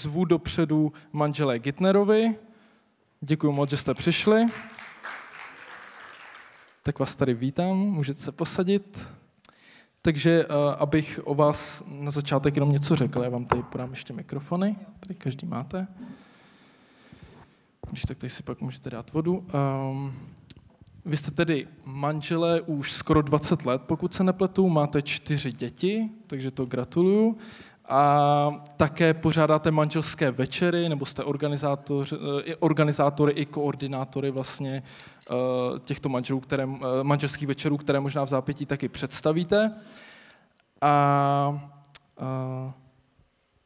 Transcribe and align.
Zvu 0.00 0.24
dopředu 0.24 0.92
manželé 1.12 1.58
Gitnerovi. 1.58 2.34
Děkuji 3.20 3.52
moc, 3.52 3.70
že 3.70 3.76
jste 3.76 3.94
přišli. 3.94 4.46
Tak 6.82 6.98
vás 6.98 7.16
tady 7.16 7.34
vítám, 7.34 7.76
můžete 7.76 8.20
se 8.20 8.32
posadit. 8.32 9.08
Takže 10.02 10.46
uh, 10.46 10.52
abych 10.78 11.20
o 11.24 11.34
vás 11.34 11.82
na 11.86 12.10
začátek 12.10 12.56
jenom 12.56 12.72
něco 12.72 12.96
řekl, 12.96 13.22
já 13.22 13.28
vám 13.30 13.44
tady 13.44 13.62
podám 13.62 13.90
ještě 13.90 14.12
mikrofony, 14.12 14.76
tady 15.00 15.14
každý 15.14 15.46
máte. 15.46 15.86
Když 17.88 18.02
tak 18.02 18.18
tady 18.18 18.30
si 18.30 18.42
pak 18.42 18.60
můžete 18.60 18.90
dát 18.90 19.12
vodu. 19.12 19.46
Um, 19.90 20.12
vy 21.04 21.16
jste 21.16 21.30
tedy 21.30 21.68
manželé 21.84 22.60
už 22.60 22.92
skoro 22.92 23.22
20 23.22 23.66
let, 23.66 23.82
pokud 23.82 24.14
se 24.14 24.24
nepletu, 24.24 24.68
máte 24.68 25.02
čtyři 25.02 25.52
děti, 25.52 26.10
takže 26.26 26.50
to 26.50 26.64
gratuluju. 26.64 27.38
A 27.90 28.62
také 28.76 29.14
pořádáte 29.14 29.70
manželské 29.70 30.30
večery, 30.30 30.88
nebo 30.88 31.06
jste 31.06 31.24
organizátor, 31.24 32.06
eh, 32.48 32.56
organizátory 32.56 33.32
i 33.32 33.46
koordinátory 33.46 34.30
vlastně 34.30 34.82
eh, 34.82 35.34
těchto 35.84 36.08
manželů, 36.08 36.40
které, 36.40 36.64
eh, 36.64 36.78
manželských 37.02 37.48
večerů, 37.48 37.76
které 37.76 38.00
možná 38.00 38.24
v 38.24 38.28
zápětí 38.28 38.66
taky 38.66 38.88
představíte. 38.88 39.72
A, 40.80 40.90
a 42.18 42.72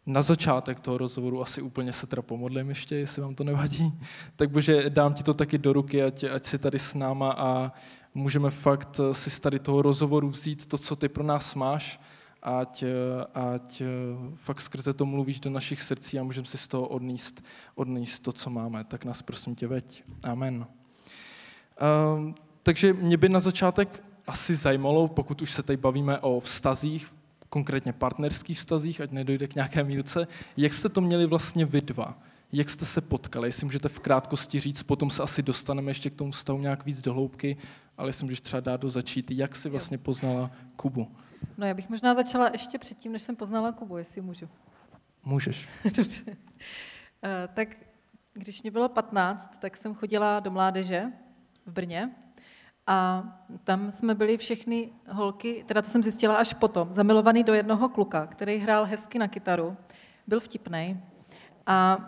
na 0.06 0.22
začátek 0.22 0.80
toho 0.80 0.98
rozhovoru 0.98 1.42
asi 1.42 1.62
úplně 1.62 1.92
se 1.92 2.06
teda 2.06 2.22
pomodlím 2.22 2.68
ještě, 2.68 2.96
jestli 2.96 3.22
vám 3.22 3.34
to 3.34 3.44
nevadí. 3.44 3.92
Tak 4.36 4.50
bože, 4.50 4.90
dám 4.90 5.14
ti 5.14 5.22
to 5.22 5.34
taky 5.34 5.58
do 5.58 5.72
ruky, 5.72 6.02
ať, 6.02 6.24
ať 6.24 6.44
si 6.46 6.58
tady 6.58 6.78
s 6.78 6.94
náma 6.94 7.32
a 7.32 7.72
můžeme 8.14 8.50
fakt 8.50 9.00
si 9.12 9.30
z 9.30 9.40
tady 9.40 9.58
toho 9.58 9.82
rozhovoru 9.82 10.28
vzít 10.28 10.66
to, 10.66 10.78
co 10.78 10.96
ty 10.96 11.08
pro 11.08 11.24
nás 11.24 11.54
máš, 11.54 12.00
ať, 12.44 12.84
ať 13.34 13.82
fakt 14.34 14.60
skrze 14.60 14.92
to 14.92 15.06
mluvíš 15.06 15.40
do 15.40 15.50
našich 15.50 15.82
srdcí 15.82 16.18
a 16.18 16.22
můžeme 16.22 16.46
si 16.46 16.58
z 16.58 16.68
toho 16.68 16.88
odníst, 16.88 17.44
odníst 17.74 18.22
to, 18.22 18.32
co 18.32 18.50
máme. 18.50 18.84
Tak 18.84 19.04
nás 19.04 19.22
prosím 19.22 19.54
tě 19.54 19.66
veď. 19.66 20.04
Amen. 20.22 20.66
Um, 22.16 22.34
takže 22.62 22.92
mě 22.92 23.16
by 23.16 23.28
na 23.28 23.40
začátek 23.40 24.02
asi 24.26 24.54
zajímalo, 24.54 25.08
pokud 25.08 25.42
už 25.42 25.50
se 25.50 25.62
tady 25.62 25.76
bavíme 25.76 26.18
o 26.18 26.40
vztazích, 26.40 27.14
konkrétně 27.48 27.92
partnerských 27.92 28.58
vztazích, 28.58 29.00
ať 29.00 29.10
nedojde 29.10 29.46
k 29.46 29.54
nějaké 29.54 29.84
mílce, 29.84 30.26
jak 30.56 30.72
jste 30.72 30.88
to 30.88 31.00
měli 31.00 31.26
vlastně 31.26 31.64
vy 31.64 31.80
dva? 31.80 32.18
Jak 32.52 32.70
jste 32.70 32.84
se 32.84 33.00
potkali? 33.00 33.48
Jestli 33.48 33.64
můžete 33.64 33.88
v 33.88 34.00
krátkosti 34.00 34.60
říct, 34.60 34.82
potom 34.82 35.10
se 35.10 35.22
asi 35.22 35.42
dostaneme 35.42 35.90
ještě 35.90 36.10
k 36.10 36.14
tomu 36.14 36.30
vztahu 36.30 36.58
nějak 36.58 36.86
víc 36.86 37.00
do 37.00 37.12
hloubky, 37.12 37.56
ale 37.98 38.08
jestli 38.08 38.24
můžeš 38.24 38.40
třeba 38.40 38.60
dát 38.60 38.80
do 38.80 38.88
začít, 38.88 39.30
jak 39.30 39.56
jsi 39.56 39.68
vlastně 39.68 39.98
poznala 39.98 40.50
Kubu? 40.76 41.08
No 41.58 41.66
já 41.66 41.74
bych 41.74 41.88
možná 41.88 42.14
začala 42.14 42.50
ještě 42.52 42.78
předtím, 42.78 43.12
než 43.12 43.22
jsem 43.22 43.36
poznala 43.36 43.72
Kubu, 43.72 43.96
jestli 43.96 44.20
můžu. 44.20 44.48
Můžeš. 45.24 45.68
Dobře. 45.96 46.22
Uh, 46.26 46.36
tak 47.54 47.68
když 48.32 48.62
mě 48.62 48.70
bylo 48.70 48.88
15, 48.88 49.60
tak 49.60 49.76
jsem 49.76 49.94
chodila 49.94 50.40
do 50.40 50.50
mládeže 50.50 51.04
v 51.66 51.72
Brně 51.72 52.10
a 52.86 53.24
tam 53.64 53.92
jsme 53.92 54.14
byli 54.14 54.36
všechny 54.36 54.92
holky, 55.08 55.64
teda 55.66 55.82
to 55.82 55.88
jsem 55.88 56.02
zjistila 56.02 56.36
až 56.36 56.54
potom, 56.54 56.94
zamilovaný 56.94 57.44
do 57.44 57.54
jednoho 57.54 57.88
kluka, 57.88 58.26
který 58.26 58.56
hrál 58.56 58.84
hezky 58.84 59.18
na 59.18 59.28
kytaru, 59.28 59.76
byl 60.26 60.40
vtipný. 60.40 61.00
A 61.66 61.98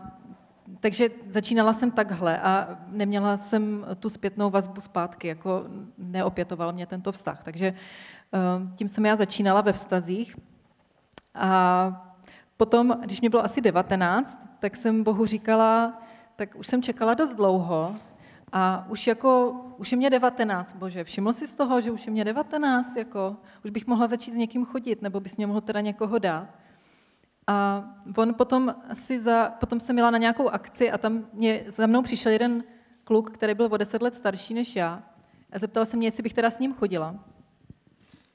takže 0.80 1.10
začínala 1.28 1.72
jsem 1.72 1.90
takhle 1.90 2.40
a 2.40 2.78
neměla 2.86 3.36
jsem 3.36 3.86
tu 4.00 4.10
zpětnou 4.10 4.50
vazbu 4.50 4.80
zpátky, 4.80 5.28
jako 5.28 5.64
neopětoval 5.98 6.72
mě 6.72 6.86
tento 6.86 7.12
vztah. 7.12 7.42
Takže 7.42 7.74
tím 8.74 8.88
jsem 8.88 9.06
já 9.06 9.16
začínala 9.16 9.60
ve 9.60 9.72
vztazích. 9.72 10.36
A 11.34 12.14
potom, 12.56 12.96
když 13.00 13.20
mě 13.20 13.30
bylo 13.30 13.44
asi 13.44 13.60
19, 13.60 14.38
tak 14.58 14.76
jsem 14.76 15.04
Bohu 15.04 15.26
říkala, 15.26 16.02
tak 16.36 16.54
už 16.54 16.66
jsem 16.66 16.82
čekala 16.82 17.14
dost 17.14 17.34
dlouho 17.34 17.94
a 18.52 18.86
už 18.88 19.06
jako, 19.06 19.54
už 19.78 19.92
je 19.92 19.98
mě 19.98 20.10
19, 20.10 20.74
bože, 20.74 21.04
všiml 21.04 21.32
jsi 21.32 21.46
z 21.46 21.54
toho, 21.54 21.80
že 21.80 21.90
už 21.90 22.06
je 22.06 22.12
mě 22.12 22.24
19, 22.24 22.96
jako, 22.96 23.36
už 23.64 23.70
bych 23.70 23.86
mohla 23.86 24.06
začít 24.06 24.30
s 24.30 24.36
někým 24.36 24.64
chodit, 24.64 25.02
nebo 25.02 25.20
bys 25.20 25.36
mě 25.36 25.46
mohl 25.46 25.60
teda 25.60 25.80
někoho 25.80 26.18
dát. 26.18 26.48
A 27.46 27.84
on 28.16 28.34
potom 28.34 28.74
asi 28.88 29.20
za, 29.20 29.50
potom 29.60 29.80
jsem 29.80 29.96
měla 29.96 30.10
na 30.10 30.18
nějakou 30.18 30.48
akci 30.48 30.90
a 30.90 30.98
tam 30.98 31.24
mě, 31.32 31.64
za 31.66 31.86
mnou 31.86 32.02
přišel 32.02 32.32
jeden 32.32 32.64
kluk, 33.04 33.30
který 33.30 33.54
byl 33.54 33.68
o 33.70 33.76
deset 33.76 34.02
let 34.02 34.14
starší 34.14 34.54
než 34.54 34.76
já 34.76 35.02
a 35.52 35.58
zeptal 35.58 35.86
se 35.86 35.96
mě, 35.96 36.06
jestli 36.06 36.22
bych 36.22 36.34
teda 36.34 36.50
s 36.50 36.58
ním 36.58 36.74
chodila. 36.74 37.14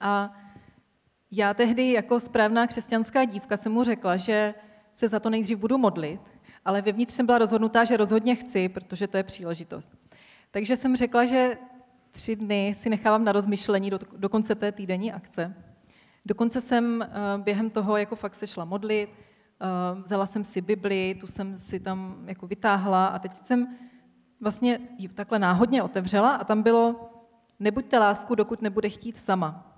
A 0.02 0.34
já 1.32 1.54
tehdy 1.54 1.92
jako 1.92 2.20
správná 2.20 2.68
křesťanská 2.68 3.26
dívka 3.26 3.58
jsem 3.58 3.72
mu 3.72 3.84
řekla, 3.84 4.18
že 4.18 4.54
se 4.96 5.08
za 5.08 5.20
to 5.20 5.30
nejdřív 5.30 5.58
budu 5.58 5.78
modlit, 5.78 6.22
ale 6.66 6.82
vevnitř 6.82 7.14
jsem 7.14 7.26
byla 7.26 7.38
rozhodnutá, 7.38 7.84
že 7.84 7.98
rozhodně 7.98 8.36
chci, 8.36 8.70
protože 8.70 9.08
to 9.08 9.18
je 9.18 9.24
příležitost. 9.24 9.92
Takže 10.52 10.76
jsem 10.76 10.96
řekla, 10.96 11.26
že 11.26 11.58
tři 12.12 12.36
dny 12.36 12.74
si 12.78 12.90
nechávám 12.90 13.26
na 13.26 13.32
rozmyšlení 13.32 13.90
do, 13.90 14.00
do 14.18 14.30
konce 14.30 14.56
té 14.56 14.72
týdenní 14.72 15.14
akce. 15.14 15.56
Dokonce 16.26 16.62
jsem 16.62 17.02
eh, 17.02 17.08
během 17.38 17.70
toho 17.70 17.98
jako 17.98 18.16
fakt 18.16 18.36
se 18.36 18.48
šla 18.48 18.66
modlit, 18.66 19.10
eh, 19.10 20.02
vzala 20.04 20.26
jsem 20.26 20.44
si 20.44 20.62
Bibli, 20.62 21.18
tu 21.20 21.28
jsem 21.28 21.58
si 21.58 21.80
tam 21.80 22.24
jako 22.26 22.48
vytáhla 22.48 23.08
a 23.08 23.20
teď 23.20 23.36
jsem 23.36 23.78
vlastně 24.42 24.80
ji 24.98 25.08
takhle 25.08 25.40
náhodně 25.40 25.84
otevřela 25.84 26.36
a 26.36 26.44
tam 26.44 26.62
bylo 26.62 27.10
nebuďte 27.60 28.00
lásku, 28.00 28.36
dokud 28.36 28.62
nebude 28.62 28.90
chtít 28.90 29.18
sama. 29.18 29.71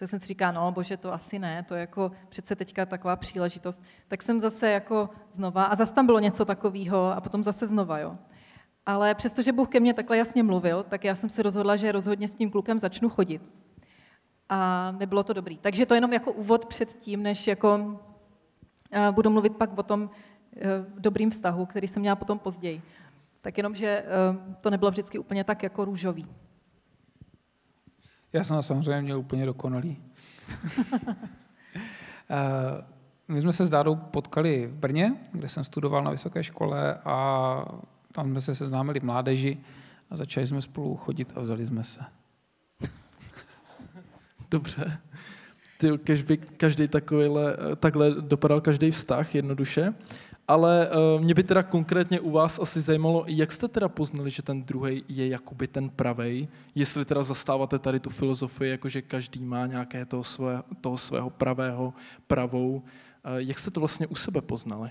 Tak 0.00 0.08
jsem 0.08 0.20
si 0.20 0.26
říká, 0.26 0.52
no 0.52 0.72
bože, 0.72 0.96
to 0.96 1.12
asi 1.12 1.38
ne, 1.38 1.62
to 1.62 1.74
je 1.74 1.80
jako 1.80 2.12
přece 2.28 2.56
teďka 2.56 2.86
taková 2.86 3.16
příležitost. 3.16 3.82
Tak 4.08 4.22
jsem 4.22 4.40
zase 4.40 4.70
jako 4.70 5.10
znova, 5.32 5.64
a 5.64 5.76
zase 5.76 5.94
tam 5.94 6.06
bylo 6.06 6.18
něco 6.18 6.44
takového 6.44 7.12
a 7.16 7.20
potom 7.20 7.42
zase 7.42 7.66
znova, 7.66 7.98
jo. 7.98 8.16
Ale 8.86 9.14
přestože 9.14 9.52
Bůh 9.52 9.68
ke 9.68 9.80
mně 9.80 9.94
takhle 9.94 10.16
jasně 10.16 10.42
mluvil, 10.42 10.82
tak 10.82 11.04
já 11.04 11.14
jsem 11.14 11.30
se 11.30 11.42
rozhodla, 11.42 11.76
že 11.76 11.92
rozhodně 11.92 12.28
s 12.28 12.34
tím 12.34 12.50
klukem 12.50 12.78
začnu 12.78 13.08
chodit 13.08 13.42
a 14.48 14.90
nebylo 14.98 15.22
to 15.22 15.32
dobrý. 15.32 15.58
Takže 15.58 15.86
to 15.86 15.94
jenom 15.94 16.12
jako 16.12 16.32
úvod 16.32 16.66
před 16.66 16.92
tím, 16.92 17.22
než 17.22 17.46
jako 17.46 18.00
eh, 18.92 19.12
budu 19.12 19.30
mluvit 19.30 19.56
pak 19.56 19.78
o 19.78 19.82
tom 19.82 20.10
eh, 20.56 20.60
dobrým 20.98 21.30
vztahu, 21.30 21.66
který 21.66 21.88
jsem 21.88 22.00
měla 22.00 22.16
potom 22.16 22.38
později. 22.38 22.82
Tak 23.40 23.56
jenom, 23.56 23.74
že 23.74 23.86
eh, 23.86 24.06
to 24.60 24.70
nebylo 24.70 24.90
vždycky 24.90 25.18
úplně 25.18 25.44
tak 25.44 25.62
jako 25.62 25.84
růžový. 25.84 26.26
Já 28.32 28.44
jsem 28.44 28.62
samozřejmě 28.62 29.02
měl 29.02 29.18
úplně 29.18 29.46
dokonalý. 29.46 29.96
My 33.28 33.40
jsme 33.40 33.52
se 33.52 33.66
s 33.66 33.70
Dádou 33.70 33.96
potkali 33.96 34.66
v 34.66 34.74
Brně, 34.74 35.16
kde 35.32 35.48
jsem 35.48 35.64
studoval 35.64 36.04
na 36.04 36.10
vysoké 36.10 36.44
škole 36.44 36.94
a 37.04 37.64
tam 38.12 38.30
jsme 38.30 38.40
se 38.40 38.54
seznámili 38.54 39.00
v 39.00 39.04
mládeži 39.04 39.58
a 40.10 40.16
začali 40.16 40.46
jsme 40.46 40.62
spolu 40.62 40.96
chodit 40.96 41.32
a 41.34 41.40
vzali 41.40 41.66
jsme 41.66 41.84
se. 41.84 42.00
Dobře. 44.50 44.98
Ty, 45.78 46.22
by 46.26 46.36
každý 46.36 46.88
takovýhle, 46.88 47.56
takhle 47.76 48.10
dopadal 48.10 48.60
každý 48.60 48.90
vztah 48.90 49.34
jednoduše. 49.34 49.94
Ale 50.50 50.90
uh, 50.90 51.22
mě 51.22 51.34
by 51.34 51.42
teda 51.42 51.62
konkrétně 51.62 52.20
u 52.20 52.30
vás 52.30 52.58
asi 52.58 52.80
zajímalo, 52.80 53.24
jak 53.26 53.52
jste 53.52 53.68
teda 53.68 53.88
poznali, 53.88 54.30
že 54.30 54.42
ten 54.42 54.62
druhý 54.62 55.04
je 55.08 55.28
jakoby 55.28 55.68
ten 55.68 55.90
pravej, 55.90 56.48
jestli 56.74 57.04
teda 57.04 57.22
zastáváte 57.22 57.78
tady 57.78 58.00
tu 58.00 58.10
filozofii, 58.10 58.70
jako 58.70 58.88
že 58.88 59.02
každý 59.02 59.44
má 59.44 59.66
nějaké 59.66 60.06
toho, 60.06 60.24
své, 60.24 60.62
toho 60.80 60.98
svého 60.98 61.30
pravého, 61.30 61.94
pravou. 62.26 62.74
Uh, 62.76 62.82
jak 63.36 63.58
jste 63.58 63.70
to 63.70 63.80
vlastně 63.80 64.06
u 64.06 64.14
sebe 64.14 64.40
poznali? 64.40 64.90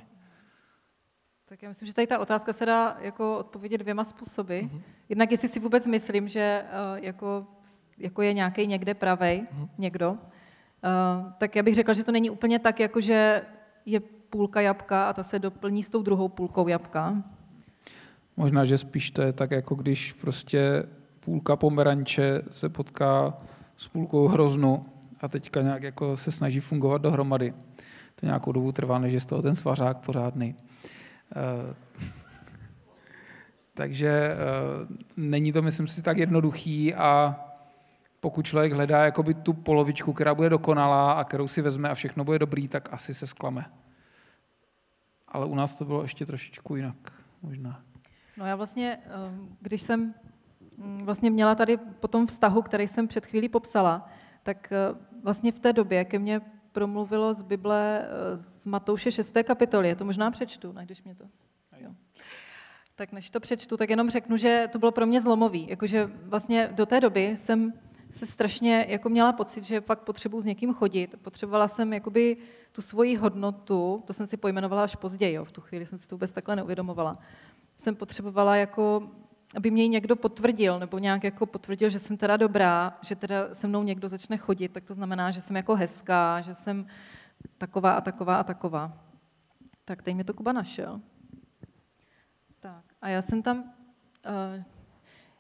Tak 1.46 1.64
já 1.64 1.70
myslím, 1.70 1.88
že 1.88 1.94
tady 1.94 2.08
ta 2.08 2.20
otázka 2.20 2.54
se 2.54 2.66
dá 2.66 2.98
jako 3.02 3.38
odpovědět 3.38 3.78
dvěma 3.78 4.04
způsoby. 4.04 4.60
Mm-hmm. 4.60 4.82
Jednak 5.10 5.32
jestli 5.32 5.48
si 5.48 5.60
vůbec 5.60 5.88
myslím, 5.88 6.28
že 6.28 6.64
uh, 6.64 7.04
jako 7.04 7.48
jako 7.98 8.22
je 8.22 8.34
nějaký 8.34 8.68
někde 8.68 8.94
pravej, 8.94 9.48
hmm. 9.52 9.70
někdo, 9.78 10.12
uh, 10.12 10.18
tak 11.38 11.56
já 11.56 11.64
bych 11.64 11.76
řekla, 11.76 11.94
že 11.94 12.04
to 12.04 12.12
není 12.12 12.30
úplně 12.30 12.60
tak, 12.60 12.80
jako 12.80 13.02
že 13.02 13.42
je 13.86 14.02
půlka 14.30 14.62
jabka 14.62 15.10
a 15.10 15.14
ta 15.14 15.24
se 15.24 15.40
doplní 15.40 15.84
s 15.84 15.90
tou 15.90 16.02
druhou 16.02 16.28
půlkou 16.28 16.68
jabka. 16.68 17.24
Možná, 18.38 18.66
že 18.66 18.78
spíš 18.78 19.12
to 19.12 19.22
je 19.22 19.34
tak, 19.34 19.52
jako 19.52 19.76
když 19.76 20.14
prostě 20.14 20.84
půlka 21.20 21.56
pomeranče 21.56 22.42
se 22.52 22.70
potká 22.70 23.34
s 23.78 23.88
půlkou 23.88 24.28
hroznu 24.28 24.86
a 25.22 25.28
teďka 25.28 25.62
nějak 25.62 25.84
jako 25.84 26.18
se 26.18 26.32
snaží 26.32 26.60
fungovat 26.60 27.02
dohromady. 27.02 27.54
To 28.16 28.26
nějakou 28.26 28.52
dobu 28.52 28.72
trvá, 28.72 29.00
než 29.00 29.14
je 29.14 29.20
z 29.20 29.26
toho 29.26 29.42
ten 29.42 29.56
svařák 29.56 29.98
pořádný. 29.98 30.56
Uh, 31.36 31.74
takže 33.74 34.32
uh, 34.34 34.96
není 35.18 35.52
to, 35.52 35.62
myslím 35.62 35.88
si, 35.88 36.02
tak 36.02 36.18
jednoduchý 36.18 36.94
a 36.94 37.40
pokud 38.20 38.46
člověk 38.46 38.74
hledá 38.74 39.06
jakoby 39.06 39.34
tu 39.34 39.54
polovičku, 39.54 40.14
která 40.14 40.36
bude 40.36 40.50
dokonalá 40.50 41.12
a 41.12 41.24
kterou 41.24 41.48
si 41.48 41.62
vezme 41.62 41.90
a 41.90 41.96
všechno 41.96 42.24
bude 42.24 42.40
dobrý, 42.40 42.68
tak 42.68 42.94
asi 42.94 43.14
se 43.14 43.28
zklame. 43.28 43.66
Ale 45.32 45.46
u 45.46 45.56
nás 45.56 45.74
to 45.74 45.86
bylo 45.86 46.02
ještě 46.02 46.26
trošičku 46.26 46.76
jinak, 46.76 47.14
možná. 47.42 47.82
No 48.38 48.46
já 48.46 48.56
vlastně, 48.56 49.00
ehm, 49.06 49.56
když 49.62 49.82
jsem 49.82 50.14
mm, 50.78 51.06
vlastně 51.06 51.30
měla 51.30 51.56
tady 51.56 51.78
po 51.78 52.08
tom 52.08 52.28
vztahu, 52.28 52.62
který 52.62 52.88
jsem 52.88 53.08
před 53.08 53.26
chvílí 53.26 53.50
popsala, 53.50 54.10
tak 54.44 54.72
eh, 54.72 54.78
vlastně 55.24 55.52
v 55.52 55.60
té 55.60 55.74
době 55.74 56.06
ke 56.06 56.20
mně 56.20 56.42
promluvilo 56.72 57.34
z 57.34 57.42
Bible 57.42 58.02
eh, 58.02 58.38
z 58.38 58.66
Matouše 58.66 59.12
6. 59.12 59.34
kapitoly. 59.44 59.88
Je 59.88 59.96
to 59.96 60.06
možná 60.06 60.32
přečtu, 60.32 60.76
když 60.86 61.04
mě 61.04 61.16
to... 61.16 61.24
Jo. 61.78 61.92
Tak 62.96 63.12
než 63.12 63.30
to 63.30 63.40
přečtu, 63.40 63.78
tak 63.78 63.90
jenom 63.90 64.10
řeknu, 64.10 64.38
že 64.38 64.70
to 64.72 64.80
bylo 64.80 64.92
pro 64.92 65.06
mě 65.06 65.22
zlomový. 65.22 65.68
Jakože 65.70 66.10
vlastně 66.24 66.70
do 66.72 66.86
té 66.86 67.00
doby 67.00 67.38
jsem 67.38 67.74
se 68.10 68.26
strašně 68.26 68.86
jako 68.90 69.10
měla 69.10 69.34
pocit, 69.34 69.64
že 69.64 69.82
fakt 69.82 70.00
potřebuji 70.00 70.42
s 70.42 70.46
někým 70.46 70.74
chodit. 70.74 71.16
Potřebovala 71.22 71.68
jsem 71.68 71.94
jakoby 71.94 72.38
tu 72.72 72.82
svoji 72.82 73.16
hodnotu, 73.16 74.04
to 74.08 74.14
jsem 74.14 74.28
si 74.28 74.38
pojmenovala 74.38 74.84
až 74.84 74.96
později, 74.96 75.34
jo, 75.34 75.46
v 75.46 75.52
tu 75.52 75.62
chvíli 75.62 75.86
jsem 75.86 75.98
si 75.98 76.08
to 76.08 76.16
vůbec 76.16 76.32
takhle 76.32 76.56
neuvědomovala. 76.56 77.18
Jsem 77.78 77.96
potřebovala 77.96 78.56
jako 78.56 79.10
aby 79.56 79.72
mě 79.72 79.88
někdo 79.88 80.16
potvrdil, 80.16 80.80
nebo 80.80 81.00
nějak 81.00 81.24
jako 81.24 81.46
potvrdil, 81.46 81.90
že 81.90 82.00
jsem 82.00 82.18
teda 82.18 82.38
dobrá, 82.38 82.98
že 83.02 83.16
teda 83.16 83.56
se 83.56 83.68
mnou 83.68 83.84
někdo 83.84 84.10
začne 84.10 84.38
chodit, 84.38 84.70
tak 84.70 84.84
to 84.84 84.94
znamená, 84.94 85.32
že 85.32 85.42
jsem 85.42 85.56
jako 85.56 85.76
hezká, 85.76 86.42
že 86.42 86.54
jsem 86.54 86.88
taková 87.58 87.94
a 87.94 88.02
taková 88.02 88.36
a 88.36 88.44
taková. 88.44 88.94
Tak 89.86 90.02
teď 90.02 90.16
mi 90.16 90.24
to 90.24 90.34
Kuba 90.34 90.52
našel. 90.52 91.02
Tak 92.60 92.84
a 93.02 93.10
já 93.10 93.22
jsem 93.22 93.42
tam, 93.42 93.58
uh, 93.58 94.64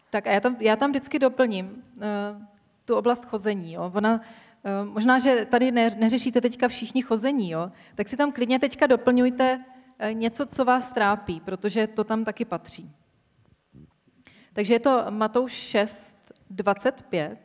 tak 0.09 0.27
a 0.27 0.31
já 0.31 0.39
tam, 0.39 0.55
já 0.59 0.75
tam 0.75 0.89
vždycky 0.89 1.19
doplním 1.19 1.83
uh, 1.95 2.45
tu 2.89 2.95
oblast 2.95 3.25
chození. 3.25 3.73
Jo. 3.73 3.91
Ona, 3.95 4.13
uh, 4.13 4.93
možná, 4.93 5.19
že 5.19 5.45
tady 5.45 5.71
ne, 5.71 5.89
neřešíte 5.97 6.41
teďka 6.41 6.67
všichni 6.67 7.01
chození, 7.01 7.51
jo, 7.51 7.71
tak 7.95 8.09
si 8.09 8.17
tam 8.17 8.31
klidně 8.31 8.59
teďka 8.59 8.87
doplňujte 8.87 9.57
uh, 9.57 10.13
něco, 10.13 10.45
co 10.45 10.65
vás 10.65 10.91
trápí, 10.91 11.39
protože 11.39 11.87
to 11.87 12.03
tam 12.03 12.25
taky 12.25 12.45
patří. 12.45 12.91
Takže 14.53 14.73
je 14.73 14.79
to 14.79 15.05
Matouš 15.09 15.51
6, 15.51 16.15
25. 16.49 17.37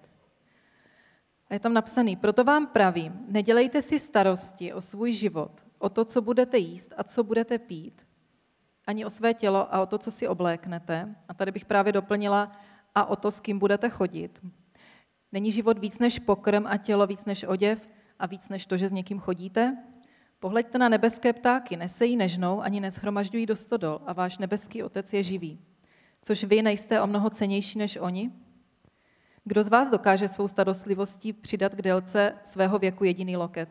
A 1.50 1.54
je 1.54 1.60
tam 1.60 1.74
napsaný, 1.74 2.16
proto 2.16 2.44
vám 2.44 2.66
pravím, 2.66 3.12
nedělejte 3.28 3.82
si 3.82 3.98
starosti 3.98 4.72
o 4.72 4.80
svůj 4.80 5.12
život, 5.12 5.52
o 5.78 5.88
to, 5.88 6.04
co 6.04 6.22
budete 6.22 6.58
jíst 6.58 6.94
a 6.96 7.04
co 7.04 7.24
budete 7.24 7.58
pít, 7.58 8.06
ani 8.86 9.04
o 9.04 9.10
své 9.10 9.34
tělo 9.34 9.74
a 9.74 9.80
o 9.80 9.86
to, 9.86 9.98
co 9.98 10.10
si 10.10 10.28
obléknete. 10.28 11.14
A 11.28 11.34
tady 11.34 11.52
bych 11.52 11.64
právě 11.64 11.92
doplnila 11.92 12.52
a 12.94 13.04
o 13.04 13.16
to, 13.16 13.30
s 13.30 13.40
kým 13.40 13.58
budete 13.58 13.88
chodit. 13.88 14.40
Není 15.34 15.52
život 15.52 15.78
víc 15.78 15.98
než 15.98 16.18
pokrm 16.18 16.66
a 16.66 16.76
tělo 16.76 17.06
víc 17.06 17.24
než 17.24 17.44
oděv 17.44 17.88
a 18.18 18.26
víc 18.26 18.48
než 18.48 18.66
to, 18.66 18.76
že 18.76 18.88
s 18.88 18.92
někým 18.92 19.18
chodíte? 19.18 19.76
Pohleďte 20.38 20.78
na 20.78 20.88
nebeské 20.88 21.32
ptáky, 21.32 21.76
nesejí, 21.76 22.16
nežnou, 22.16 22.62
ani 22.62 22.80
neschromažďují 22.80 23.46
do 23.46 23.56
stodol 23.56 24.00
a 24.06 24.12
váš 24.12 24.38
nebeský 24.38 24.82
otec 24.82 25.12
je 25.12 25.22
živý 25.22 25.58
což 26.24 26.44
vy 26.44 26.62
nejste 26.62 27.00
o 27.00 27.06
mnoho 27.06 27.30
cenější 27.30 27.78
než 27.78 27.96
oni? 28.00 28.32
Kdo 29.44 29.64
z 29.64 29.68
vás 29.68 29.88
dokáže 29.88 30.28
svou 30.28 30.48
starostlivostí 30.48 31.32
přidat 31.32 31.74
k 31.74 31.82
délce 31.82 32.34
svého 32.44 32.78
věku 32.78 33.04
jediný 33.04 33.36
loket? 33.36 33.68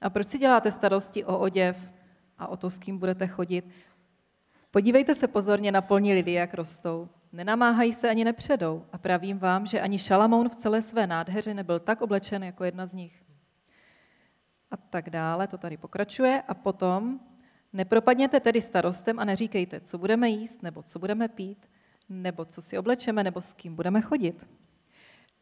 A 0.00 0.10
proč 0.10 0.28
si 0.28 0.38
děláte 0.38 0.70
starosti 0.70 1.24
o 1.24 1.38
oděv 1.38 1.92
a 2.38 2.46
o 2.46 2.56
to, 2.56 2.70
s 2.70 2.78
kým 2.78 2.98
budete 2.98 3.26
chodit? 3.26 3.68
Podívejte 4.70 5.14
se 5.14 5.28
pozorně 5.28 5.72
na 5.72 5.80
polní 5.80 6.14
lidi, 6.14 6.32
jak 6.32 6.54
rostou. 6.54 7.08
Nenamáhají 7.32 7.92
se 7.92 8.10
ani 8.10 8.24
nepředou 8.24 8.86
a 8.92 8.98
pravím 8.98 9.38
vám, 9.38 9.66
že 9.66 9.80
ani 9.80 9.98
Šalamoun 9.98 10.48
v 10.48 10.56
celé 10.56 10.82
své 10.82 11.06
nádheře 11.06 11.54
nebyl 11.54 11.80
tak 11.80 12.02
oblečen 12.02 12.44
jako 12.44 12.64
jedna 12.64 12.86
z 12.86 12.92
nich. 12.92 13.22
A 14.70 14.76
tak 14.76 15.10
dále, 15.10 15.46
to 15.46 15.58
tady 15.58 15.76
pokračuje. 15.76 16.42
A 16.48 16.54
potom 16.54 17.20
Nepropadněte 17.72 18.40
tedy 18.40 18.60
starostem 18.60 19.18
a 19.18 19.24
neříkejte, 19.24 19.80
co 19.80 19.98
budeme 19.98 20.28
jíst, 20.28 20.62
nebo 20.62 20.82
co 20.82 20.98
budeme 20.98 21.28
pít, 21.28 21.68
nebo 22.08 22.44
co 22.44 22.62
si 22.62 22.78
oblečeme, 22.78 23.24
nebo 23.24 23.40
s 23.40 23.52
kým 23.52 23.74
budeme 23.74 24.00
chodit. 24.00 24.48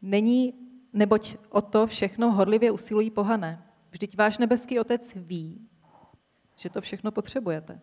Není, 0.01 0.53
neboť 0.93 1.35
o 1.49 1.61
to 1.61 1.87
všechno 1.87 2.31
horlivě 2.31 2.71
usilují 2.71 3.11
pohané. 3.11 3.63
Vždyť 3.89 4.17
váš 4.17 4.37
nebeský 4.37 4.79
otec 4.79 5.13
ví, 5.15 5.67
že 6.55 6.69
to 6.69 6.81
všechno 6.81 7.11
potřebujete. 7.11 7.81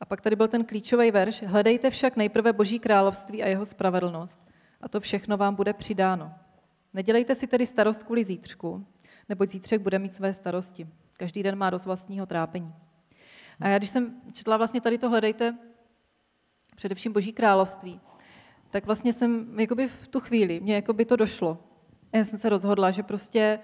A 0.00 0.04
pak 0.04 0.20
tady 0.20 0.36
byl 0.36 0.48
ten 0.48 0.64
klíčový 0.64 1.10
verš. 1.10 1.42
Hledejte 1.42 1.90
však 1.90 2.16
nejprve 2.16 2.52
Boží 2.52 2.78
království 2.78 3.42
a 3.42 3.48
jeho 3.48 3.66
spravedlnost 3.66 4.40
a 4.80 4.88
to 4.88 5.00
všechno 5.00 5.36
vám 5.36 5.54
bude 5.54 5.72
přidáno. 5.72 6.32
Nedělejte 6.94 7.34
si 7.34 7.46
tedy 7.46 7.66
starost 7.66 8.02
kvůli 8.02 8.24
zítřku, 8.24 8.86
neboť 9.28 9.48
zítřek 9.48 9.80
bude 9.80 9.98
mít 9.98 10.12
své 10.12 10.32
starosti. 10.32 10.88
Každý 11.12 11.42
den 11.42 11.58
má 11.58 11.70
dost 11.70 11.86
vlastního 11.86 12.26
trápení. 12.26 12.74
A 13.60 13.68
já, 13.68 13.78
když 13.78 13.90
jsem 13.90 14.20
četla 14.32 14.56
vlastně 14.56 14.80
tady 14.80 14.98
to 14.98 15.10
hledejte, 15.10 15.58
především 16.76 17.12
Boží 17.12 17.32
království, 17.32 18.00
tak 18.70 18.86
vlastně 18.86 19.12
jsem 19.12 19.60
jakoby 19.60 19.88
v 19.88 20.08
tu 20.08 20.20
chvíli, 20.20 20.60
mě 20.60 20.74
jakoby 20.74 21.04
to 21.04 21.16
došlo. 21.16 21.58
Já 22.12 22.24
jsem 22.24 22.38
se 22.38 22.48
rozhodla, 22.48 22.90
že 22.90 23.02
prostě 23.02 23.60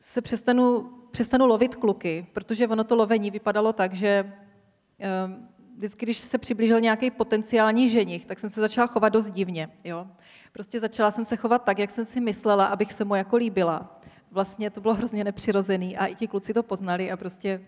se 0.00 0.22
přestanu, 0.22 0.92
přestanu 1.10 1.46
lovit 1.46 1.76
kluky, 1.76 2.26
protože 2.32 2.68
ono 2.68 2.84
to 2.84 2.96
lovení 2.96 3.30
vypadalo 3.30 3.72
tak, 3.72 3.94
že 3.94 4.32
vždycky, 5.76 6.06
když 6.06 6.18
se 6.18 6.38
přiblížil 6.38 6.80
nějaký 6.80 7.10
potenciální 7.10 7.88
ženich, 7.88 8.26
tak 8.26 8.38
jsem 8.38 8.50
se 8.50 8.60
začala 8.60 8.86
chovat 8.86 9.08
dost 9.08 9.30
divně. 9.30 9.68
Jo? 9.84 10.06
Prostě 10.52 10.80
začala 10.80 11.10
jsem 11.10 11.24
se 11.24 11.36
chovat 11.36 11.64
tak, 11.64 11.78
jak 11.78 11.90
jsem 11.90 12.04
si 12.06 12.20
myslela, 12.20 12.66
abych 12.66 12.92
se 12.92 13.04
mu 13.04 13.14
jako 13.14 13.36
líbila. 13.36 14.00
Vlastně 14.30 14.70
to 14.70 14.80
bylo 14.80 14.94
hrozně 14.94 15.24
nepřirozený 15.24 15.96
a 15.96 16.06
i 16.06 16.14
ti 16.14 16.28
kluci 16.28 16.54
to 16.54 16.62
poznali 16.62 17.10
a 17.10 17.16
prostě 17.16 17.60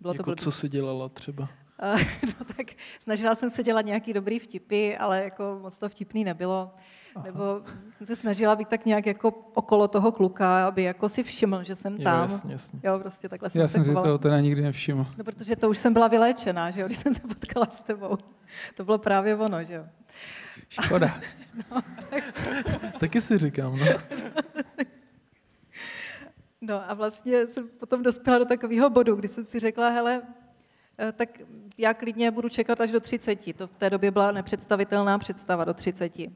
bylo 0.00 0.14
jako 0.14 0.30
to 0.30 0.36
co 0.36 0.50
jsi 0.50 0.68
dělala 0.68 1.08
třeba? 1.08 1.48
no 2.26 2.44
tak 2.56 2.66
snažila 3.00 3.34
jsem 3.34 3.50
se 3.50 3.62
dělat 3.62 3.86
nějaký 3.86 4.12
dobrý 4.12 4.38
vtipy, 4.38 4.96
ale 4.96 5.24
jako 5.24 5.58
moc 5.62 5.78
to 5.78 5.88
vtipný 5.88 6.24
nebylo. 6.24 6.70
Aha. 7.14 7.24
Nebo 7.24 7.62
jsem 7.90 8.06
se 8.06 8.16
snažila 8.16 8.56
být 8.56 8.68
tak 8.68 8.86
nějak 8.86 9.06
jako 9.06 9.28
okolo 9.54 9.88
toho 9.88 10.12
kluka, 10.12 10.66
aby 10.66 10.82
jako 10.82 11.08
si 11.08 11.22
všiml, 11.22 11.64
že 11.64 11.74
jsem 11.74 11.98
tam. 11.98 12.16
Jo, 12.16 12.22
jasně, 12.22 12.52
jasně. 12.52 12.80
Jo, 12.82 12.98
prostě 12.98 13.28
takhle 13.28 13.50
jsem 13.50 13.60
Já 13.60 13.68
se 13.68 13.72
jsem 13.72 13.84
si 13.84 13.94
toho 13.94 14.18
teda 14.18 14.40
nikdy 14.40 14.62
nevšiml. 14.62 15.06
No, 15.18 15.24
protože 15.24 15.56
to 15.56 15.70
už 15.70 15.78
jsem 15.78 15.92
byla 15.92 16.08
vyléčená, 16.08 16.70
že 16.70 16.80
jo, 16.80 16.86
když 16.86 16.98
jsem 16.98 17.14
se 17.14 17.20
potkala 17.20 17.66
s 17.70 17.80
tebou. 17.80 18.18
To 18.76 18.84
bylo 18.84 18.98
právě 18.98 19.36
ono, 19.36 19.64
že 19.64 19.74
jo. 19.74 19.84
Škoda. 20.68 21.20
no, 21.70 21.82
tak... 22.10 22.24
Taky 23.00 23.20
si 23.20 23.38
říkám, 23.38 23.76
no. 23.76 23.86
No 26.60 26.90
a 26.90 26.94
vlastně 26.94 27.46
jsem 27.46 27.68
potom 27.68 28.02
dospěla 28.02 28.38
do 28.38 28.44
takového 28.44 28.90
bodu, 28.90 29.14
kdy 29.14 29.28
jsem 29.28 29.44
si 29.44 29.58
řekla, 29.58 29.88
hele, 29.88 30.22
eh, 30.24 30.41
tak 31.12 31.40
já 31.78 31.94
klidně 31.94 32.30
budu 32.30 32.48
čekat 32.48 32.80
až 32.80 32.90
do 32.90 33.00
30. 33.00 33.56
To 33.56 33.66
v 33.66 33.76
té 33.76 33.90
době 33.90 34.10
byla 34.10 34.32
nepředstavitelná 34.32 35.18
představa 35.18 35.64
do 35.64 35.74
30. 35.74 36.18
Ehm, 36.18 36.32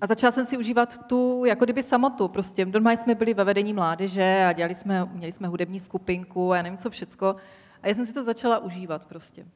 a 0.00 0.06
začala 0.06 0.32
jsem 0.32 0.46
si 0.46 0.58
užívat 0.58 1.06
tu, 1.06 1.44
jako 1.44 1.64
kdyby 1.64 1.82
samotu. 1.82 2.28
Prostě 2.28 2.64
doma 2.64 2.92
jsme 2.92 3.14
byli 3.14 3.34
ve 3.34 3.44
vedení 3.44 3.72
mládeže 3.72 4.44
a 4.48 4.52
dělali 4.52 4.74
jsme, 4.74 5.04
měli 5.04 5.32
jsme 5.32 5.48
hudební 5.48 5.80
skupinku 5.80 6.52
a 6.52 6.56
já 6.56 6.62
nevím 6.62 6.78
co 6.78 6.90
všecko. 6.90 7.36
A 7.82 7.88
já 7.88 7.94
jsem 7.94 8.06
si 8.06 8.12
to 8.12 8.24
začala 8.24 8.58
užívat 8.58 9.04
prostě. 9.04 9.46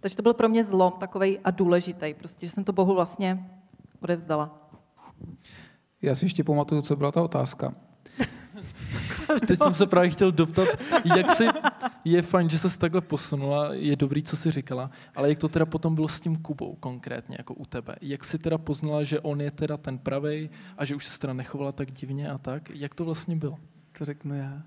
Takže 0.00 0.16
to 0.16 0.22
byl 0.22 0.34
pro 0.34 0.48
mě 0.48 0.64
zlom 0.64 0.92
takový 0.92 1.38
a 1.38 1.50
důležitý, 1.50 2.14
prostě, 2.14 2.46
že 2.46 2.52
jsem 2.52 2.64
to 2.64 2.72
Bohu 2.72 2.94
vlastně 2.94 3.50
odevzdala. 4.00 4.70
Já 6.02 6.14
si 6.14 6.24
ještě 6.24 6.44
pamatuju, 6.44 6.82
co 6.82 6.96
byla 6.96 7.12
ta 7.12 7.22
otázka. 7.22 7.74
Teď 9.46 9.58
jsem 9.58 9.74
se 9.74 9.86
právě 9.86 10.10
chtěl 10.10 10.32
doptat, 10.32 10.68
jak 11.16 11.30
si, 11.30 11.46
je 12.04 12.22
fajn, 12.22 12.50
že 12.50 12.58
se 12.58 12.78
takhle 12.78 13.00
posunula, 13.00 13.74
je 13.74 13.96
dobrý, 13.96 14.22
co 14.22 14.36
jsi 14.36 14.50
říkala, 14.50 14.90
ale 15.14 15.28
jak 15.28 15.38
to 15.38 15.48
teda 15.48 15.66
potom 15.66 15.94
bylo 15.94 16.08
s 16.08 16.20
tím 16.20 16.36
Kubou 16.36 16.74
konkrétně, 16.74 17.36
jako 17.38 17.54
u 17.54 17.64
tebe? 17.64 17.96
Jak 18.00 18.24
jsi 18.24 18.38
teda 18.38 18.58
poznala, 18.58 19.02
že 19.02 19.20
on 19.20 19.40
je 19.40 19.50
teda 19.50 19.76
ten 19.76 19.98
pravej 19.98 20.50
a 20.78 20.84
že 20.84 20.94
už 20.94 21.06
se 21.06 21.18
teda 21.18 21.32
nechovala 21.32 21.72
tak 21.72 21.90
divně 21.90 22.30
a 22.30 22.38
tak? 22.38 22.70
Jak 22.70 22.94
to 22.94 23.04
vlastně 23.04 23.36
bylo? 23.36 23.58
To 23.98 24.04
řeknu 24.04 24.34
já. 24.34 24.62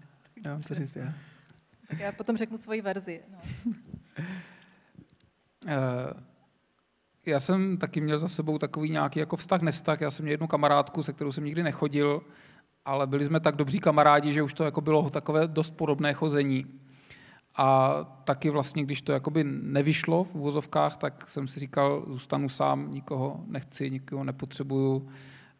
Já 0.46 0.52
mám 0.52 0.62
to 0.62 0.76
říct 0.76 0.96
já. 0.96 1.14
Tak 1.88 2.00
já 2.00 2.12
potom 2.12 2.38
řeknu 2.38 2.58
svoji 2.58 2.82
verzi. 2.82 3.22
No. 3.32 3.38
uh, 5.66 5.74
já 7.26 7.40
jsem 7.40 7.78
taky 7.78 8.02
měl 8.02 8.20
za 8.20 8.28
sebou 8.28 8.58
takový 8.58 8.90
nějaký 8.90 9.20
jako 9.20 9.36
vztah, 9.36 9.62
nevztah. 9.62 10.02
Já 10.02 10.12
jsem 10.12 10.24
měl 10.24 10.34
jednu 10.34 10.48
kamarádku, 10.48 11.04
se 11.04 11.14
kterou 11.14 11.32
jsem 11.32 11.46
nikdy 11.46 11.64
nechodil, 11.64 12.22
ale 12.86 13.08
byli 13.08 13.26
jsme 13.26 13.40
tak 13.40 13.56
dobří 13.56 13.80
kamarádi, 13.80 14.34
že 14.34 14.44
už 14.44 14.54
to 14.54 14.64
jako 14.64 14.82
bylo 14.82 15.10
takové 15.10 15.48
dost 15.48 15.70
podobné 15.70 16.14
chození. 16.14 16.66
A 17.58 17.96
taky 18.24 18.50
vlastně, 18.50 18.84
když 18.84 19.02
to 19.02 19.12
jakoby 19.12 19.44
nevyšlo 19.44 20.24
v 20.24 20.36
úvozovkách, 20.36 20.98
tak 20.98 21.30
jsem 21.30 21.48
si 21.48 21.60
říkal, 21.60 22.04
zůstanu 22.08 22.50
sám, 22.50 22.92
nikoho 22.92 23.40
nechci, 23.48 23.92
nikoho 23.92 24.24
nepotřebuju. 24.24 25.10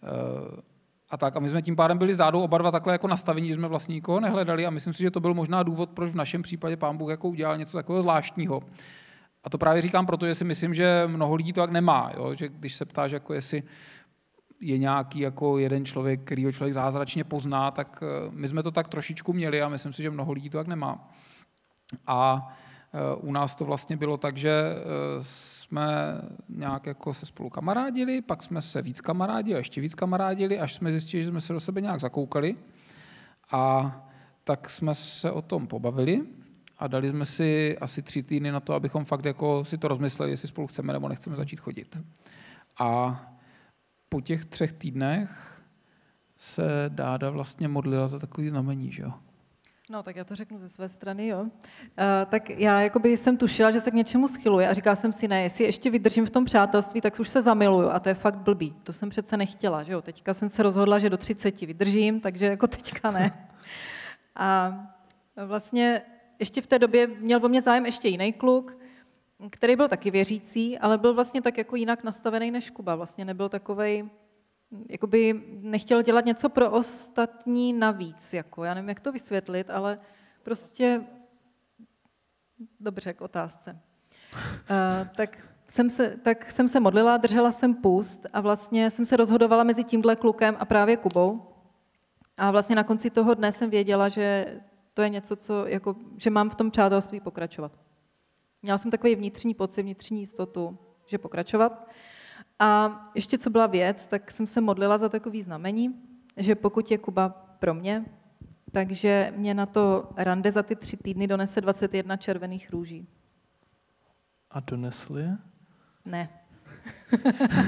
Eh, 0.04 0.62
a 1.10 1.18
tak. 1.18 1.38
A 1.38 1.40
my 1.40 1.50
jsme 1.50 1.62
tím 1.62 1.76
pádem 1.76 1.98
byli 1.98 2.14
s 2.14 2.20
oba 2.34 2.58
dva 2.58 2.72
takhle 2.72 2.94
jako 2.94 3.08
nastavení, 3.08 3.48
že 3.48 3.54
jsme 3.54 3.68
vlastně 3.68 3.96
nikoho 3.96 4.20
nehledali 4.20 4.66
a 4.66 4.70
myslím 4.70 4.94
si, 4.94 5.04
že 5.04 5.12
to 5.12 5.20
byl 5.20 5.34
možná 5.34 5.64
důvod, 5.64 5.90
proč 5.90 6.12
v 6.12 6.16
našem 6.16 6.42
případě 6.42 6.78
pán 6.78 6.98
Bůh 6.98 7.10
jako 7.10 7.30
udělal 7.30 7.58
něco 7.58 7.78
takového 7.78 8.02
zvláštního. 8.02 8.62
A 9.44 9.50
to 9.50 9.58
právě 9.58 9.82
říkám, 9.82 10.06
protože 10.06 10.36
si 10.36 10.44
myslím, 10.44 10.74
že 10.74 11.04
mnoho 11.08 11.36
lidí 11.36 11.54
to 11.54 11.62
tak 11.62 11.72
nemá. 11.72 12.12
Jo? 12.18 12.36
Že 12.36 12.50
když 12.50 12.76
se 12.76 12.86
ptáš, 12.86 13.12
jako 13.12 13.34
jestli 13.34 13.64
je 14.62 14.78
nějaký 14.78 15.20
jako 15.20 15.58
jeden 15.58 15.86
člověk, 15.86 16.22
který 16.22 16.46
ho 16.46 16.52
člověk 16.52 16.74
zázračně 16.74 17.24
pozná, 17.24 17.72
tak 17.72 18.04
eh, 18.04 18.32
my 18.32 18.48
jsme 18.48 18.64
to 18.64 18.72
tak 18.72 18.88
trošičku 18.88 19.34
měli 19.34 19.62
a 19.62 19.70
myslím 19.70 19.94
si, 19.94 20.04
že 20.04 20.10
mnoho 20.10 20.32
lidí 20.32 20.50
to 20.50 20.58
tak 20.58 20.68
nemá. 20.68 21.10
A 22.08 22.48
eh, 22.94 23.16
u 23.16 23.32
nás 23.32 23.56
to 23.56 23.66
vlastně 23.66 23.98
bylo 23.98 24.18
tak, 24.18 24.38
že 24.38 24.52
eh, 24.52 24.84
jsme 25.22 26.22
nějak 26.50 26.86
jako 26.86 27.14
se 27.14 27.26
spolu 27.26 27.50
kamarádili, 27.50 28.22
pak 28.22 28.44
jsme 28.44 28.62
se 28.62 28.82
víc 28.82 29.02
kamarádili 29.02 29.60
ještě 29.60 29.82
víc 29.82 29.96
kamarádili, 29.96 30.60
až 30.60 30.74
jsme 30.74 30.92
zjistili, 30.92 31.24
že 31.24 31.30
jsme 31.30 31.42
se 31.42 31.54
do 31.54 31.60
sebe 31.60 31.82
nějak 31.82 32.00
zakoukali. 32.00 32.56
A 33.52 33.96
tak 34.44 34.70
jsme 34.70 34.96
se 34.96 35.32
o 35.32 35.42
tom 35.42 35.68
pobavili 35.68 36.22
a 36.78 36.88
dali 36.88 37.10
jsme 37.10 37.26
si 37.26 37.78
asi 37.78 38.02
tři 38.02 38.24
týdny 38.24 38.52
na 38.52 38.60
to, 38.60 38.74
abychom 38.74 39.06
fakt 39.06 39.26
jako 39.26 39.66
si 39.66 39.78
to 39.78 39.88
rozmysleli, 39.88 40.32
jestli 40.32 40.48
spolu 40.48 40.68
chceme 40.68 40.94
nebo 40.94 41.10
nechceme 41.10 41.36
začít 41.36 41.60
chodit. 41.60 42.00
A 42.80 43.22
po 44.10 44.22
těch 44.22 44.46
třech 44.46 44.74
týdnech 44.74 45.62
se 46.38 46.64
Dáda 46.88 47.30
vlastně 47.30 47.68
modlila 47.68 48.08
za 48.08 48.20
takový 48.20 48.50
znamení, 48.50 48.92
že 48.92 49.04
jo? 49.04 49.14
No, 49.90 50.04
tak 50.04 50.16
já 50.16 50.24
to 50.24 50.36
řeknu 50.36 50.60
ze 50.60 50.70
své 50.70 50.90
strany, 50.90 51.28
jo. 51.28 51.42
Uh, 51.42 51.50
tak 52.30 52.50
já 52.50 52.82
jakoby 52.82 53.18
jsem 53.18 53.38
tušila, 53.38 53.72
že 53.72 53.82
se 53.82 53.92
k 53.92 53.94
něčemu 53.94 54.28
schyluje 54.28 54.70
a 54.70 54.74
říkala 54.74 54.96
jsem 54.96 55.14
si, 55.14 55.28
ne, 55.28 55.44
jestli 55.44 55.64
ještě 55.64 55.90
vydržím 55.90 56.26
v 56.26 56.30
tom 56.30 56.46
přátelství, 56.46 57.02
tak 57.02 57.20
už 57.20 57.30
se 57.30 57.42
zamiluju 57.42 57.90
a 57.90 58.00
to 58.00 58.10
je 58.10 58.16
fakt 58.16 58.38
blbý. 58.38 58.76
To 58.84 58.94
jsem 58.94 59.10
přece 59.10 59.38
nechtěla, 59.38 59.84
že 59.84 59.94
jo. 59.94 60.02
Teďka 60.02 60.34
jsem 60.34 60.50
se 60.50 60.64
rozhodla, 60.64 61.00
že 61.00 61.10
do 61.10 61.18
30 61.18 61.62
vydržím, 61.62 62.20
takže 62.20 62.46
jako 62.46 62.68
teďka 62.68 63.12
ne. 63.12 63.48
A 64.36 64.80
vlastně 65.46 66.02
ještě 66.40 66.62
v 66.62 66.68
té 66.68 66.80
době 66.80 67.08
měl 67.08 67.46
o 67.46 67.50
mě 67.50 67.62
zájem 67.62 67.86
ještě 67.86 68.08
jiný 68.08 68.34
kluk, 68.34 68.78
který 69.50 69.76
byl 69.76 69.88
taky 69.88 70.12
věřící, 70.12 70.80
ale 70.80 70.98
byl 70.98 71.14
vlastně 71.14 71.42
tak 71.42 71.58
jako 71.58 71.76
jinak 71.76 72.04
nastavený 72.04 72.52
než 72.52 72.70
Kuba. 72.70 72.96
Vlastně 72.96 73.26
nebyl 73.26 73.50
takovej, 73.50 74.10
jakoby 74.90 75.44
nechtěl 75.62 76.02
dělat 76.02 76.26
něco 76.26 76.50
pro 76.50 76.72
ostatní 76.72 77.74
navíc. 77.74 78.34
Jako. 78.34 78.64
Já 78.64 78.74
nevím, 78.74 78.90
jak 78.90 79.00
to 79.00 79.12
vysvětlit, 79.12 79.70
ale 79.70 80.00
prostě 80.44 81.04
dobře 82.80 83.14
k 83.14 83.22
otázce. 83.22 83.80
Uh, 84.34 85.08
tak 85.16 85.38
jsem 85.68 85.90
se, 85.90 86.18
tak 86.24 86.52
jsem 86.52 86.68
se 86.68 86.80
modlila, 86.80 87.18
držela 87.18 87.52
jsem 87.52 87.74
půst 87.74 88.26
a 88.34 88.42
vlastně 88.42 88.90
jsem 88.90 89.06
se 89.06 89.18
rozhodovala 89.18 89.64
mezi 89.64 89.84
tímhle 89.84 90.16
klukem 90.16 90.56
a 90.60 90.66
právě 90.66 90.98
Kubou. 90.98 91.42
A 92.38 92.52
vlastně 92.52 92.76
na 92.76 92.84
konci 92.84 93.10
toho 93.10 93.34
dne 93.34 93.52
jsem 93.52 93.70
věděla, 93.70 94.10
že 94.10 94.46
to 94.94 95.02
je 95.02 95.10
něco, 95.10 95.36
co, 95.36 95.68
jako, 95.68 95.96
že 96.18 96.30
mám 96.30 96.50
v 96.50 96.56
tom 96.56 96.72
přátelství 96.72 97.20
pokračovat. 97.20 97.85
Měla 98.66 98.78
jsem 98.78 98.92
takový 98.92 99.16
vnitřní 99.16 99.54
pocit, 99.54 99.82
vnitřní 99.82 100.20
jistotu, 100.20 100.78
že 101.06 101.18
pokračovat. 101.18 101.88
A 102.60 103.00
ještě 103.16 103.38
co 103.38 103.50
byla 103.50 103.68
věc, 103.68 104.08
tak 104.08 104.32
jsem 104.32 104.48
se 104.48 104.62
modlila 104.62 104.98
za 104.98 105.10
takový 105.10 105.42
znamení, 105.42 105.96
že 106.38 106.56
pokud 106.56 106.92
je 106.92 106.98
Kuba 106.98 107.30
pro 107.60 107.74
mě, 107.74 108.06
takže 108.72 109.34
mě 109.36 109.54
na 109.54 109.66
to 109.66 110.10
rande 110.18 110.52
za 110.52 110.64
ty 110.64 110.76
tři 110.76 110.98
týdny 110.98 111.28
donese 111.28 111.62
21 111.62 112.18
červených 112.18 112.70
růží. 112.70 113.08
A 114.52 114.60
donesl 114.60 115.18
je? 115.18 115.38
Ne. 116.06 116.30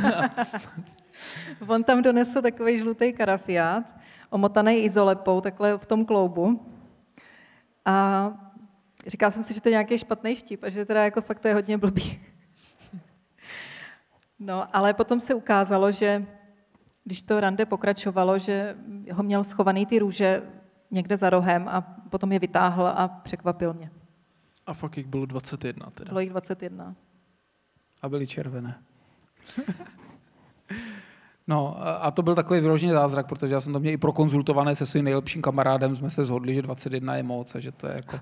On 1.68 1.84
tam 1.84 2.02
donesl 2.02 2.42
takový 2.42 2.78
žlutý 2.78 3.14
karafiát, 3.14 3.84
omotaný 4.30 4.78
izolepou, 4.78 5.42
takhle 5.42 5.78
v 5.78 5.86
tom 5.86 6.06
kloubu. 6.06 6.66
A 7.86 8.47
říkala 9.08 9.32
jsem 9.32 9.44
si, 9.44 9.54
že 9.54 9.62
to 9.62 9.70
je 9.70 9.72
nějaký 9.72 9.98
špatný 9.98 10.36
vtip 10.36 10.64
a 10.64 10.70
že 10.70 10.86
teda 10.86 11.04
jako 11.04 11.22
fakt 11.22 11.40
to 11.40 11.48
je 11.48 11.54
hodně 11.54 11.78
blbý. 11.78 12.20
No, 14.40 14.76
ale 14.76 14.94
potom 14.94 15.20
se 15.20 15.34
ukázalo, 15.34 15.92
že 15.92 16.26
když 17.04 17.22
to 17.22 17.40
rande 17.40 17.66
pokračovalo, 17.66 18.40
že 18.40 18.78
ho 19.12 19.24
měl 19.24 19.44
schovaný 19.44 19.86
ty 19.86 20.00
růže 20.00 20.44
někde 20.92 21.18
za 21.18 21.30
rohem 21.30 21.68
a 21.68 21.82
potom 22.10 22.32
je 22.32 22.40
vytáhl 22.40 22.88
a 22.88 23.08
překvapil 23.08 23.74
mě. 23.74 23.92
A 24.68 24.74
fakt 24.74 24.98
jich 24.98 25.08
bylo 25.08 25.26
21 25.26 25.90
teda. 25.90 26.10
Bylo 26.10 26.20
jich 26.20 26.30
21. 26.30 26.96
A 28.02 28.10
byly 28.10 28.28
červené. 28.28 28.84
No 31.48 31.78
a 32.04 32.12
to 32.12 32.24
byl 32.24 32.36
takový 32.36 32.60
vyložený 32.60 32.92
zázrak, 32.92 33.28
protože 33.28 33.54
já 33.54 33.62
jsem 33.62 33.74
to 33.74 33.80
měl 33.80 33.94
i 33.94 33.98
prokonzultované 33.98 34.76
se 34.76 34.86
svým 34.86 35.06
nejlepším 35.06 35.42
kamarádem, 35.42 35.96
jsme 35.96 36.10
se 36.10 36.26
zhodli, 36.26 36.54
že 36.54 36.62
21 36.62 37.16
je 37.16 37.24
moc 37.24 37.56
a 37.56 37.60
že 37.60 37.72
to 37.72 37.88
je 37.88 37.94
jako 37.96 38.20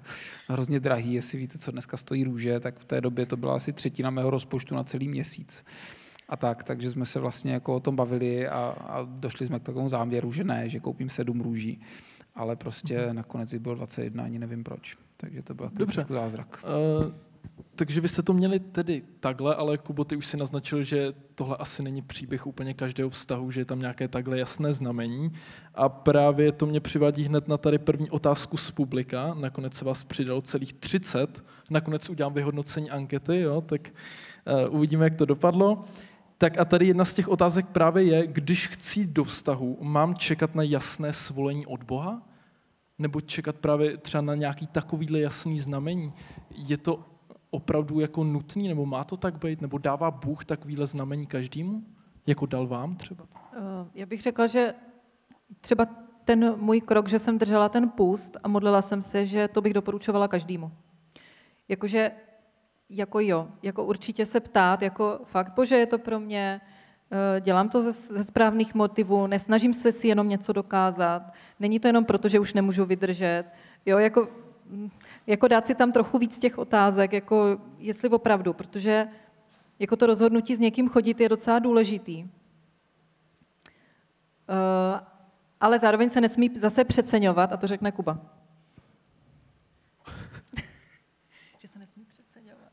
hrozně 0.47 0.79
drahý. 0.79 1.13
Jestli 1.13 1.37
víte, 1.37 1.57
co 1.57 1.71
dneska 1.71 1.97
stojí 1.97 2.23
růže, 2.23 2.59
tak 2.59 2.79
v 2.79 2.85
té 2.85 3.01
době 3.01 3.25
to 3.25 3.37
byla 3.37 3.55
asi 3.55 3.73
třetina 3.73 4.09
mého 4.09 4.29
rozpočtu 4.29 4.75
na 4.75 4.83
celý 4.83 5.07
měsíc. 5.07 5.65
A 6.29 6.37
tak, 6.37 6.63
takže 6.63 6.91
jsme 6.91 7.05
se 7.05 7.19
vlastně 7.19 7.53
jako 7.53 7.75
o 7.75 7.79
tom 7.79 7.95
bavili 7.95 8.47
a, 8.47 8.57
a 8.79 9.07
došli 9.09 9.47
jsme 9.47 9.59
k 9.59 9.63
takovému 9.63 9.89
záměru, 9.89 10.31
že 10.31 10.43
ne, 10.43 10.69
že 10.69 10.79
koupím 10.79 11.09
sedm 11.09 11.41
růží, 11.41 11.81
ale 12.35 12.55
prostě 12.55 12.97
mm-hmm. 12.97 13.13
nakonec 13.13 13.53
jich 13.53 13.61
bylo 13.61 13.75
21, 13.75 14.23
ani 14.23 14.39
nevím 14.39 14.63
proč. 14.63 14.97
Takže 15.17 15.41
to 15.41 15.53
byl 15.53 15.69
Dobře. 15.73 16.05
zázrak. 16.09 16.63
Uh, 16.63 17.13
takže 17.75 18.01
vy 18.01 18.07
jste 18.07 18.21
to 18.21 18.33
měli 18.33 18.59
tedy 18.59 19.03
takhle, 19.19 19.55
ale 19.55 19.77
Kubo, 19.77 20.03
ty 20.03 20.15
už 20.15 20.25
si 20.25 20.37
naznačil, 20.37 20.83
že 20.83 21.13
tohle 21.35 21.57
asi 21.57 21.83
není 21.83 22.01
příběh 22.01 22.47
úplně 22.47 22.73
každého 22.73 23.09
vztahu, 23.09 23.51
že 23.51 23.61
je 23.61 23.65
tam 23.65 23.79
nějaké 23.79 24.07
takhle 24.07 24.39
jasné 24.39 24.73
znamení. 24.73 25.31
A 25.75 25.89
právě 25.89 26.51
to 26.51 26.65
mě 26.65 26.79
přivádí 26.79 27.23
hned 27.23 27.47
na 27.47 27.57
tady 27.57 27.77
první 27.77 28.09
otázku 28.09 28.57
z 28.57 28.71
publika. 28.71 29.33
Nakonec 29.33 29.73
se 29.73 29.85
vás 29.85 30.03
přidalo 30.03 30.41
celých 30.41 30.73
30. 30.73 31.43
Nakonec 31.69 32.09
udělám 32.09 32.33
vyhodnocení 32.33 32.89
ankety, 32.89 33.39
jo, 33.39 33.61
tak 33.61 33.89
uh, 34.67 34.75
uvidíme, 34.75 35.05
jak 35.05 35.15
to 35.15 35.25
dopadlo. 35.25 35.81
Tak 36.37 36.57
a 36.57 36.65
tady 36.65 36.87
jedna 36.87 37.05
z 37.05 37.13
těch 37.13 37.27
otázek 37.27 37.65
právě 37.65 38.03
je, 38.03 38.27
když 38.27 38.67
chci 38.67 39.07
do 39.07 39.23
vztahu, 39.23 39.77
mám 39.81 40.15
čekat 40.15 40.55
na 40.55 40.63
jasné 40.63 41.13
svolení 41.13 41.65
od 41.65 41.83
Boha? 41.83 42.21
Nebo 42.99 43.21
čekat 43.21 43.55
právě 43.55 43.97
třeba 43.97 44.21
na 44.21 44.35
nějaký 44.35 44.67
takovýhle 44.67 45.19
jasný 45.19 45.59
znamení? 45.59 46.09
Je 46.51 46.77
to 46.77 47.14
opravdu 47.55 47.99
jako 47.99 48.23
nutný, 48.23 48.67
nebo 48.67 48.85
má 48.85 49.03
to 49.03 49.17
tak 49.17 49.37
být, 49.37 49.61
nebo 49.61 49.77
dává 49.77 50.11
Bůh 50.11 50.45
takovýhle 50.45 50.87
znamení 50.87 51.25
každému, 51.25 51.83
jako 52.27 52.45
dal 52.45 52.67
vám 52.67 52.95
třeba? 52.95 53.25
Eh, 53.33 53.59
já 53.95 54.05
bych 54.05 54.21
řekla, 54.21 54.47
že 54.47 54.73
třeba 55.61 55.87
ten 56.25 56.55
můj 56.57 56.81
krok, 56.81 57.07
že 57.07 57.19
jsem 57.19 57.37
držela 57.37 57.69
ten 57.69 57.89
půst 57.89 58.37
a 58.43 58.47
modlila 58.47 58.81
jsem 58.81 59.01
se, 59.01 59.25
že 59.25 59.47
to 59.47 59.61
bych 59.61 59.73
doporučovala 59.73 60.27
každému. 60.27 60.71
Jakože, 61.69 62.11
jako 62.89 63.19
jo, 63.19 63.47
jako 63.63 63.83
určitě 63.83 64.25
se 64.25 64.39
ptát, 64.39 64.81
jako 64.81 65.19
fakt, 65.23 65.53
bože, 65.55 65.75
je 65.75 65.85
to 65.85 65.97
pro 65.97 66.19
mě, 66.19 66.61
eh, 67.11 67.41
dělám 67.41 67.69
to 67.69 67.81
ze, 67.81 67.91
ze 67.91 68.23
správných 68.23 68.75
motivů, 68.75 69.27
nesnažím 69.27 69.73
se 69.73 69.91
si 69.91 70.07
jenom 70.07 70.29
něco 70.29 70.53
dokázat, 70.53 71.33
není 71.59 71.79
to 71.79 71.87
jenom 71.87 72.05
proto, 72.05 72.27
že 72.27 72.39
už 72.39 72.53
nemůžu 72.53 72.85
vydržet, 72.85 73.43
jo, 73.85 73.97
jako 73.97 74.27
jako 75.27 75.47
dát 75.47 75.67
si 75.67 75.75
tam 75.75 75.91
trochu 75.91 76.17
víc 76.17 76.39
těch 76.39 76.57
otázek, 76.57 77.13
jako 77.13 77.57
jestli 77.77 78.09
opravdu, 78.09 78.53
protože 78.53 79.07
jako 79.79 79.95
to 79.95 80.07
rozhodnutí 80.07 80.55
s 80.55 80.59
někým 80.59 80.89
chodit 80.89 81.21
je 81.21 81.29
docela 81.29 81.59
důležitý. 81.59 82.23
Uh, 82.23 82.29
ale 85.61 85.79
zároveň 85.79 86.09
se 86.09 86.21
nesmí 86.21 86.51
zase 86.55 86.83
přeceňovat, 86.83 87.53
a 87.53 87.57
to 87.57 87.67
řekne 87.67 87.91
Kuba. 87.91 88.19
že 91.61 91.67
se 91.67 91.79
nesmí 91.79 92.05
přeceňovat. 92.05 92.71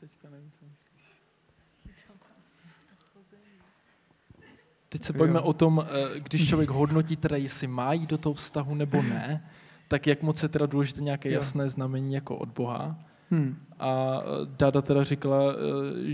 Teďka 0.00 0.30
nevím, 0.30 0.50
co 0.50 0.64
myslíš. 0.64 0.86
Teď 4.88 5.02
se 5.04 5.12
pojďme 5.12 5.40
o 5.40 5.52
tom, 5.52 5.86
eh, 5.86 6.20
když 6.20 6.48
člověk 6.48 6.70
hodnotí 6.70 7.16
teda, 7.16 7.36
jestli 7.36 7.66
má 7.66 7.92
jít 7.92 8.10
do 8.10 8.18
toho 8.18 8.34
vztahu 8.34 8.74
nebo 8.74 9.02
ne, 9.02 9.50
tak 9.88 10.06
jak 10.06 10.22
moc 10.22 10.42
je 10.42 10.48
teda 10.48 10.66
důležité 10.66 11.00
nějaké 11.00 11.30
jasné 11.30 11.68
znamení 11.68 12.14
jako 12.14 12.36
od 12.36 12.48
Boha. 12.48 12.98
Hmm. 13.30 13.56
A 13.78 14.20
e, 14.20 14.46
Dada 14.58 14.82
teda 14.82 15.04
říkala, 15.04 15.42
e, 15.52 15.54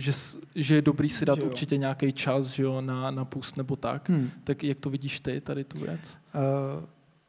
že, 0.00 0.12
že 0.54 0.74
je 0.74 0.82
dobrý 0.82 1.08
si 1.08 1.24
dát 1.24 1.38
že 1.38 1.44
určitě 1.44 1.76
nějaký 1.76 2.12
čas 2.12 2.46
že 2.46 2.62
jo, 2.62 2.80
na, 2.80 3.10
na 3.10 3.24
půst 3.24 3.56
nebo 3.56 3.76
tak. 3.76 4.08
Hmm. 4.08 4.30
Tak 4.44 4.64
jak 4.64 4.78
to 4.78 4.90
vidíš 4.90 5.20
ty, 5.20 5.40
tady 5.40 5.64
tu 5.64 5.78
věc? 5.78 6.18
Uh, 6.34 6.84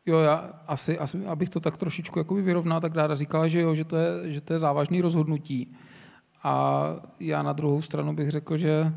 jo, 0.06 0.20
já 0.20 0.54
asi, 0.68 1.00
asi, 1.00 1.26
abych 1.26 1.50
to 1.50 1.60
tak 1.60 1.78
trošičku 1.78 2.20
jakoby 2.20 2.42
vyrovnal, 2.42 2.82
tak 2.82 2.94
Dáda 2.94 3.16
říkala, 3.16 3.48
že 3.48 3.62
jo, 3.62 3.76
že 3.76 3.86
to 3.86 3.96
je, 3.96 4.32
že 4.32 4.42
to 4.42 4.54
je 4.54 4.60
závažný 4.60 5.02
rozhodnutí. 5.02 5.74
A 6.44 6.86
já 7.20 7.44
na 7.44 7.54
druhou 7.54 7.82
stranu 7.82 8.16
bych 8.16 8.32
řekl, 8.32 8.58
že 8.58 8.94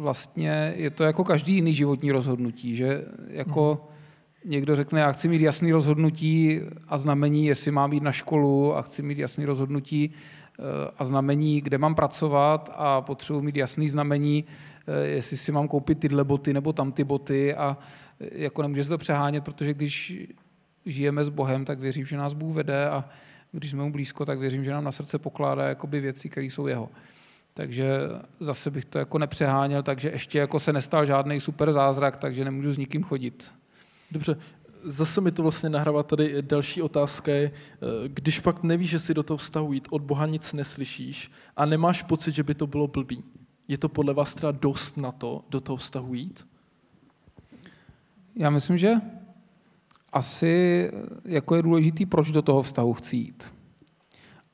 vlastně 0.00 0.74
je 0.76 0.90
to 0.90 1.04
jako 1.04 1.24
každý 1.24 1.54
jiný 1.54 1.74
životní 1.74 2.12
rozhodnutí, 2.12 2.76
že 2.76 3.04
jako 3.28 3.80
hmm 3.82 3.95
někdo 4.44 4.76
řekne, 4.76 5.00
já 5.00 5.12
chci 5.12 5.28
mít 5.28 5.42
jasný 5.42 5.72
rozhodnutí 5.72 6.60
a 6.88 6.98
znamení, 6.98 7.46
jestli 7.46 7.70
mám 7.70 7.92
jít 7.92 8.02
na 8.02 8.12
školu 8.12 8.76
a 8.76 8.82
chci 8.82 9.02
mít 9.02 9.18
jasný 9.18 9.44
rozhodnutí 9.44 10.10
eh, 10.10 10.62
a 10.98 11.04
znamení, 11.04 11.60
kde 11.60 11.78
mám 11.78 11.94
pracovat 11.94 12.70
a 12.74 13.00
potřebuji 13.00 13.42
mít 13.42 13.56
jasný 13.56 13.88
znamení, 13.88 14.44
eh, 14.86 15.06
jestli 15.06 15.36
si 15.36 15.52
mám 15.52 15.68
koupit 15.68 15.98
tyhle 15.98 16.24
boty 16.24 16.52
nebo 16.52 16.72
tam 16.72 16.92
ty 16.92 17.04
boty 17.04 17.54
a 17.54 17.78
eh, 18.20 18.28
jako 18.32 18.62
nemůže 18.62 18.82
se 18.84 18.88
to 18.88 18.98
přehánět, 18.98 19.44
protože 19.44 19.74
když 19.74 20.16
žijeme 20.86 21.24
s 21.24 21.28
Bohem, 21.28 21.64
tak 21.64 21.78
věřím, 21.78 22.06
že 22.06 22.16
nás 22.16 22.32
Bůh 22.32 22.54
vede 22.54 22.88
a 22.88 23.04
když 23.52 23.70
jsme 23.70 23.82
mu 23.82 23.92
blízko, 23.92 24.24
tak 24.24 24.38
věřím, 24.38 24.64
že 24.64 24.70
nám 24.70 24.84
na 24.84 24.92
srdce 24.92 25.18
pokládá 25.18 25.68
jakoby 25.68 26.00
věci, 26.00 26.28
které 26.28 26.46
jsou 26.46 26.66
jeho. 26.66 26.88
Takže 27.54 27.98
zase 28.40 28.70
bych 28.70 28.84
to 28.84 28.98
jako 28.98 29.18
nepřeháněl, 29.18 29.82
takže 29.82 30.10
ještě 30.10 30.38
jako 30.38 30.60
se 30.60 30.72
nestal 30.72 31.06
žádný 31.06 31.40
super 31.40 31.72
zázrak, 31.72 32.16
takže 32.16 32.44
nemůžu 32.44 32.72
s 32.72 32.78
nikým 32.78 33.02
chodit. 33.02 33.52
Dobře, 34.10 34.36
zase 34.84 35.20
mi 35.20 35.32
to 35.32 35.42
vlastně 35.42 35.68
nahrává 35.68 36.02
tady 36.02 36.42
další 36.42 36.82
otázka 36.82 37.32
je, 37.32 37.52
eh, 37.52 38.08
když 38.08 38.40
fakt 38.40 38.62
nevíš, 38.62 38.90
že 38.90 38.98
si 38.98 39.14
do 39.14 39.22
toho 39.22 39.36
vztahu 39.36 39.72
jít, 39.72 39.88
od 39.90 40.02
Boha 40.02 40.26
nic 40.26 40.52
neslyšíš 40.52 41.30
a 41.56 41.66
nemáš 41.66 42.02
pocit, 42.02 42.34
že 42.34 42.42
by 42.42 42.54
to 42.54 42.66
bylo 42.66 42.88
blbý. 42.88 43.24
Je 43.68 43.78
to 43.78 43.88
podle 43.88 44.14
vás 44.14 44.34
teda 44.34 44.50
dost 44.50 44.96
na 44.96 45.12
to, 45.12 45.44
do 45.50 45.60
toho 45.60 45.76
vztahu 45.76 46.14
jít? 46.14 46.46
Já 48.34 48.50
myslím, 48.50 48.78
že 48.78 48.94
asi 50.12 50.90
jako 51.24 51.54
je 51.54 51.62
důležitý, 51.62 52.06
proč 52.06 52.30
do 52.30 52.42
toho 52.42 52.62
vztahu 52.62 52.94
chci 52.94 53.16
jít. 53.16 53.52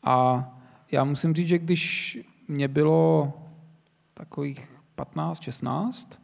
A 0.03 0.49
já 0.93 1.05
musím 1.05 1.35
říct, 1.35 1.49
že 1.49 1.59
když 1.59 2.19
mě 2.49 2.69
bylo 2.69 3.33
takových 4.15 4.71
15, 4.95 5.43
16, 5.43 6.22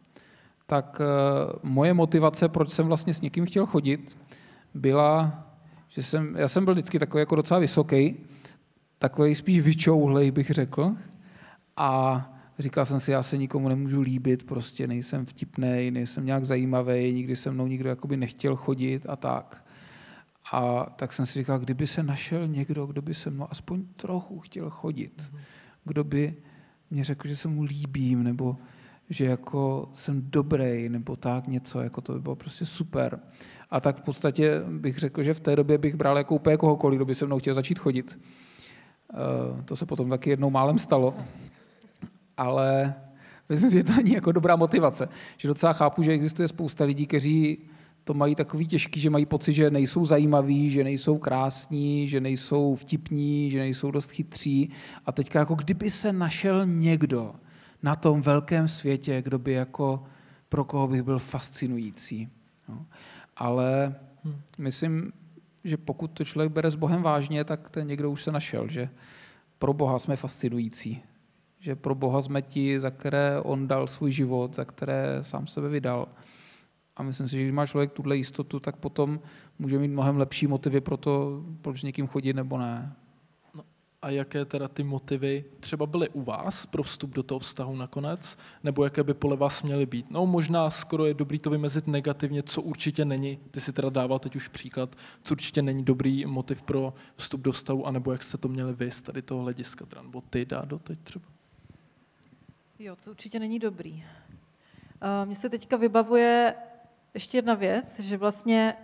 tak 0.70 1.00
eh, 1.00 1.58
moje 1.62 1.94
motivace, 1.94 2.48
proč 2.48 2.68
jsem 2.70 2.86
vlastně 2.86 3.14
s 3.14 3.20
někým 3.20 3.46
chtěl 3.46 3.66
chodit, 3.66 4.18
byla, 4.74 5.46
že 5.88 6.02
jsem, 6.02 6.36
já 6.36 6.48
jsem 6.48 6.64
byl 6.64 6.74
vždycky 6.74 6.98
takový 6.98 7.20
jako 7.20 7.36
docela 7.36 7.60
vysoký, 7.60 8.16
takový 8.98 9.34
spíš 9.34 9.60
vyčouhlej, 9.60 10.30
bych 10.30 10.50
řekl. 10.50 10.92
A 11.76 12.32
říkal 12.58 12.84
jsem 12.84 13.00
si, 13.00 13.12
já 13.12 13.22
se 13.22 13.38
nikomu 13.38 13.68
nemůžu 13.68 14.00
líbit, 14.00 14.46
prostě 14.46 14.86
nejsem 14.86 15.26
vtipný, 15.26 15.90
nejsem 15.90 16.26
nějak 16.26 16.44
zajímavý, 16.44 17.12
nikdy 17.12 17.36
se 17.36 17.50
mnou 17.50 17.66
nikdo 17.66 17.88
jakoby 17.88 18.16
nechtěl 18.16 18.56
chodit 18.56 19.06
a 19.08 19.16
tak. 19.16 19.64
A 20.52 20.84
tak 20.96 21.12
jsem 21.12 21.26
si 21.26 21.32
říkal, 21.32 21.58
kdyby 21.58 21.86
se 21.86 22.02
našel 22.02 22.48
někdo, 22.48 22.86
kdo 22.86 23.02
by 23.02 23.14
se 23.14 23.30
mnou 23.30 23.46
aspoň 23.50 23.84
trochu 23.96 24.40
chtěl 24.40 24.70
chodit, 24.70 25.32
kdo 25.84 26.04
by 26.04 26.36
mě 26.90 27.04
řekl, 27.04 27.28
že 27.28 27.36
se 27.36 27.48
mu 27.48 27.62
líbím, 27.62 28.22
nebo 28.22 28.56
že 29.10 29.24
jako 29.24 29.88
jsem 29.92 30.22
dobrý, 30.30 30.88
nebo 30.88 31.16
tak 31.16 31.46
něco, 31.46 31.80
jako 31.80 32.00
to 32.00 32.12
by 32.12 32.20
bylo 32.20 32.36
prostě 32.36 32.66
super. 32.66 33.20
A 33.70 33.80
tak 33.80 33.96
v 33.96 34.02
podstatě 34.02 34.62
bych 34.68 34.98
řekl, 34.98 35.22
že 35.22 35.34
v 35.34 35.40
té 35.40 35.56
době 35.56 35.78
bych 35.78 35.96
bral 35.96 36.18
jako 36.18 36.34
úplně 36.34 36.56
kohokoliv, 36.56 36.98
kdo 36.98 37.04
by 37.04 37.14
se 37.14 37.26
mnou 37.26 37.38
chtěl 37.38 37.54
začít 37.54 37.78
chodit. 37.78 38.18
Eh, 39.14 39.62
to 39.64 39.76
se 39.76 39.86
potom 39.86 40.10
taky 40.10 40.30
jednou 40.30 40.50
málem 40.50 40.78
stalo. 40.78 41.14
Ale 42.36 42.94
myslím 43.48 43.70
že 43.70 43.84
to 43.84 43.92
není 43.92 44.12
jako 44.12 44.32
dobrá 44.32 44.56
motivace. 44.56 45.08
Že 45.36 45.48
docela 45.48 45.72
chápu, 45.72 46.02
že 46.02 46.12
existuje 46.12 46.48
spousta 46.48 46.84
lidí, 46.84 47.06
kteří 47.06 47.58
to 48.04 48.14
mají 48.14 48.34
takový 48.34 48.66
těžký, 48.66 49.00
že 49.00 49.10
mají 49.10 49.26
pocit, 49.26 49.52
že 49.52 49.70
nejsou 49.70 50.04
zajímaví, 50.04 50.70
že 50.70 50.84
nejsou 50.84 51.18
krásní, 51.18 52.08
že 52.08 52.20
nejsou 52.20 52.74
vtipní, 52.74 53.50
že 53.50 53.58
nejsou 53.58 53.90
dost 53.90 54.10
chytří. 54.10 54.70
A 55.06 55.12
teďka 55.12 55.38
jako 55.38 55.54
kdyby 55.54 55.90
se 55.90 56.12
našel 56.12 56.66
někdo 56.66 57.34
na 57.82 57.96
tom 57.96 58.20
velkém 58.20 58.68
světě, 58.68 59.22
kdo 59.22 59.38
by 59.38 59.52
jako 59.52 60.04
pro 60.48 60.64
koho 60.64 60.88
bych 60.88 61.02
byl 61.02 61.18
fascinující. 61.18 62.28
No. 62.68 62.86
Ale 63.36 63.94
hm, 64.24 64.40
myslím, 64.58 65.12
že 65.64 65.76
pokud 65.76 66.08
to 66.08 66.24
člověk 66.24 66.52
bere 66.52 66.70
s 66.70 66.74
Bohem 66.74 67.02
vážně, 67.02 67.44
tak 67.44 67.70
ten 67.70 67.86
někdo 67.86 68.10
už 68.10 68.22
se 68.22 68.32
našel, 68.32 68.68
že 68.68 68.88
pro 69.58 69.72
Boha 69.72 69.98
jsme 69.98 70.16
fascinující. 70.16 71.02
Že 71.60 71.76
pro 71.76 71.94
Boha 71.94 72.22
jsme 72.22 72.42
ti, 72.42 72.80
za 72.80 72.90
které 72.90 73.40
on 73.40 73.68
dal 73.68 73.86
svůj 73.86 74.12
život, 74.12 74.56
za 74.56 74.64
které 74.64 75.18
sám 75.22 75.46
sebe 75.46 75.68
vydal. 75.68 76.08
A 76.96 77.02
myslím 77.02 77.28
si, 77.28 77.36
že 77.36 77.42
když 77.42 77.52
má 77.52 77.66
člověk 77.66 77.92
tuhle 77.92 78.16
jistotu, 78.16 78.60
tak 78.60 78.76
potom 78.76 79.20
může 79.58 79.78
mít 79.78 79.88
mnohem 79.88 80.16
lepší 80.16 80.46
motivy 80.46 80.80
pro 80.80 80.96
to, 80.96 81.42
proč 81.62 81.82
někým 81.82 82.06
chodit 82.06 82.32
nebo 82.32 82.58
ne. 82.58 82.92
A 84.02 84.10
jaké 84.10 84.44
teda 84.44 84.68
ty 84.68 84.82
motivy 84.82 85.44
třeba 85.60 85.86
byly 85.86 86.08
u 86.08 86.22
vás 86.22 86.66
pro 86.66 86.82
vstup 86.82 87.10
do 87.10 87.22
toho 87.22 87.38
vztahu 87.38 87.76
nakonec? 87.76 88.38
Nebo 88.64 88.84
jaké 88.84 89.02
by 89.02 89.14
podle 89.14 89.36
vás 89.36 89.62
měly 89.62 89.86
být? 89.86 90.10
No 90.10 90.26
možná 90.26 90.70
skoro 90.70 91.06
je 91.06 91.14
dobrý 91.14 91.38
to 91.38 91.50
vymezit 91.50 91.86
negativně, 91.86 92.42
co 92.42 92.62
určitě 92.62 93.04
není. 93.04 93.38
Ty 93.50 93.60
si 93.60 93.72
teda 93.72 93.90
dával 93.90 94.18
teď 94.18 94.36
už 94.36 94.48
příklad, 94.48 94.96
co 95.22 95.34
určitě 95.34 95.62
není 95.62 95.84
dobrý 95.84 96.26
motiv 96.26 96.62
pro 96.62 96.94
vstup 97.16 97.40
do 97.40 97.52
vztahu, 97.52 97.86
anebo 97.86 98.12
jak 98.12 98.22
jste 98.22 98.38
to 98.38 98.48
měli 98.48 98.72
vy 98.72 98.90
z 98.90 99.02
tady 99.02 99.22
toho 99.22 99.42
hlediska, 99.42 99.86
teda, 99.86 100.02
nebo 100.02 100.20
ty 100.20 100.44
dá 100.44 100.64
do 100.64 100.78
teď 100.78 100.98
třeba? 100.98 101.24
Jo, 102.78 102.96
co 102.96 103.10
určitě 103.10 103.38
není 103.38 103.58
dobrý. 103.58 104.04
Mně 105.24 105.36
se 105.36 105.48
teďka 105.48 105.76
vybavuje 105.76 106.54
ještě 107.14 107.38
jedna 107.38 107.54
věc, 107.54 108.00
že 108.00 108.16
vlastně 108.16 108.74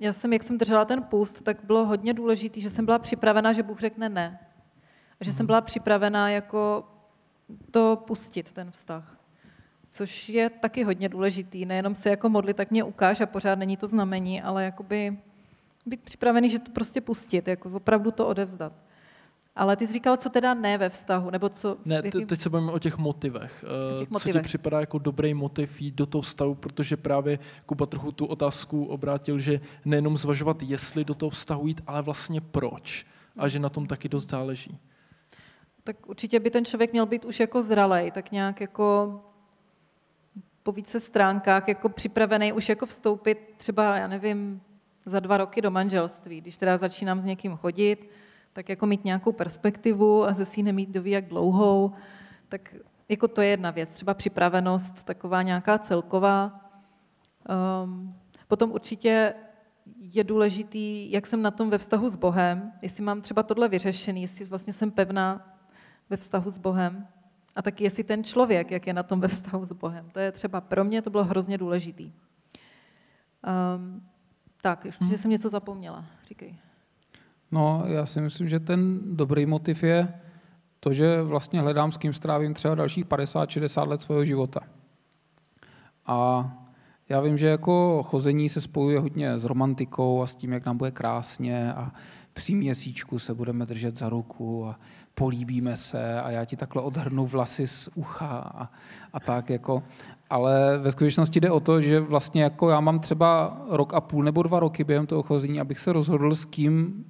já 0.00 0.12
jsem, 0.12 0.32
jak 0.32 0.42
jsem 0.42 0.58
držela 0.58 0.84
ten 0.84 1.02
půst, 1.02 1.42
tak 1.42 1.64
bylo 1.64 1.84
hodně 1.84 2.14
důležité, 2.14 2.60
že 2.60 2.70
jsem 2.70 2.84
byla 2.84 2.98
připravena, 2.98 3.52
že 3.52 3.62
Bůh 3.62 3.80
řekne 3.80 4.08
ne 4.08 4.38
že 5.22 5.32
jsem 5.32 5.46
byla 5.46 5.60
připravená 5.60 6.30
jako 6.30 6.84
to 7.70 8.02
pustit, 8.06 8.52
ten 8.52 8.70
vztah. 8.70 9.18
Což 9.90 10.28
je 10.28 10.50
taky 10.50 10.84
hodně 10.84 11.08
důležitý, 11.08 11.66
nejenom 11.66 11.94
se 11.94 12.10
jako 12.10 12.28
modlit, 12.28 12.56
tak 12.56 12.70
mě 12.70 12.84
ukáž 12.84 13.20
a 13.20 13.26
pořád 13.26 13.58
není 13.58 13.76
to 13.76 13.86
znamení, 13.86 14.42
ale 14.42 14.64
jakoby 14.64 15.18
být 15.86 16.00
připravený, 16.00 16.48
že 16.48 16.58
to 16.58 16.70
prostě 16.70 17.00
pustit, 17.00 17.48
jako 17.48 17.70
opravdu 17.70 18.10
to 18.10 18.26
odevzdat. 18.26 18.72
Ale 19.56 19.76
ty 19.76 19.86
jsi 19.86 19.92
říkal, 19.92 20.16
co 20.16 20.28
teda 20.28 20.54
ne 20.54 20.78
ve 20.78 20.88
vztahu, 20.88 21.30
nebo 21.30 21.48
co... 21.48 21.76
Ne, 21.84 22.02
jaký... 22.04 22.24
teď 22.24 22.40
se 22.40 22.50
bavíme 22.50 22.72
o 22.72 22.78
těch 22.78 22.98
motivech. 22.98 23.64
O 23.94 23.98
těch 23.98 24.10
motivech. 24.10 24.32
Co 24.34 24.38
ti 24.38 24.44
připadá 24.48 24.80
jako 24.80 24.98
dobrý 24.98 25.34
motiv 25.34 25.80
jít 25.80 25.94
do 25.94 26.06
toho 26.06 26.22
vztahu, 26.22 26.54
protože 26.54 26.96
právě 26.96 27.38
Kuba 27.66 27.86
trochu 27.86 28.12
tu 28.12 28.26
otázku 28.26 28.84
obrátil, 28.84 29.38
že 29.38 29.60
nejenom 29.84 30.16
zvažovat, 30.16 30.62
jestli 30.62 31.04
do 31.04 31.14
toho 31.14 31.30
vztahu 31.30 31.66
jít, 31.66 31.80
ale 31.86 32.02
vlastně 32.02 32.40
proč. 32.40 33.06
A 33.36 33.48
že 33.48 33.58
na 33.58 33.68
tom 33.68 33.86
taky 33.86 34.08
dost 34.08 34.30
záleží 34.30 34.78
tak 35.84 36.08
určitě 36.08 36.40
by 36.40 36.50
ten 36.50 36.64
člověk 36.64 36.92
měl 36.92 37.06
být 37.06 37.24
už 37.24 37.40
jako 37.40 37.62
zralej, 37.62 38.10
tak 38.10 38.32
nějak 38.32 38.60
jako 38.60 39.20
po 40.62 40.72
více 40.72 41.00
stránkách 41.00 41.68
jako 41.68 41.88
připravený 41.88 42.52
už 42.52 42.68
jako 42.68 42.86
vstoupit 42.86 43.54
třeba, 43.56 43.96
já 43.96 44.06
nevím, 44.06 44.62
za 45.06 45.20
dva 45.20 45.36
roky 45.36 45.62
do 45.62 45.70
manželství. 45.70 46.40
Když 46.40 46.56
teda 46.56 46.78
začínám 46.78 47.20
s 47.20 47.24
někým 47.24 47.56
chodit, 47.56 48.10
tak 48.52 48.68
jako 48.68 48.86
mít 48.86 49.04
nějakou 49.04 49.32
perspektivu 49.32 50.24
a 50.24 50.32
ze 50.32 50.44
si 50.44 50.62
nemít 50.62 50.88
doví 50.88 51.10
jak 51.10 51.28
dlouhou, 51.28 51.92
tak 52.48 52.74
jako 53.08 53.28
to 53.28 53.40
je 53.40 53.48
jedna 53.48 53.70
věc. 53.70 53.90
Třeba 53.90 54.14
připravenost, 54.14 55.02
taková 55.02 55.42
nějaká 55.42 55.78
celková. 55.78 56.70
Um, 57.84 58.14
potom 58.48 58.72
určitě 58.72 59.34
je 59.98 60.24
důležitý, 60.24 61.12
jak 61.12 61.26
jsem 61.26 61.42
na 61.42 61.50
tom 61.50 61.70
ve 61.70 61.78
vztahu 61.78 62.08
s 62.08 62.16
Bohem, 62.16 62.72
jestli 62.82 63.04
mám 63.04 63.20
třeba 63.20 63.42
tohle 63.42 63.68
vyřešený, 63.68 64.22
jestli 64.22 64.44
vlastně 64.44 64.72
jsem 64.72 64.90
pevná 64.90 65.51
ve 66.12 66.16
vztahu 66.16 66.50
s 66.50 66.58
Bohem 66.58 67.06
a 67.56 67.62
taky 67.62 67.84
jestli 67.84 68.04
ten 68.04 68.24
člověk, 68.24 68.70
jak 68.70 68.86
je 68.86 68.92
na 68.92 69.02
tom 69.02 69.20
ve 69.20 69.28
vztahu 69.28 69.64
s 69.64 69.72
Bohem. 69.72 70.10
To 70.12 70.20
je 70.20 70.32
třeba 70.32 70.60
pro 70.60 70.84
mě, 70.84 71.02
to 71.02 71.10
bylo 71.10 71.24
hrozně 71.24 71.58
důležitý. 71.58 72.12
Um, 73.72 74.02
tak, 74.62 74.84
ještě 74.84 75.04
hmm. 75.04 75.18
jsem 75.18 75.30
něco 75.30 75.48
zapomněla. 75.48 76.04
Říkej. 76.26 76.56
No, 77.50 77.82
já 77.86 78.06
si 78.06 78.20
myslím, 78.20 78.48
že 78.48 78.60
ten 78.60 79.00
dobrý 79.16 79.46
motiv 79.46 79.82
je 79.82 80.20
to, 80.80 80.92
že 80.92 81.22
vlastně 81.22 81.60
hledám, 81.60 81.92
s 81.92 81.96
kým 81.96 82.12
strávím 82.12 82.54
třeba 82.54 82.74
dalších 82.74 83.06
50-60 83.06 83.88
let 83.88 84.02
svého 84.02 84.24
života. 84.24 84.60
A 86.06 86.48
já 87.08 87.20
vím, 87.20 87.38
že 87.38 87.46
jako 87.46 88.02
chození 88.02 88.48
se 88.48 88.60
spojuje 88.60 88.98
hodně 89.00 89.38
s 89.38 89.44
romantikou 89.44 90.22
a 90.22 90.26
s 90.26 90.36
tím, 90.36 90.52
jak 90.52 90.66
nám 90.66 90.76
bude 90.76 90.90
krásně 90.90 91.74
a 91.74 91.92
při 92.32 92.54
měsíčku 92.54 93.18
se 93.18 93.34
budeme 93.34 93.66
držet 93.66 93.98
za 93.98 94.08
ruku 94.08 94.66
a 94.66 94.78
políbíme 95.14 95.76
se 95.76 96.20
a 96.20 96.30
já 96.30 96.44
ti 96.44 96.56
takhle 96.56 96.82
odhrnu 96.82 97.26
vlasy 97.26 97.66
z 97.66 97.88
ucha 97.94 98.26
a, 98.54 98.70
a 99.12 99.20
tak 99.20 99.50
jako. 99.50 99.82
Ale 100.30 100.78
ve 100.78 100.90
skutečnosti 100.90 101.40
jde 101.40 101.50
o 101.50 101.60
to, 101.60 101.80
že 101.80 102.00
vlastně 102.00 102.42
jako 102.42 102.70
já 102.70 102.80
mám 102.80 103.00
třeba 103.00 103.62
rok 103.68 103.94
a 103.94 104.00
půl 104.00 104.24
nebo 104.24 104.42
dva 104.42 104.60
roky 104.60 104.84
během 104.84 105.06
toho 105.06 105.22
chození, 105.22 105.60
abych 105.60 105.78
se 105.78 105.92
rozhodl, 105.92 106.34
s 106.34 106.44
kým 106.44 107.04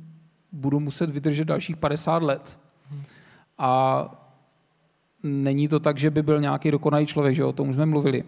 budu 0.53 0.81
muset 0.81 1.11
vydržet 1.11 1.45
dalších 1.45 1.77
50 1.77 2.23
let. 2.23 2.59
A 3.59 4.05
není 5.23 5.69
to 5.69 5.81
tak, 5.81 5.99
že 5.99 6.11
by 6.11 6.23
byl 6.23 6.41
nějaký 6.41 6.71
dokonalý 6.71 7.07
člověk, 7.07 7.35
že 7.35 7.45
o 7.45 7.53
tom 7.53 7.69
už 7.69 7.75
jsme 7.75 7.87
mluvili. 7.87 8.25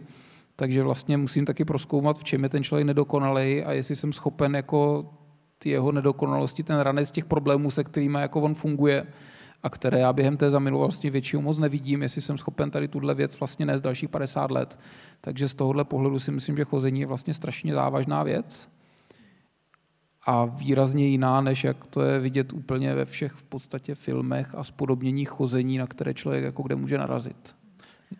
Takže 0.56 0.82
vlastně 0.82 1.16
musím 1.16 1.44
taky 1.44 1.64
proskoumat, 1.64 2.18
v 2.18 2.24
čem 2.24 2.42
je 2.42 2.48
ten 2.48 2.64
člověk 2.64 2.86
nedokonalý 2.86 3.64
a 3.64 3.72
jestli 3.72 3.96
jsem 3.96 4.12
schopen 4.12 4.56
jako 4.56 5.10
ty 5.58 5.70
jeho 5.70 5.92
nedokonalosti, 5.92 6.62
ten 6.62 6.80
ranec 6.80 7.10
těch 7.10 7.24
problémů, 7.24 7.70
se 7.70 7.84
kterými 7.84 8.18
jako 8.20 8.40
on 8.40 8.54
funguje, 8.54 9.06
a 9.64 9.70
které 9.70 9.98
já 9.98 10.12
během 10.12 10.36
té 10.36 10.50
zamilovanosti 10.50 11.10
většinou 11.10 11.42
moc 11.42 11.58
nevidím, 11.58 12.02
jestli 12.02 12.22
jsem 12.22 12.38
schopen 12.38 12.70
tady 12.70 12.88
tuhle 12.88 13.14
věc 13.14 13.40
vlastně 13.40 13.66
nést 13.66 13.80
dalších 13.80 14.08
50 14.08 14.50
let. 14.50 14.78
Takže 15.20 15.48
z 15.48 15.54
tohohle 15.54 15.84
pohledu 15.84 16.18
si 16.18 16.30
myslím, 16.30 16.56
že 16.56 16.64
chození 16.64 17.00
je 17.00 17.06
vlastně 17.06 17.34
strašně 17.34 17.74
závažná 17.74 18.22
věc 18.22 18.70
a 20.26 20.44
výrazně 20.44 21.06
jiná, 21.06 21.40
než 21.40 21.64
jak 21.64 21.84
to 21.84 22.02
je 22.02 22.20
vidět 22.20 22.52
úplně 22.52 22.94
ve 22.94 23.04
všech 23.04 23.32
v 23.32 23.44
podstatě 23.44 23.94
filmech 23.94 24.54
a 24.54 24.64
spodobněních 24.64 25.28
chození, 25.28 25.78
na 25.78 25.86
které 25.86 26.14
člověk 26.14 26.44
jako 26.44 26.62
kde 26.62 26.76
může 26.76 26.98
narazit. 26.98 27.56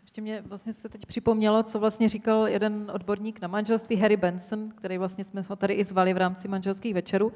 Ještě 0.03 0.21
mě 0.21 0.43
vlastně 0.47 0.73
se 0.73 0.89
teď 0.89 1.07
připomnělo, 1.07 1.63
co 1.63 1.81
vlastně 1.81 2.09
říkal 2.09 2.49
jeden 2.49 2.91
odborník 2.95 3.41
na 3.41 3.49
manželství, 3.49 3.97
Harry 3.97 4.17
Benson, 4.17 4.71
který 4.77 4.99
vlastně 4.99 5.25
jsme 5.25 5.43
ho 5.49 5.57
tady 5.57 5.75
i 5.75 5.85
zvali 5.85 6.15
v 6.15 6.17
rámci 6.17 6.49
manželských 6.49 6.95
večerů. 6.95 7.33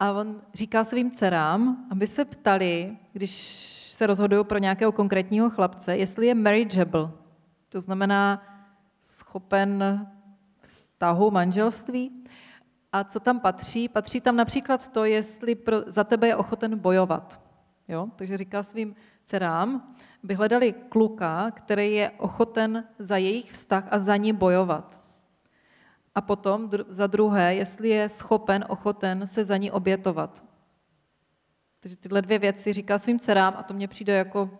A 0.00 0.12
on 0.12 0.42
říká 0.54 0.84
svým 0.84 1.10
dcerám, 1.10 1.86
aby 1.90 2.06
se 2.06 2.24
ptali, 2.24 2.96
když 3.12 3.32
se 3.92 4.06
rozhodují 4.06 4.44
pro 4.44 4.58
nějakého 4.58 4.92
konkrétního 4.92 5.50
chlapce, 5.50 5.96
jestli 5.96 6.26
je 6.26 6.34
marriageable. 6.34 7.10
To 7.68 7.80
znamená 7.80 8.42
schopen 9.02 10.06
vztahu, 10.60 11.30
manželství. 11.30 12.24
A 12.92 13.04
co 13.04 13.20
tam 13.20 13.40
patří? 13.40 13.88
Patří 13.88 14.20
tam 14.20 14.36
například 14.36 14.88
to, 14.88 15.04
jestli 15.04 15.54
pro, 15.54 15.76
za 15.86 16.04
tebe 16.04 16.26
je 16.26 16.36
ochoten 16.36 16.78
bojovat. 16.78 17.40
Jo? 17.88 18.08
Takže 18.16 18.36
říká 18.38 18.62
svým 18.62 18.94
dcerám, 19.24 19.94
aby 20.24 20.34
hledali 20.34 20.74
kluka, 20.88 21.50
který 21.50 21.94
je 21.94 22.10
ochoten 22.10 22.84
za 22.98 23.16
jejich 23.16 23.52
vztah 23.52 23.88
a 23.90 23.98
za 23.98 24.16
ní 24.16 24.32
bojovat. 24.32 25.05
A 26.16 26.20
potom 26.20 26.70
za 26.88 27.06
druhé, 27.06 27.54
jestli 27.54 27.88
je 27.88 28.08
schopen, 28.08 28.64
ochoten 28.68 29.26
se 29.26 29.44
za 29.44 29.56
ní 29.56 29.70
obětovat. 29.70 30.44
Takže 31.80 31.96
tyhle 31.96 32.22
dvě 32.22 32.38
věci 32.38 32.72
říká 32.72 32.98
svým 32.98 33.20
dcerám 33.20 33.54
a 33.56 33.62
to 33.62 33.74
mně 33.74 33.88
přijde 33.88 34.12
jako 34.12 34.50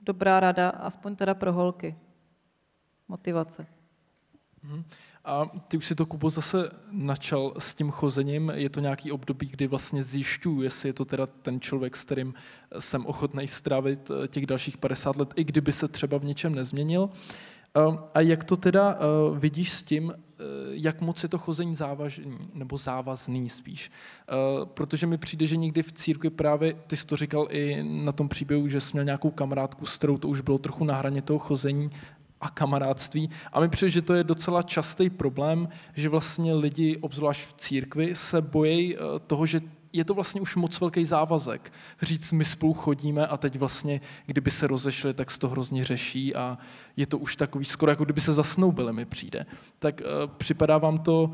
dobrá 0.00 0.40
rada, 0.40 0.68
aspoň 0.68 1.16
teda 1.16 1.34
pro 1.34 1.52
holky. 1.52 1.96
Motivace. 3.08 3.66
Mhm. 4.62 4.84
A 5.24 5.50
ty 5.68 5.76
už 5.76 5.86
si 5.86 5.94
to, 5.94 6.06
Kubo, 6.06 6.30
zase 6.30 6.70
načal 6.90 7.54
s 7.58 7.74
tím 7.74 7.90
chozením. 7.90 8.52
Je 8.54 8.70
to 8.70 8.80
nějaký 8.80 9.12
období, 9.12 9.46
kdy 9.46 9.66
vlastně 9.66 10.04
zjišťuju, 10.04 10.62
jestli 10.62 10.88
je 10.88 10.92
to 10.92 11.04
teda 11.04 11.26
ten 11.26 11.60
člověk, 11.60 11.96
s 11.96 12.04
kterým 12.04 12.34
jsem 12.78 13.06
ochotný 13.06 13.48
strávit 13.48 14.10
eh, 14.10 14.28
těch 14.28 14.46
dalších 14.46 14.76
50 14.76 15.16
let, 15.16 15.32
i 15.36 15.44
kdyby 15.44 15.72
se 15.72 15.88
třeba 15.88 16.18
v 16.18 16.24
něčem 16.24 16.54
nezměnil. 16.54 17.10
Ehm, 17.74 17.98
a 18.14 18.20
jak 18.20 18.44
to 18.44 18.56
teda 18.56 18.98
eh, 18.98 19.38
vidíš 19.38 19.70
s 19.72 19.82
tím, 19.82 20.12
eh, 20.14 20.44
jak 20.70 21.00
moc 21.00 21.22
je 21.22 21.28
to 21.28 21.38
chození 21.38 21.74
závažný, 21.74 22.38
nebo 22.54 22.78
závazný 22.78 23.48
spíš? 23.48 23.90
Protože 24.64 25.06
mi 25.06 25.18
přijde, 25.18 25.46
že 25.46 25.56
někdy 25.56 25.82
v 25.82 25.92
církvi 25.92 26.30
právě, 26.30 26.74
ty 26.86 26.96
jsi 26.96 27.06
to 27.06 27.16
říkal 27.16 27.46
i 27.50 27.82
na 27.82 28.12
tom 28.12 28.28
příběhu, 28.28 28.68
že 28.68 28.80
jsi 28.80 28.90
měl 28.92 29.04
nějakou 29.04 29.30
kamarádku, 29.30 29.86
s 29.86 29.98
kterou 29.98 30.18
to 30.18 30.28
už 30.28 30.40
bylo 30.40 30.58
trochu 30.58 30.84
na 30.84 30.96
hraně 30.96 31.22
toho 31.22 31.38
chození 31.38 31.90
a 32.40 32.50
kamarádství. 32.50 33.30
A 33.52 33.60
mi 33.60 33.68
přijde, 33.68 33.90
že 33.90 34.02
to 34.02 34.14
je 34.14 34.24
docela 34.24 34.62
častý 34.62 35.10
problém, 35.10 35.68
že 35.96 36.08
vlastně 36.08 36.54
lidi, 36.54 36.96
obzvlášť 36.96 37.48
v 37.48 37.52
církvi, 37.52 38.14
se 38.14 38.42
bojí 38.42 38.96
toho, 39.26 39.46
že 39.46 39.60
je 39.92 40.04
to 40.04 40.14
vlastně 40.14 40.40
už 40.40 40.56
moc 40.56 40.80
velký 40.80 41.04
závazek. 41.04 41.72
Říct, 42.02 42.32
my 42.32 42.44
spolu 42.44 42.74
chodíme 42.74 43.26
a 43.26 43.36
teď 43.36 43.58
vlastně, 43.58 44.00
kdyby 44.26 44.50
se 44.50 44.66
rozešli, 44.66 45.14
tak 45.14 45.30
se 45.30 45.38
to 45.38 45.48
hrozně 45.48 45.84
řeší 45.84 46.34
a 46.34 46.58
je 46.96 47.06
to 47.06 47.18
už 47.18 47.36
takový 47.36 47.64
skoro, 47.64 47.92
jako 47.92 48.04
kdyby 48.04 48.20
se 48.20 48.32
zasnoubili, 48.32 48.92
mi 48.92 49.04
přijde. 49.04 49.46
Tak 49.78 50.00
uh, 50.00 50.06
připadá 50.36 50.78
vám 50.78 50.98
to 50.98 51.22
uh, 51.24 51.32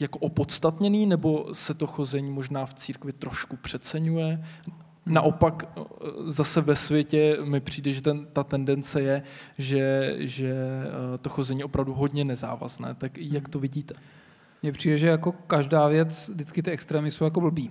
jako 0.00 0.18
opodstatněný, 0.18 1.06
nebo 1.06 1.46
se 1.52 1.74
to 1.74 1.86
chození 1.86 2.30
možná 2.30 2.66
v 2.66 2.74
církvi 2.74 3.12
trošku 3.12 3.56
přeceňuje? 3.56 4.44
Naopak 5.06 5.68
eh, 5.76 5.82
zase 6.26 6.60
ve 6.60 6.76
světě 6.76 7.38
mi 7.44 7.60
přijde, 7.60 7.92
že 7.92 8.02
ten, 8.02 8.26
ta 8.32 8.44
tendence 8.44 9.02
je, 9.02 9.22
že, 9.58 10.14
že 10.18 10.54
to 11.20 11.28
chození 11.28 11.60
je 11.60 11.64
opravdu 11.64 11.94
hodně 11.94 12.24
nezávazné. 12.24 12.94
Tak 12.94 13.18
jak 13.18 13.48
to 13.48 13.58
vidíte? 13.58 13.94
Mně 14.62 14.72
přijde, 14.72 14.98
že 14.98 15.06
jako 15.06 15.32
každá 15.32 15.88
věc, 15.88 16.28
vždycky 16.28 16.62
ty 16.62 16.70
extrémy 16.70 17.10
jsou 17.10 17.24
jako 17.24 17.40
blbý. 17.40 17.70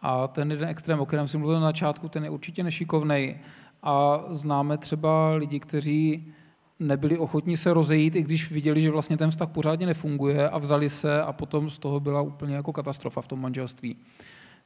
A 0.00 0.28
ten 0.28 0.50
jeden 0.50 0.68
extrém, 0.68 1.00
o 1.00 1.06
kterém 1.06 1.28
jsem 1.28 1.40
mluvil 1.40 1.60
na 1.60 1.66
začátku, 1.66 2.08
ten 2.08 2.24
je 2.24 2.30
určitě 2.30 2.62
nešikovný. 2.62 3.36
A 3.82 4.24
známe 4.30 4.78
třeba 4.78 5.34
lidi, 5.34 5.60
kteří 5.60 6.32
nebyli 6.78 7.18
ochotní 7.18 7.56
se 7.56 7.72
rozejít, 7.72 8.16
i 8.16 8.22
když 8.22 8.52
viděli, 8.52 8.80
že 8.80 8.90
vlastně 8.90 9.16
ten 9.16 9.30
vztah 9.30 9.48
pořádně 9.48 9.86
nefunguje 9.86 10.48
a 10.48 10.58
vzali 10.58 10.88
se 10.88 11.22
a 11.22 11.32
potom 11.32 11.70
z 11.70 11.78
toho 11.78 12.00
byla 12.00 12.20
úplně 12.22 12.54
jako 12.54 12.72
katastrofa 12.72 13.20
v 13.20 13.26
tom 13.26 13.40
manželství. 13.40 13.96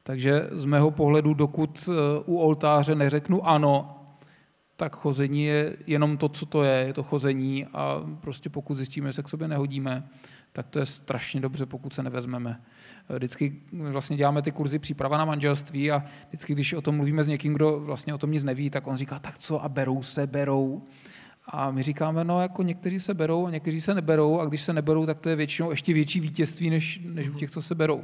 Takže 0.03 0.49
z 0.51 0.65
mého 0.65 0.91
pohledu, 0.91 1.33
dokud 1.33 1.89
eh, 1.89 1.93
u 2.25 2.37
oltáře 2.37 2.95
neřeknu 2.95 3.47
ano, 3.47 4.01
tak 4.75 4.95
chození 4.95 5.43
je 5.43 5.77
jenom 5.87 6.17
to, 6.17 6.29
co 6.29 6.45
to 6.45 6.63
je, 6.63 6.83
je 6.87 6.93
to 6.93 7.03
chození 7.03 7.65
a 7.65 8.01
prostě 8.21 8.49
pokud 8.49 8.75
zjistíme, 8.75 9.09
že 9.09 9.13
se 9.13 9.23
k 9.23 9.29
sobě 9.29 9.47
nehodíme, 9.47 10.07
tak 10.55 10.67
to 10.67 10.79
je 10.79 10.85
strašně 10.85 11.41
dobře, 11.41 11.65
pokud 11.65 11.93
se 11.93 12.03
nevezmeme. 12.03 12.61
Eh, 13.09 13.15
vždycky 13.15 13.55
vlastně 13.71 14.17
děláme 14.17 14.41
ty 14.41 14.51
kurzy 14.51 14.79
příprava 14.79 15.17
na 15.17 15.25
manželství 15.25 15.91
a 15.91 16.03
vždycky, 16.27 16.53
když 16.53 16.73
o 16.73 16.81
tom 16.81 16.95
mluvíme 16.95 17.23
s 17.23 17.27
někým, 17.27 17.53
kdo 17.53 17.79
vlastně 17.79 18.13
o 18.13 18.17
tom 18.17 18.31
nic 18.31 18.43
neví, 18.43 18.69
tak 18.69 18.87
on 18.87 18.97
říká, 18.97 19.19
tak 19.19 19.37
co 19.37 19.63
a 19.63 19.69
berou 19.69 20.03
se, 20.03 20.27
berou. 20.27 20.83
A 21.47 21.71
my 21.71 21.83
říkáme, 21.83 22.23
no 22.23 22.41
jako 22.41 22.63
někteří 22.63 22.99
se 22.99 23.13
berou 23.13 23.45
a 23.45 23.49
někteří 23.49 23.81
se 23.81 23.93
neberou 23.93 24.39
a 24.39 24.45
když 24.45 24.61
se 24.61 24.73
neberou, 24.73 25.05
tak 25.05 25.19
to 25.19 25.29
je 25.29 25.35
většinou 25.35 25.71
ještě 25.71 25.93
větší 25.93 26.19
vítězství, 26.19 26.69
než, 26.69 27.01
než 27.05 27.29
u 27.29 27.33
těch, 27.33 27.51
co 27.51 27.61
se 27.61 27.75
berou. 27.75 28.03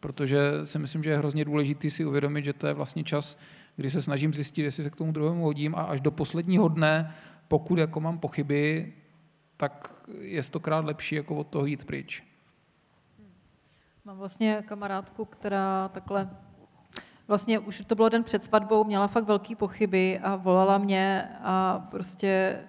Protože 0.00 0.40
si 0.64 0.78
myslím, 0.78 1.02
že 1.02 1.10
je 1.10 1.18
hrozně 1.18 1.44
důležité 1.44 1.90
si 1.90 2.04
uvědomit, 2.04 2.44
že 2.44 2.52
to 2.52 2.66
je 2.66 2.74
vlastně 2.74 3.04
čas, 3.04 3.38
kdy 3.76 3.90
se 3.90 4.02
snažím 4.02 4.34
zjistit, 4.34 4.62
jestli 4.62 4.84
se 4.84 4.90
k 4.90 4.96
tomu 4.96 5.12
druhému 5.12 5.44
hodím 5.44 5.74
a 5.74 5.82
až 5.82 6.00
do 6.00 6.10
posledního 6.10 6.68
dne, 6.68 7.14
pokud 7.48 7.78
jako 7.78 8.00
mám 8.00 8.18
pochyby, 8.18 8.92
tak 9.56 9.94
je 10.18 10.42
stokrát 10.42 10.84
lepší 10.84 11.14
jako 11.14 11.36
od 11.36 11.46
toho 11.46 11.66
jít 11.66 11.84
pryč. 11.84 12.24
Mám 14.04 14.16
vlastně 14.16 14.64
kamarádku, 14.66 15.24
která 15.24 15.88
takhle 15.88 16.30
Vlastně 17.28 17.58
už 17.58 17.82
to 17.86 17.94
bylo 17.94 18.08
den 18.08 18.24
před 18.24 18.44
svatbou, 18.44 18.84
měla 18.84 19.06
fakt 19.06 19.24
velký 19.24 19.54
pochyby 19.54 20.18
a 20.18 20.36
volala 20.36 20.78
mě 20.78 21.28
a 21.42 21.78
prostě 21.90 22.60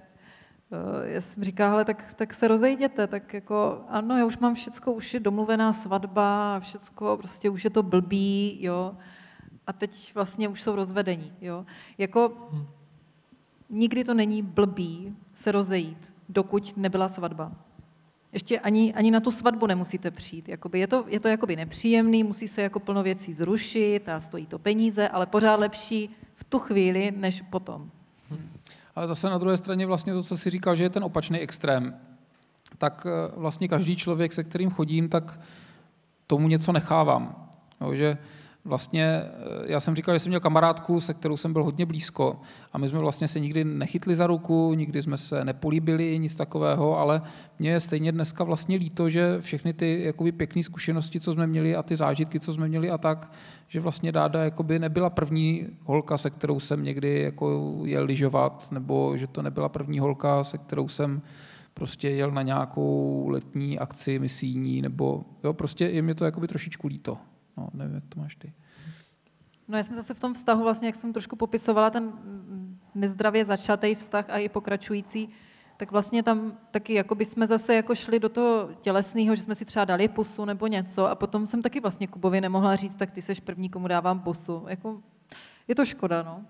Eh, 0.71 1.13
já 1.13 1.21
jsem 1.21 1.43
říkala, 1.43 1.69
hele, 1.69 1.85
tak, 1.85 2.13
tak 2.13 2.33
se 2.33 2.47
rozejděte, 2.47 3.07
tak 3.07 3.33
jako, 3.33 3.81
ano, 3.87 4.17
já 4.17 4.25
už 4.25 4.37
mám 4.37 4.55
všecko, 4.55 4.91
už 4.91 5.13
je 5.13 5.19
domluvená 5.19 5.73
svatba, 5.73 6.59
všecko, 6.59 7.17
prostě 7.17 7.49
už 7.49 7.63
je 7.63 7.69
to 7.69 7.83
blbý, 7.83 8.57
jo, 8.61 8.97
a 9.67 9.73
teď 9.73 10.11
vlastně 10.15 10.47
už 10.47 10.61
jsou 10.61 10.75
rozvedení, 10.75 11.33
jo. 11.41 11.65
Jako, 11.97 12.49
nikdy 13.69 14.03
to 14.03 14.13
není 14.13 14.41
blbý 14.41 15.15
se 15.33 15.51
rozejít, 15.51 16.13
dokud 16.29 16.77
nebyla 16.77 17.07
svatba. 17.07 17.51
Ještě 18.33 18.59
ani, 18.59 18.93
ani 18.93 19.11
na 19.11 19.19
tu 19.19 19.31
svatbu 19.31 19.67
nemusíte 19.67 20.11
přijít. 20.11 20.49
Jakoby 20.49 20.79
je 20.79 20.87
to, 20.87 21.05
je 21.07 21.19
to 21.19 21.27
jakoby 21.27 21.55
nepříjemný, 21.55 22.23
musí 22.23 22.47
se 22.47 22.61
jako 22.61 22.79
plno 22.79 23.03
věcí 23.03 23.33
zrušit 23.33 24.09
a 24.09 24.21
stojí 24.21 24.45
to 24.45 24.59
peníze, 24.59 25.09
ale 25.09 25.25
pořád 25.25 25.55
lepší 25.55 26.09
v 26.35 26.43
tu 26.43 26.59
chvíli, 26.59 27.13
než 27.17 27.41
potom. 27.41 27.89
Ale 28.95 29.07
zase 29.07 29.29
na 29.29 29.37
druhé 29.37 29.57
straně 29.57 29.85
vlastně 29.85 30.13
to, 30.13 30.23
co 30.23 30.37
si 30.37 30.49
říkal, 30.49 30.75
že 30.75 30.83
je 30.83 30.89
ten 30.89 31.03
opačný 31.03 31.39
extrém, 31.39 31.95
tak 32.77 33.07
eh, 33.09 33.31
vlastně 33.35 33.67
každý 33.67 33.95
člověk, 33.95 34.33
se 34.33 34.43
kterým 34.43 34.69
chodím, 34.69 35.09
tak 35.09 35.39
tomu 36.27 36.47
něco 36.47 36.71
nechávám. 36.71 37.49
Jo, 37.81 37.93
že 37.93 38.17
vlastně, 38.65 39.03
eh, 39.03 39.31
já 39.65 39.79
jsem 39.79 39.95
říkal, 39.95 40.15
že 40.15 40.19
jsem 40.19 40.29
měl 40.29 40.39
kamarádku, 40.39 41.01
se 41.01 41.13
kterou 41.13 41.37
jsem 41.37 41.53
byl 41.53 41.63
hodně 41.63 41.85
blízko 41.85 42.39
a 42.73 42.77
my 42.77 42.89
jsme 42.89 42.99
vlastně 42.99 43.27
se 43.27 43.39
nikdy 43.39 43.63
nechytli 43.63 44.15
za 44.15 44.27
ruku, 44.27 44.73
nikdy 44.73 45.01
jsme 45.01 45.17
se 45.17 45.45
nepolíbili, 45.45 46.19
nic 46.19 46.35
takového, 46.35 46.99
ale 46.99 47.21
mě 47.59 47.71
je 47.71 47.79
stejně 47.79 48.11
dneska 48.11 48.43
vlastně 48.43 48.77
líto, 48.77 49.09
že 49.09 49.41
všechny 49.41 49.73
ty 49.73 50.03
jakoby 50.03 50.31
pěkné 50.31 50.63
zkušenosti, 50.63 51.19
co 51.19 51.33
jsme 51.33 51.47
měli 51.47 51.75
a 51.75 51.83
ty 51.83 51.95
zážitky, 51.95 52.39
co 52.39 52.53
jsme 52.53 52.67
měli 52.67 52.89
a 52.89 52.97
tak, 52.97 53.31
že 53.67 53.79
vlastně 53.79 54.11
Dáda 54.11 54.43
jakoby 54.43 54.79
nebyla 54.79 55.09
první 55.09 55.67
holka, 55.83 56.17
se 56.17 56.29
kterou 56.29 56.59
jsem 56.59 56.83
někdy 56.83 57.21
jako 57.21 57.75
jel 57.83 58.03
lyžovat, 58.03 58.67
nebo 58.71 59.17
že 59.17 59.27
to 59.27 59.41
nebyla 59.41 59.69
první 59.69 59.99
holka, 59.99 60.43
se 60.43 60.57
kterou 60.57 60.87
jsem 60.87 61.21
prostě 61.73 62.09
jel 62.09 62.31
na 62.31 62.41
nějakou 62.41 63.27
letní 63.29 63.79
akci 63.79 64.19
misijní, 64.19 64.81
nebo 64.81 65.25
jo, 65.43 65.53
prostě 65.53 65.85
je 65.85 66.01
mi 66.01 66.15
to 66.15 66.25
jakoby 66.25 66.47
trošičku 66.47 66.87
líto. 66.87 67.17
No, 67.57 67.69
nevím, 67.73 67.95
jak 67.95 68.03
to 68.09 68.19
máš 68.19 68.35
ty. 68.35 68.53
No 69.67 69.77
já 69.77 69.83
jsem 69.83 69.95
zase 69.95 70.13
v 70.13 70.19
tom 70.19 70.33
vztahu, 70.33 70.63
vlastně, 70.63 70.87
jak 70.87 70.95
jsem 70.95 71.13
trošku 71.13 71.35
popisovala, 71.35 71.89
ten 71.89 72.13
nezdravě 72.95 73.45
začatý 73.45 73.95
vztah 73.95 74.29
a 74.29 74.37
i 74.37 74.49
pokračující, 74.49 75.29
tak 75.77 75.91
vlastně 75.91 76.23
tam 76.23 76.57
taky 76.71 76.93
jako 76.93 77.15
by 77.15 77.25
jsme 77.25 77.47
zase 77.47 77.75
jako 77.75 77.95
šli 77.95 78.19
do 78.19 78.29
toho 78.29 78.69
tělesného, 78.81 79.35
že 79.35 79.41
jsme 79.41 79.55
si 79.55 79.65
třeba 79.65 79.85
dali 79.85 80.07
pusu 80.07 80.45
nebo 80.45 80.67
něco 80.67 81.05
a 81.05 81.15
potom 81.15 81.47
jsem 81.47 81.61
taky 81.61 81.79
vlastně 81.79 82.07
Kubovi 82.07 82.41
nemohla 82.41 82.75
říct, 82.75 82.95
tak 82.95 83.11
ty 83.11 83.21
seš 83.21 83.39
první, 83.39 83.69
komu 83.69 83.87
dávám 83.87 84.19
pusu. 84.19 84.65
Jako, 84.67 85.01
je 85.67 85.75
to 85.75 85.85
škoda, 85.85 86.23
no. 86.23 86.45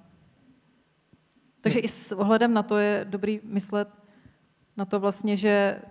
Takže 1.61 1.79
i 1.79 1.87
s 1.87 2.11
ohledem 2.11 2.53
na 2.53 2.63
to 2.63 2.77
je 2.77 3.05
dobrý 3.09 3.39
myslet 3.43 3.89
na 4.77 4.85
to 4.85 4.99
vlastně, 4.99 5.37
že 5.37 5.81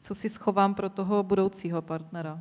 co 0.00 0.14
si 0.14 0.28
schovám 0.28 0.74
pro 0.74 0.88
toho 0.88 1.22
budoucího 1.22 1.82
partnera. 1.82 2.40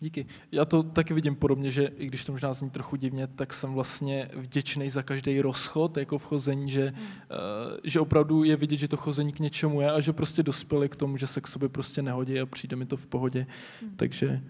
Díky. 0.00 0.26
Já 0.52 0.64
to 0.64 0.82
taky 0.82 1.14
vidím 1.14 1.36
podobně, 1.36 1.70
že 1.70 1.84
i 1.84 2.06
když 2.06 2.24
to 2.24 2.32
možná 2.32 2.54
zní 2.54 2.70
trochu 2.70 2.96
divně, 2.96 3.26
tak 3.26 3.52
jsem 3.52 3.72
vlastně 3.72 4.30
vděčný 4.36 4.90
za 4.90 5.02
každý 5.02 5.40
rozchod, 5.40 5.96
jako 5.96 6.18
v 6.18 6.24
chození, 6.24 6.70
že, 6.70 6.86
hmm. 6.86 6.96
uh, 6.96 7.78
že 7.84 8.00
opravdu 8.00 8.44
je 8.44 8.56
vidět, 8.56 8.76
že 8.76 8.88
to 8.88 8.96
chození 8.96 9.32
k 9.32 9.38
něčemu 9.38 9.80
je 9.80 9.90
a 9.90 10.00
že 10.00 10.12
prostě 10.12 10.42
dospěli 10.42 10.88
k 10.88 10.96
tomu, 10.96 11.16
že 11.16 11.26
se 11.26 11.40
k 11.40 11.46
sobě 11.46 11.68
prostě 11.68 12.02
nehodí 12.02 12.40
a 12.40 12.46
přijde 12.46 12.76
mi 12.76 12.86
to 12.86 12.96
v 12.96 13.06
pohodě. 13.06 13.46
Hmm. 13.80 13.96
Takže 13.96 14.42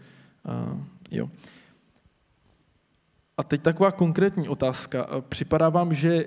uh, 0.72 0.80
jo. 1.10 1.30
A 3.38 3.42
teď 3.42 3.62
taková 3.62 3.92
konkrétní 3.92 4.48
otázka. 4.48 5.06
Připadá 5.28 5.68
vám, 5.68 5.94
že 5.94 6.26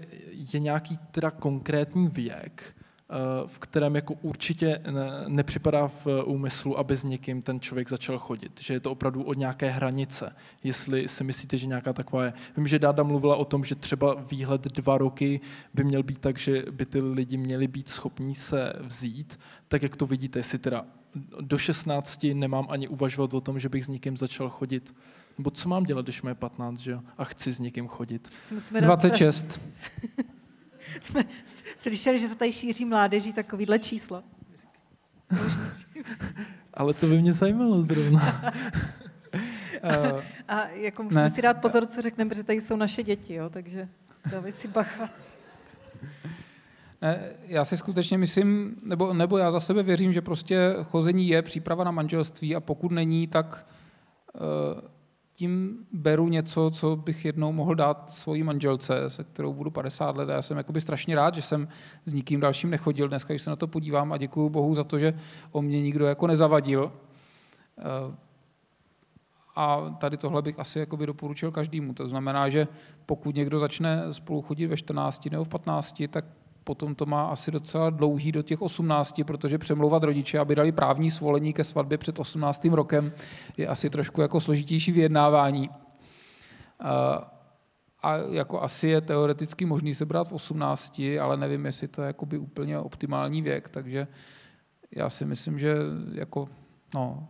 je 0.53 0.59
nějaký 0.59 0.97
teda 1.11 1.31
konkrétní 1.31 2.07
věk, 2.07 2.75
v 3.45 3.59
kterém 3.59 3.95
jako 3.95 4.13
určitě 4.13 4.81
nepřipadá 5.27 5.87
v 5.87 6.07
úmyslu, 6.25 6.79
aby 6.79 6.97
s 6.97 7.03
někým 7.03 7.41
ten 7.41 7.59
člověk 7.59 7.89
začal 7.89 8.19
chodit. 8.19 8.59
Že 8.61 8.73
je 8.73 8.79
to 8.79 8.91
opravdu 8.91 9.23
od 9.23 9.37
nějaké 9.37 9.69
hranice. 9.69 10.35
Jestli 10.63 11.07
si 11.07 11.23
myslíte, 11.23 11.57
že 11.57 11.67
nějaká 11.67 11.93
taková 11.93 12.25
je. 12.25 12.33
Vím, 12.57 12.67
že 12.67 12.79
Dáda 12.79 13.03
mluvila 13.03 13.35
o 13.35 13.45
tom, 13.45 13.63
že 13.63 13.75
třeba 13.75 14.13
výhled 14.31 14.61
dva 14.61 14.97
roky 14.97 15.39
by 15.73 15.83
měl 15.83 16.03
být 16.03 16.17
tak, 16.17 16.39
že 16.39 16.65
by 16.71 16.85
ty 16.85 17.01
lidi 17.01 17.37
měli 17.37 17.67
být 17.67 17.89
schopní 17.89 18.35
se 18.35 18.73
vzít. 18.79 19.39
Tak 19.67 19.83
jak 19.83 19.95
to 19.95 20.05
vidíte, 20.05 20.39
jestli 20.39 20.57
teda 20.57 20.85
do 21.41 21.57
16 21.57 22.25
nemám 22.33 22.67
ani 22.69 22.87
uvažovat 22.87 23.33
o 23.33 23.41
tom, 23.41 23.59
že 23.59 23.69
bych 23.69 23.85
s 23.85 23.89
někým 23.89 24.17
začal 24.17 24.49
chodit. 24.49 24.95
Nebo 25.37 25.51
co 25.51 25.69
mám 25.69 25.83
dělat, 25.83 26.05
když 26.05 26.21
mě 26.21 26.31
je 26.31 26.35
15, 26.35 26.79
že 26.79 26.99
a 27.17 27.23
chci 27.23 27.51
s 27.51 27.59
někým 27.59 27.87
chodit? 27.87 28.31
26. 28.81 29.61
jsme 31.01 31.23
slyšeli, 31.77 32.19
že 32.19 32.27
se 32.27 32.35
tady 32.35 32.51
šíří 32.51 32.85
mládeží 32.85 33.33
takovýhle 33.33 33.79
číslo. 33.79 34.23
Ale 36.73 36.93
to 36.93 37.07
by 37.07 37.21
mě 37.21 37.33
zajímalo 37.33 37.83
zrovna. 37.83 38.41
uh, 39.83 40.21
a 40.47 40.67
jako 40.69 41.03
musíme 41.03 41.21
ne. 41.21 41.29
si 41.29 41.41
dát 41.41 41.61
pozor, 41.61 41.85
co 41.85 42.01
řekneme, 42.01 42.29
protože 42.29 42.43
tady 42.43 42.61
jsou 42.61 42.75
naše 42.75 43.03
děti, 43.03 43.33
jo, 43.33 43.49
takže 43.49 43.89
dávej 44.31 44.51
si 44.51 44.67
bacha. 44.67 45.09
Ne, 47.01 47.19
já 47.47 47.65
si 47.65 47.77
skutečně 47.77 48.17
myslím, 48.17 48.75
nebo, 48.83 49.13
nebo 49.13 49.37
já 49.37 49.51
za 49.51 49.59
sebe 49.59 49.83
věřím, 49.83 50.13
že 50.13 50.21
prostě 50.21 50.75
chození 50.83 51.27
je 51.27 51.41
příprava 51.41 51.83
na 51.83 51.91
manželství 51.91 52.55
a 52.55 52.59
pokud 52.59 52.91
není, 52.91 53.27
tak 53.27 53.65
uh, 54.33 54.41
tím 55.41 55.85
beru 55.91 56.29
něco, 56.29 56.71
co 56.73 56.95
bych 56.95 57.25
jednou 57.25 57.51
mohl 57.51 57.75
dát 57.75 58.09
svojí 58.09 58.43
manželce, 58.43 59.09
se 59.09 59.23
kterou 59.23 59.53
budu 59.53 59.71
50 59.71 60.17
let. 60.17 60.29
A 60.29 60.33
já 60.33 60.41
jsem 60.41 60.57
jakoby 60.57 60.81
strašně 60.81 61.15
rád, 61.15 61.35
že 61.35 61.41
jsem 61.41 61.67
s 62.05 62.13
nikým 62.13 62.39
dalším 62.39 62.69
nechodil 62.69 63.07
dneska, 63.07 63.33
když 63.33 63.41
se 63.41 63.49
na 63.49 63.55
to 63.55 63.67
podívám 63.67 64.13
a 64.13 64.17
děkuji 64.17 64.49
Bohu 64.49 64.73
za 64.73 64.83
to, 64.83 64.99
že 64.99 65.13
o 65.51 65.61
mě 65.61 65.81
nikdo 65.81 66.05
jako 66.05 66.27
nezavadil. 66.27 66.83
Uh, 66.85 68.15
a 69.55 69.89
tady 69.97 70.17
tohle 70.17 70.41
bych 70.41 70.59
asi 70.59 70.79
jakoby 70.79 71.05
doporučil 71.05 71.51
každému. 71.51 71.93
To 71.93 72.09
znamená, 72.09 72.49
že 72.49 72.67
pokud 73.05 73.35
někdo 73.35 73.59
začne 73.59 74.13
spolu 74.13 74.41
chodit 74.41 74.67
ve 74.67 74.77
14 74.77 75.25
nebo 75.25 75.43
v 75.43 75.49
15, 75.49 76.03
tak 76.09 76.25
potom 76.63 76.95
to 76.95 77.05
má 77.05 77.25
asi 77.25 77.51
docela 77.51 77.89
dlouhý 77.89 78.31
do 78.31 78.41
těch 78.41 78.61
18, 78.61 79.21
protože 79.25 79.57
přemlouvat 79.57 80.03
rodiče, 80.03 80.39
aby 80.39 80.55
dali 80.55 80.71
právní 80.71 81.11
svolení 81.11 81.53
ke 81.53 81.63
svatbě 81.63 81.97
před 81.97 82.19
18. 82.19 82.65
rokem, 82.65 83.11
je 83.57 83.67
asi 83.67 83.89
trošku 83.89 84.21
jako 84.21 84.39
složitější 84.39 84.91
vyjednávání. 84.91 85.69
A 88.03 88.17
jako 88.17 88.61
asi 88.61 88.87
je 88.87 89.01
teoreticky 89.01 89.65
možný 89.65 89.95
se 89.95 90.05
brát 90.05 90.27
v 90.27 90.33
18, 90.33 91.01
ale 91.21 91.37
nevím, 91.37 91.65
jestli 91.65 91.87
to 91.87 92.01
je 92.01 92.07
jakoby 92.07 92.37
úplně 92.37 92.79
optimální 92.79 93.41
věk, 93.41 93.69
takže 93.69 94.07
já 94.95 95.09
si 95.09 95.25
myslím, 95.25 95.59
že 95.59 95.75
jako, 96.13 96.49
no, 96.95 97.27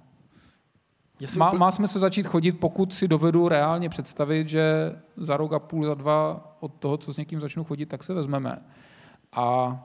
má, 1.38 1.52
má 1.52 1.72
smysl 1.72 2.00
začít 2.00 2.26
chodit, 2.26 2.52
pokud 2.52 2.94
si 2.94 3.08
dovedu 3.08 3.48
reálně 3.48 3.90
představit, 3.90 4.50
že 4.50 4.96
za 5.18 5.38
rok 5.38 5.54
a 5.54 5.60
půl, 5.60 5.86
za 5.86 5.94
dva 5.94 6.52
od 6.60 6.74
toho, 6.74 6.98
co 6.98 7.14
s 7.14 7.18
někým 7.18 7.40
začnu 7.40 7.64
chodit, 7.64 7.86
tak 7.86 8.04
se 8.04 8.14
vezmeme. 8.14 8.62
A 9.36 9.78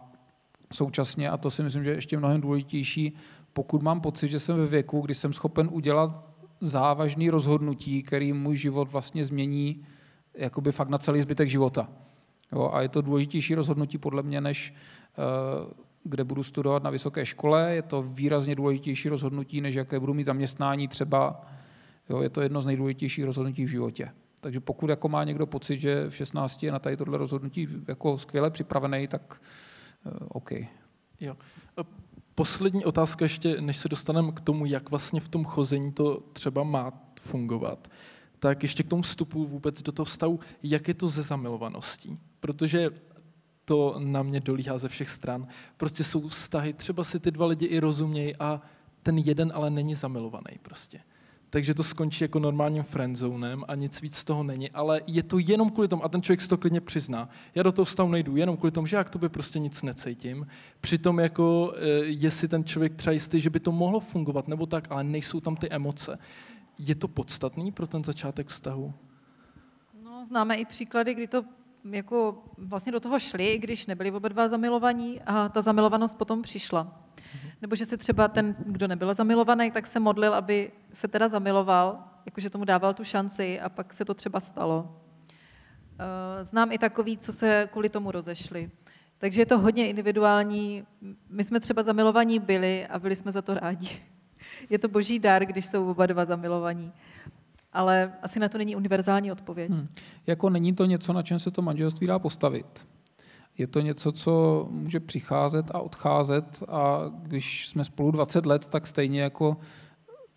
současně, 0.72 1.30
a 1.30 1.36
to 1.36 1.50
si 1.50 1.62
myslím, 1.62 1.84
že 1.84 1.90
je 1.90 1.96
ještě 1.96 2.18
mnohem 2.18 2.40
důležitější, 2.40 3.12
pokud 3.52 3.82
mám 3.82 4.00
pocit, 4.00 4.28
že 4.28 4.40
jsem 4.40 4.56
ve 4.56 4.66
věku, 4.66 5.00
kdy 5.00 5.14
jsem 5.14 5.32
schopen 5.32 5.68
udělat 5.72 6.24
závažný 6.60 7.30
rozhodnutí, 7.30 8.02
který 8.02 8.32
můj 8.32 8.56
život 8.56 8.92
vlastně 8.92 9.24
změní 9.24 9.82
jakoby 10.34 10.72
fakt 10.72 10.88
na 10.88 10.98
celý 10.98 11.20
zbytek 11.20 11.50
života. 11.50 11.88
Jo, 12.52 12.70
a 12.72 12.82
je 12.82 12.88
to 12.88 13.02
důležitější 13.02 13.54
rozhodnutí 13.54 13.98
podle 13.98 14.22
mě, 14.22 14.40
než 14.40 14.74
uh, 15.64 15.72
kde 16.04 16.24
budu 16.24 16.42
studovat 16.42 16.82
na 16.82 16.90
vysoké 16.90 17.26
škole. 17.26 17.74
Je 17.74 17.82
to 17.82 18.02
výrazně 18.02 18.54
důležitější 18.54 19.08
rozhodnutí, 19.08 19.60
než 19.60 19.74
jaké 19.74 20.00
budu 20.00 20.14
mít 20.14 20.24
zaměstnání 20.24 20.88
třeba. 20.88 21.40
Jo, 22.10 22.22
je 22.22 22.30
to 22.30 22.40
jedno 22.40 22.60
z 22.60 22.66
nejdůležitějších 22.66 23.24
rozhodnutí 23.24 23.64
v 23.64 23.68
životě. 23.68 24.10
Takže 24.46 24.60
pokud 24.60 24.90
jako 24.90 25.08
má 25.08 25.24
někdo 25.24 25.46
pocit, 25.46 25.78
že 25.78 26.10
v 26.10 26.14
16 26.14 26.62
je 26.62 26.72
na 26.72 26.78
tady 26.78 26.96
tohle 26.96 27.18
rozhodnutí 27.18 27.68
jako 27.88 28.18
skvěle 28.18 28.50
připravený, 28.50 29.08
tak 29.08 29.40
uh, 30.04 30.12
OK. 30.28 30.50
Jo. 31.20 31.36
Poslední 32.34 32.84
otázka 32.84 33.24
ještě, 33.24 33.60
než 33.60 33.76
se 33.76 33.88
dostaneme 33.88 34.32
k 34.32 34.40
tomu, 34.40 34.66
jak 34.66 34.90
vlastně 34.90 35.20
v 35.20 35.28
tom 35.28 35.44
chození 35.44 35.92
to 35.92 36.22
třeba 36.32 36.62
má 36.62 36.92
fungovat, 37.20 37.88
tak 38.38 38.62
ještě 38.62 38.82
k 38.82 38.88
tomu 38.88 39.02
vstupu 39.02 39.46
vůbec 39.46 39.82
do 39.82 39.92
toho 39.92 40.04
vztahu, 40.04 40.40
jak 40.62 40.88
je 40.88 40.94
to 40.94 41.08
ze 41.08 41.22
zamilovaností. 41.22 42.18
Protože 42.40 42.90
to 43.64 43.94
na 43.98 44.22
mě 44.22 44.40
dolíhá 44.40 44.78
ze 44.78 44.88
všech 44.88 45.10
stran. 45.10 45.46
Prostě 45.76 46.04
jsou 46.04 46.28
vztahy, 46.28 46.72
třeba 46.72 47.04
si 47.04 47.20
ty 47.20 47.30
dva 47.30 47.46
lidi 47.46 47.66
i 47.66 47.80
rozumějí 47.80 48.36
a 48.36 48.62
ten 49.02 49.18
jeden 49.18 49.52
ale 49.54 49.70
není 49.70 49.94
zamilovaný 49.94 50.58
prostě 50.62 51.00
takže 51.56 51.74
to 51.74 51.82
skončí 51.82 52.24
jako 52.24 52.38
normálním 52.38 52.82
friendzónem 52.82 53.64
a 53.68 53.74
nic 53.74 54.02
víc 54.02 54.16
z 54.16 54.24
toho 54.24 54.42
není, 54.42 54.70
ale 54.70 55.00
je 55.06 55.22
to 55.22 55.38
jenom 55.38 55.70
kvůli 55.70 55.88
tomu, 55.88 56.04
a 56.04 56.08
ten 56.08 56.22
člověk 56.22 56.40
si 56.40 56.48
to 56.48 56.56
klidně 56.56 56.80
přizná, 56.80 57.28
já 57.54 57.62
do 57.62 57.72
toho 57.72 57.84
vztahu 57.84 58.10
nejdu 58.10 58.36
jenom 58.36 58.56
kvůli 58.56 58.70
tomu, 58.70 58.86
že 58.86 58.96
já 58.96 59.04
k 59.04 59.10
tobě 59.10 59.28
prostě 59.28 59.58
nic 59.58 59.82
necítím, 59.82 60.46
přitom 60.80 61.18
jako 61.18 61.74
eh, 61.76 61.80
je 62.04 62.30
si 62.30 62.48
ten 62.48 62.64
člověk 62.64 62.94
třeba 62.94 63.12
jistý, 63.12 63.40
že 63.40 63.50
by 63.50 63.60
to 63.60 63.72
mohlo 63.72 64.00
fungovat 64.00 64.48
nebo 64.48 64.66
tak, 64.66 64.86
ale 64.90 65.04
nejsou 65.04 65.40
tam 65.40 65.56
ty 65.56 65.70
emoce. 65.70 66.18
Je 66.78 66.94
to 66.94 67.08
podstatný 67.08 67.72
pro 67.72 67.86
ten 67.86 68.04
začátek 68.04 68.48
vztahu? 68.48 68.94
No, 70.02 70.24
známe 70.24 70.56
i 70.56 70.64
příklady, 70.64 71.14
kdy 71.14 71.26
to 71.26 71.44
jako 71.90 72.42
vlastně 72.58 72.92
do 72.92 73.00
toho 73.00 73.18
šli, 73.18 73.58
když 73.58 73.86
nebyli 73.86 74.10
oba 74.10 74.28
dva 74.28 74.48
zamilovaní 74.48 75.20
a 75.26 75.48
ta 75.48 75.62
zamilovanost 75.62 76.18
potom 76.18 76.42
přišla. 76.42 77.05
Nebo 77.62 77.76
že 77.76 77.86
se 77.86 77.96
třeba 77.96 78.28
ten, 78.28 78.56
kdo 78.66 78.88
nebyl 78.88 79.14
zamilovaný, 79.14 79.70
tak 79.70 79.86
se 79.86 80.00
modlil, 80.00 80.34
aby 80.34 80.72
se 80.92 81.08
teda 81.08 81.28
zamiloval, 81.28 82.04
jakože 82.26 82.50
tomu 82.50 82.64
dával 82.64 82.94
tu 82.94 83.04
šanci 83.04 83.60
a 83.60 83.68
pak 83.68 83.94
se 83.94 84.04
to 84.04 84.14
třeba 84.14 84.40
stalo. 84.40 84.96
Eh, 85.98 86.44
znám 86.44 86.72
i 86.72 86.78
takový, 86.78 87.18
co 87.18 87.32
se 87.32 87.68
kvůli 87.72 87.88
tomu 87.88 88.10
rozešli. 88.10 88.70
Takže 89.18 89.40
je 89.40 89.46
to 89.46 89.58
hodně 89.58 89.88
individuální. 89.88 90.84
My 91.30 91.44
jsme 91.44 91.60
třeba 91.60 91.82
zamilovaní 91.82 92.38
byli 92.38 92.86
a 92.86 92.98
byli 92.98 93.16
jsme 93.16 93.32
za 93.32 93.42
to 93.42 93.54
rádi. 93.54 94.00
Je 94.70 94.78
to 94.78 94.88
boží 94.88 95.18
dar, 95.18 95.46
když 95.46 95.66
jsou 95.66 95.90
oba 95.90 96.06
dva 96.06 96.24
zamilovaní. 96.24 96.92
Ale 97.72 98.12
asi 98.22 98.38
na 98.38 98.48
to 98.48 98.58
není 98.58 98.76
univerzální 98.76 99.32
odpověď. 99.32 99.70
Hmm. 99.70 99.86
Jako 100.26 100.50
není 100.50 100.72
to 100.74 100.84
něco, 100.84 101.12
na 101.12 101.22
čem 101.22 101.38
se 101.38 101.50
to 101.50 101.62
manželství 101.62 102.06
dá 102.06 102.18
postavit. 102.18 102.86
Je 103.58 103.66
to 103.66 103.80
něco, 103.80 104.12
co 104.12 104.66
může 104.70 105.00
přicházet 105.00 105.70
a 105.74 105.80
odcházet 105.80 106.62
a 106.68 107.10
když 107.22 107.68
jsme 107.68 107.84
spolu 107.84 108.10
20 108.10 108.46
let, 108.46 108.66
tak 108.66 108.86
stejně 108.86 109.22
jako 109.22 109.56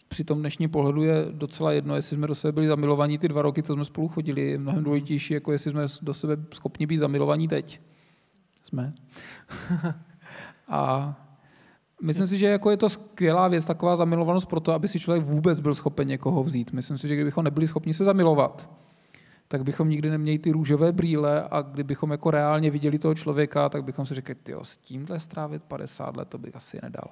při 0.08 0.24
tom 0.24 0.40
dnešní 0.40 0.68
pohledu 0.68 1.04
je 1.04 1.26
docela 1.32 1.72
jedno, 1.72 1.96
jestli 1.96 2.16
jsme 2.16 2.28
do 2.28 2.36
sebe 2.36 2.52
byli 2.52 2.68
zamilovaní 2.68 3.18
ty 3.18 3.28
dva 3.28 3.42
roky, 3.42 3.64
co 3.64 3.74
jsme 3.74 3.86
spolu 3.86 4.08
chodili. 4.08 4.42
Je 4.42 4.58
mnohem 4.58 4.84
důležitější, 4.84 5.34
jako 5.34 5.52
jestli 5.52 5.72
jsme 5.72 5.86
do 6.02 6.14
sebe 6.14 6.38
schopni 6.54 6.86
být 6.86 6.98
zamilovaní 6.98 7.48
teď. 7.48 7.82
Jsme. 8.64 8.94
a 10.68 11.16
myslím 12.02 12.28
si, 12.28 12.38
že 12.38 12.48
jako 12.48 12.72
je 12.72 12.78
to 12.78 12.90
skvělá 12.90 13.48
věc, 13.48 13.66
taková 13.66 13.96
zamilovanost 13.96 14.50
pro 14.50 14.60
to, 14.60 14.74
aby 14.74 14.88
si 14.88 15.00
člověk 15.00 15.24
vůbec 15.24 15.60
byl 15.60 15.76
schopen 15.76 16.08
někoho 16.08 16.44
vzít. 16.44 16.74
Myslím 16.74 16.98
si, 16.98 17.08
že 17.08 17.16
kdybychom 17.16 17.44
nebyli 17.44 17.68
schopni 17.68 17.94
se 17.94 18.04
zamilovat, 18.04 18.70
tak 19.52 19.64
bychom 19.64 19.90
nikdy 19.90 20.10
neměli 20.10 20.40
ty 20.40 20.52
růžové 20.52 20.92
brýle 20.92 21.44
a 21.52 21.62
kdybychom 21.62 22.12
jako 22.12 22.32
reálně 22.32 22.72
viděli 22.72 23.00
toho 23.00 23.16
člověka, 23.16 23.70
tak 23.70 23.84
bychom 23.84 24.06
si 24.06 24.16
řekli, 24.16 24.36
jo, 24.48 24.64
s 24.64 24.78
tímhle 24.78 25.20
strávit 25.20 25.64
50 25.64 26.18
let, 26.18 26.30
to 26.30 26.38
bych 26.38 26.56
asi 26.56 26.80
nedal. 26.84 27.12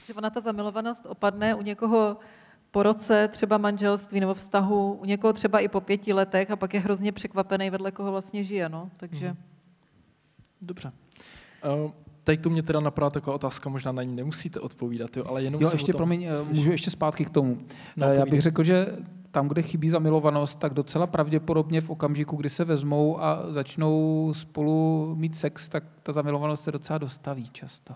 Protože 0.00 0.14
ona 0.14 0.30
ta 0.30 0.40
zamilovanost 0.40 1.06
opadne 1.06 1.54
u 1.54 1.62
někoho 1.62 2.16
po 2.70 2.82
roce 2.82 3.28
třeba 3.28 3.58
manželství 3.58 4.20
nebo 4.20 4.34
vztahu, 4.34 4.92
u 4.92 5.04
někoho 5.04 5.32
třeba 5.32 5.60
i 5.60 5.68
po 5.68 5.80
pěti 5.80 6.12
letech 6.12 6.50
a 6.50 6.56
pak 6.56 6.74
je 6.74 6.80
hrozně 6.80 7.12
překvapený, 7.12 7.70
vedle 7.70 7.92
koho 7.92 8.10
vlastně 8.10 8.44
žije. 8.44 8.68
No? 8.68 8.90
Takže... 8.96 9.28
Hmm. 9.28 9.36
Dobře. 10.60 10.92
Uh, 11.84 11.90
Teď 12.24 12.40
tu 12.40 12.50
mě 12.50 12.62
teda 12.62 12.80
napadá 12.80 13.10
taková 13.10 13.34
otázka, 13.34 13.70
možná 13.70 13.92
na 13.92 14.02
ní 14.02 14.16
nemusíte 14.16 14.60
odpovídat, 14.60 15.16
jo, 15.16 15.24
ale 15.26 15.42
jenom 15.42 15.62
jo, 15.62 15.70
ještě, 15.72 15.92
promiň, 15.92 16.22
eh, 16.22 16.32
můžu 16.52 16.70
ještě 16.70 16.90
zpátky 16.90 17.24
k 17.24 17.30
tomu. 17.30 17.58
No, 17.96 18.06
Já 18.06 18.26
bych 18.26 18.42
řekl, 18.42 18.64
že 18.64 18.86
tam, 19.38 19.48
kde 19.48 19.62
chybí 19.62 19.88
zamilovanost, 19.88 20.58
tak 20.58 20.74
docela 20.74 21.06
pravděpodobně 21.06 21.80
v 21.80 21.90
okamžiku, 21.90 22.36
kdy 22.36 22.50
se 22.50 22.64
vezmou 22.64 23.22
a 23.22 23.52
začnou 23.52 24.32
spolu 24.34 25.14
mít 25.14 25.36
sex, 25.36 25.68
tak 25.68 25.84
ta 26.02 26.12
zamilovanost 26.12 26.64
se 26.64 26.72
docela 26.72 26.98
dostaví 26.98 27.50
často. 27.52 27.94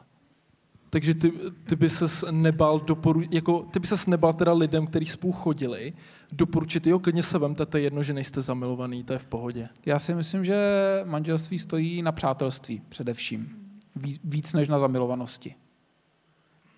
Takže 0.90 1.14
ty, 1.14 1.32
ty 1.64 1.76
by 1.76 1.90
ses 1.90 2.24
nebal 2.30 2.80
doporu, 2.80 3.22
jako, 3.30 3.62
ty 3.62 3.78
by 3.80 3.86
ses 3.86 4.06
nebal 4.06 4.32
teda 4.32 4.52
lidem, 4.52 4.86
kteří 4.86 5.06
spolu 5.06 5.32
chodili, 5.32 5.92
doporučit, 6.32 6.86
jo, 6.86 6.98
klidně 6.98 7.22
se 7.22 7.38
vemte, 7.38 7.66
to 7.66 7.76
je 7.76 7.82
jedno, 7.82 8.02
že 8.02 8.12
nejste 8.12 8.42
zamilovaný, 8.42 9.04
to 9.04 9.12
je 9.12 9.18
v 9.18 9.26
pohodě. 9.26 9.64
Já 9.86 9.98
si 9.98 10.14
myslím, 10.14 10.44
že 10.44 10.56
manželství 11.04 11.58
stojí 11.58 12.02
na 12.02 12.12
přátelství 12.12 12.82
především. 12.88 13.48
Víc 14.24 14.52
než 14.52 14.68
na 14.68 14.78
zamilovanosti. 14.78 15.54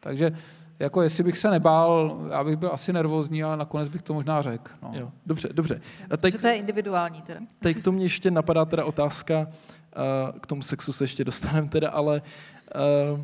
Takže 0.01 0.33
jako 0.79 1.03
jestli 1.03 1.25
bych 1.25 1.39
se 1.39 1.51
nebál, 1.51 2.19
já 2.31 2.45
bych 2.45 2.57
byl 2.57 2.71
asi 2.73 2.93
nervózní, 2.93 3.43
ale 3.43 3.57
nakonec 3.57 3.89
bych 3.89 4.03
to 4.03 4.15
možná 4.15 4.43
řekl. 4.43 4.73
No. 4.83 4.91
Jo, 4.95 5.11
dobře, 5.27 5.49
dobře. 5.53 5.81
A 6.11 6.17
teď, 6.17 6.41
to 6.41 6.47
je 6.47 6.55
individuální 6.55 7.23
teda. 7.23 7.41
Teď 7.59 7.77
k 7.77 7.85
tomu 7.85 8.01
ještě 8.01 8.31
napadá 8.31 8.65
teda 8.65 8.85
otázka, 8.85 9.41
uh, 9.41 10.39
k 10.41 10.47
tomu 10.47 10.63
sexu 10.63 10.93
se 10.93 11.05
ještě 11.05 11.25
dostaneme 11.25 11.69
teda, 11.69 11.91
ale 11.91 12.23
uh, 13.15 13.21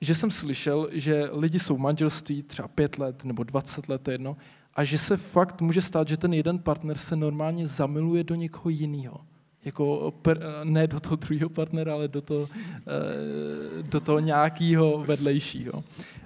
že 0.00 0.14
jsem 0.14 0.30
slyšel, 0.30 0.88
že 0.92 1.28
lidi 1.32 1.58
jsou 1.58 1.76
v 1.76 1.80
manželství 1.80 2.42
třeba 2.42 2.68
pět 2.68 2.98
let 2.98 3.24
nebo 3.24 3.42
20 3.42 3.88
let, 3.88 4.02
to 4.02 4.10
je 4.10 4.14
jedno, 4.14 4.36
a 4.74 4.84
že 4.84 4.98
se 4.98 5.16
fakt 5.16 5.60
může 5.60 5.80
stát, 5.80 6.08
že 6.08 6.16
ten 6.16 6.34
jeden 6.34 6.58
partner 6.58 6.98
se 6.98 7.16
normálně 7.16 7.66
zamiluje 7.66 8.24
do 8.24 8.34
někoho 8.34 8.70
jiného 8.70 9.20
jako 9.64 10.14
per, 10.22 10.40
ne 10.64 10.86
do 10.86 11.00
toho 11.00 11.16
druhého 11.16 11.48
partnera, 11.48 11.92
ale 11.92 12.08
do 12.08 12.20
toho, 12.20 12.48
eh, 12.86 13.82
do 13.82 14.00
toho 14.00 14.20
nějakého 14.20 15.04
vedlejšího. 15.06 15.84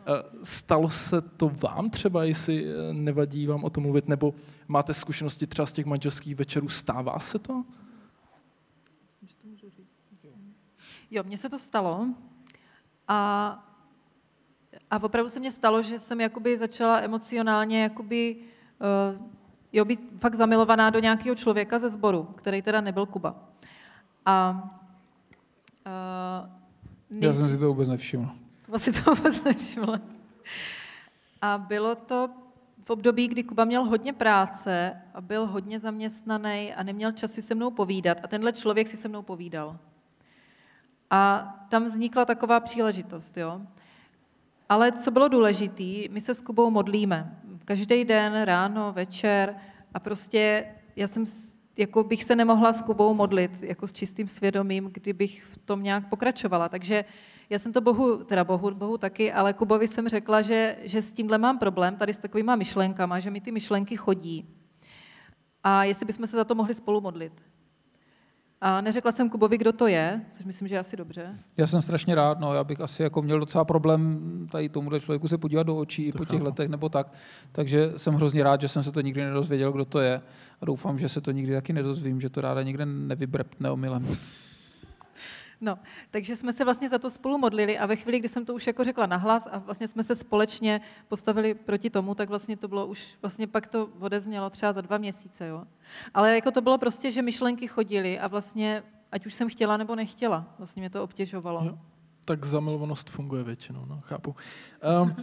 Eh, 0.08 0.22
stalo 0.42 0.88
se 0.88 1.20
to 1.20 1.48
vám 1.48 1.90
třeba, 1.90 2.24
jestli 2.24 2.64
eh, 2.64 2.92
nevadí 2.92 3.46
vám 3.46 3.64
o 3.64 3.70
tom 3.70 3.82
mluvit, 3.82 4.08
nebo 4.08 4.34
máte 4.68 4.94
zkušenosti 4.94 5.46
třeba 5.46 5.66
z 5.66 5.72
těch 5.72 5.86
manželských 5.86 6.34
večerů, 6.34 6.68
stává 6.68 7.18
se 7.18 7.38
to? 7.38 7.64
Jo, 11.10 11.22
mně 11.22 11.38
se 11.38 11.48
to 11.48 11.58
stalo 11.58 12.06
a 13.08 13.64
A 14.90 15.02
opravdu 15.02 15.30
se 15.30 15.40
mně 15.40 15.50
stalo, 15.50 15.82
že 15.82 15.98
jsem 15.98 16.20
jakoby 16.20 16.56
začala 16.56 17.00
emocionálně 17.00 17.82
jakoby, 17.82 18.36
uh, 19.16 19.26
jo, 19.72 19.84
být 19.84 20.00
fakt 20.18 20.34
zamilovaná 20.34 20.90
do 20.90 20.98
nějakého 20.98 21.36
člověka 21.36 21.78
ze 21.78 21.90
sboru, 21.90 22.22
který 22.22 22.62
teda 22.62 22.80
nebyl 22.80 23.06
Kuba. 23.06 23.34
A 24.26 24.62
uh, 25.86 26.48
než... 27.10 27.24
Já 27.24 27.32
jsem 27.32 27.48
si 27.48 27.58
to 27.58 27.68
vůbec 27.68 27.88
nevšiml. 27.88 28.47
Vlastně 28.68 28.92
to 28.92 29.14
vůbec 29.14 29.44
nevšiml. 29.44 30.00
A 31.42 31.58
bylo 31.58 31.94
to 31.94 32.30
v 32.84 32.90
období, 32.90 33.28
kdy 33.28 33.44
Kuba 33.44 33.64
měl 33.64 33.84
hodně 33.84 34.12
práce 34.12 35.02
a 35.14 35.20
byl 35.20 35.46
hodně 35.46 35.80
zaměstnaný 35.80 36.74
a 36.74 36.82
neměl 36.82 37.12
čas 37.12 37.32
si 37.32 37.42
se 37.42 37.54
mnou 37.54 37.70
povídat. 37.70 38.20
A 38.24 38.28
tenhle 38.28 38.52
člověk 38.52 38.88
si 38.88 38.96
se 38.96 39.08
mnou 39.08 39.22
povídal. 39.22 39.78
A 41.10 41.54
tam 41.68 41.84
vznikla 41.84 42.24
taková 42.24 42.60
příležitost. 42.60 43.36
Jo? 43.36 43.60
Ale 44.68 44.92
co 44.92 45.10
bylo 45.10 45.28
důležité, 45.28 46.08
my 46.10 46.20
se 46.20 46.34
s 46.34 46.40
Kubou 46.40 46.70
modlíme. 46.70 47.40
Každý 47.64 48.04
den, 48.04 48.42
ráno, 48.42 48.92
večer 48.92 49.56
a 49.94 50.00
prostě 50.00 50.66
já 50.96 51.06
jsem 51.06 51.26
jako 51.78 52.04
bych 52.04 52.24
se 52.24 52.36
nemohla 52.36 52.72
s 52.72 52.82
Kubou 52.82 53.14
modlit 53.14 53.62
jako 53.62 53.88
s 53.88 53.92
čistým 53.92 54.28
svědomím, 54.28 54.90
kdybych 54.92 55.44
v 55.44 55.58
tom 55.58 55.82
nějak 55.82 56.08
pokračovala. 56.08 56.68
Takže 56.68 57.04
já 57.50 57.58
jsem 57.58 57.72
to 57.72 57.80
Bohu, 57.80 58.24
teda 58.24 58.44
Bohu, 58.44 58.70
Bohu 58.70 58.98
taky, 58.98 59.32
ale 59.32 59.52
Kubovi 59.52 59.88
jsem 59.88 60.08
řekla, 60.08 60.42
že, 60.42 60.76
že 60.82 61.02
s 61.02 61.12
tímhle 61.12 61.38
mám 61.38 61.58
problém, 61.58 61.96
tady 61.96 62.14
s 62.14 62.18
takovýma 62.18 62.56
myšlenkama, 62.56 63.20
že 63.20 63.30
mi 63.30 63.40
ty 63.40 63.52
myšlenky 63.52 63.96
chodí. 63.96 64.48
A 65.64 65.84
jestli 65.84 66.06
bychom 66.06 66.26
se 66.26 66.36
za 66.36 66.44
to 66.44 66.54
mohli 66.54 66.74
spolu 66.74 67.00
modlit. 67.00 67.42
A 68.60 68.80
neřekla 68.80 69.12
jsem 69.12 69.30
Kubovi, 69.30 69.58
kdo 69.58 69.72
to 69.72 69.86
je, 69.86 70.20
což 70.30 70.44
myslím, 70.44 70.68
že 70.68 70.74
je 70.74 70.78
asi 70.78 70.96
dobře. 70.96 71.38
Já 71.56 71.66
jsem 71.66 71.80
strašně 71.82 72.14
rád, 72.14 72.40
no, 72.40 72.54
já 72.54 72.64
bych 72.64 72.80
asi 72.80 73.02
jako 73.02 73.22
měl 73.22 73.40
docela 73.40 73.64
problém 73.64 74.20
tady 74.52 74.68
tomuhle 74.68 75.00
člověku 75.00 75.28
se 75.28 75.38
podívat 75.38 75.62
do 75.62 75.76
očí 75.76 76.02
i 76.02 76.12
po 76.12 76.24
těch 76.24 76.40
letech 76.40 76.68
nebo 76.68 76.88
tak. 76.88 77.12
Takže 77.52 77.92
jsem 77.96 78.14
hrozně 78.14 78.42
rád, 78.42 78.60
že 78.60 78.68
jsem 78.68 78.82
se 78.82 78.92
to 78.92 79.00
nikdy 79.00 79.24
nedozvěděl, 79.24 79.72
kdo 79.72 79.84
to 79.84 80.00
je. 80.00 80.20
A 80.60 80.64
doufám, 80.64 80.98
že 80.98 81.08
se 81.08 81.20
to 81.20 81.30
nikdy 81.30 81.54
taky 81.54 81.72
nedozvím, 81.72 82.20
že 82.20 82.30
to 82.30 82.40
ráda 82.40 82.62
nikde 82.62 82.86
nevybrepne 82.86 83.70
omylem. 83.70 84.16
No, 85.60 85.78
takže 86.10 86.36
jsme 86.36 86.52
se 86.52 86.64
vlastně 86.64 86.88
za 86.88 86.98
to 86.98 87.10
spolu 87.10 87.38
modlili 87.38 87.78
a 87.78 87.86
ve 87.86 87.96
chvíli, 87.96 88.18
kdy 88.18 88.28
jsem 88.28 88.44
to 88.44 88.54
už 88.54 88.66
jako 88.66 88.84
řekla 88.84 89.06
nahlas 89.06 89.48
a 89.50 89.58
vlastně 89.58 89.88
jsme 89.88 90.04
se 90.04 90.16
společně 90.16 90.80
postavili 91.08 91.54
proti 91.54 91.90
tomu, 91.90 92.14
tak 92.14 92.28
vlastně 92.28 92.56
to 92.56 92.68
bylo 92.68 92.86
už, 92.86 93.18
vlastně 93.22 93.46
pak 93.46 93.66
to 93.66 93.88
odeznělo 94.00 94.50
třeba 94.50 94.72
za 94.72 94.80
dva 94.80 94.98
měsíce, 94.98 95.46
jo. 95.46 95.64
Ale 96.14 96.34
jako 96.34 96.50
to 96.50 96.60
bylo 96.60 96.78
prostě, 96.78 97.10
že 97.10 97.22
myšlenky 97.22 97.66
chodily 97.66 98.18
a 98.18 98.28
vlastně, 98.28 98.82
ať 99.12 99.26
už 99.26 99.34
jsem 99.34 99.48
chtěla 99.48 99.76
nebo 99.76 99.94
nechtěla, 99.94 100.54
vlastně 100.58 100.80
mě 100.80 100.90
to 100.90 101.04
obtěžovalo. 101.04 101.64
Jo 101.64 101.78
tak 102.28 102.44
zamilovanost 102.44 103.10
funguje 103.10 103.44
většinou, 103.44 103.84
no, 103.88 104.00
chápu. 104.04 104.36
Um, 105.02 105.14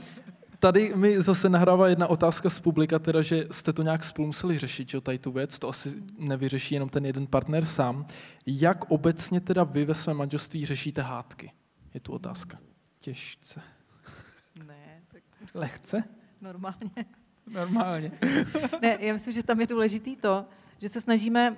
tady 0.60 0.96
mi 0.96 1.22
zase 1.22 1.50
nahrává 1.50 1.88
jedna 1.88 2.08
otázka 2.08 2.50
z 2.50 2.60
publika, 2.60 3.00
teda, 3.00 3.22
že 3.22 3.48
jste 3.52 3.74
to 3.74 3.84
nějak 3.84 4.04
spolu 4.04 4.26
museli 4.26 4.60
řešit, 4.60 4.89
že 4.89 5.02
tady 5.02 5.20
tu 5.20 5.32
věc, 5.32 5.60
to 5.60 5.70
asi 5.70 5.94
nevyřeší 6.18 6.76
jenom 6.76 6.89
ten 6.89 7.06
jeden 7.06 7.28
partner 7.28 7.65
sám. 7.65 8.06
Jak 8.46 8.91
obecně 8.91 9.41
teda 9.41 9.63
vy 9.63 9.86
ve 9.86 9.94
svém 9.94 10.18
manželství 10.18 10.65
řešíte 10.65 11.02
hádky? 11.02 11.52
Je 11.94 12.00
tu 12.00 12.12
otázka. 12.12 12.58
Těžce. 13.00 13.62
Ne, 14.68 15.02
tak... 15.08 15.24
Lehce? 15.54 16.04
Normálně. 16.41 17.06
Normálně. 17.48 18.12
ne, 18.82 18.98
já 19.00 19.13
myslím, 19.13 19.34
že 19.34 19.44
tam 19.44 19.62
je 19.62 19.68
důležitý 19.68 20.15
to, 20.15 20.46
že 20.78 20.89
se 20.89 21.02
snažíme 21.02 21.56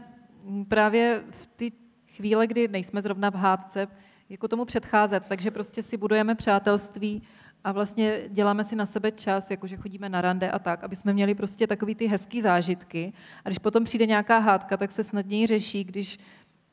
právě 0.67 1.23
v 1.31 1.47
ty 1.47 1.71
chvíle, 2.07 2.47
kdy 2.47 2.67
nejsme 2.67 3.01
zrovna 3.01 3.29
v 3.29 3.35
hádce, 3.35 3.87
jako 4.29 4.47
tomu 4.47 4.65
předcházet, 4.65 5.23
takže 5.27 5.51
prostě 5.51 5.83
si 5.83 5.97
budujeme 5.97 6.35
přátelství 6.35 7.23
a 7.63 7.71
vlastně 7.71 8.21
děláme 8.29 8.63
si 8.63 8.75
na 8.75 8.85
sebe 8.85 9.11
čas, 9.11 9.51
jakože 9.51 9.77
chodíme 9.77 10.09
na 10.09 10.21
rande 10.21 10.51
a 10.51 10.59
tak, 10.59 10.83
aby 10.83 10.95
jsme 10.95 11.13
měli 11.13 11.35
prostě 11.35 11.67
takový 11.67 11.95
ty 11.95 12.07
hezký 12.07 12.41
zážitky. 12.41 13.13
A 13.45 13.49
když 13.49 13.59
potom 13.59 13.83
přijde 13.83 14.05
nějaká 14.05 14.39
hádka, 14.39 14.77
tak 14.77 14.91
se 14.91 15.03
snadněji 15.03 15.47
řeší, 15.47 15.83
když 15.83 16.19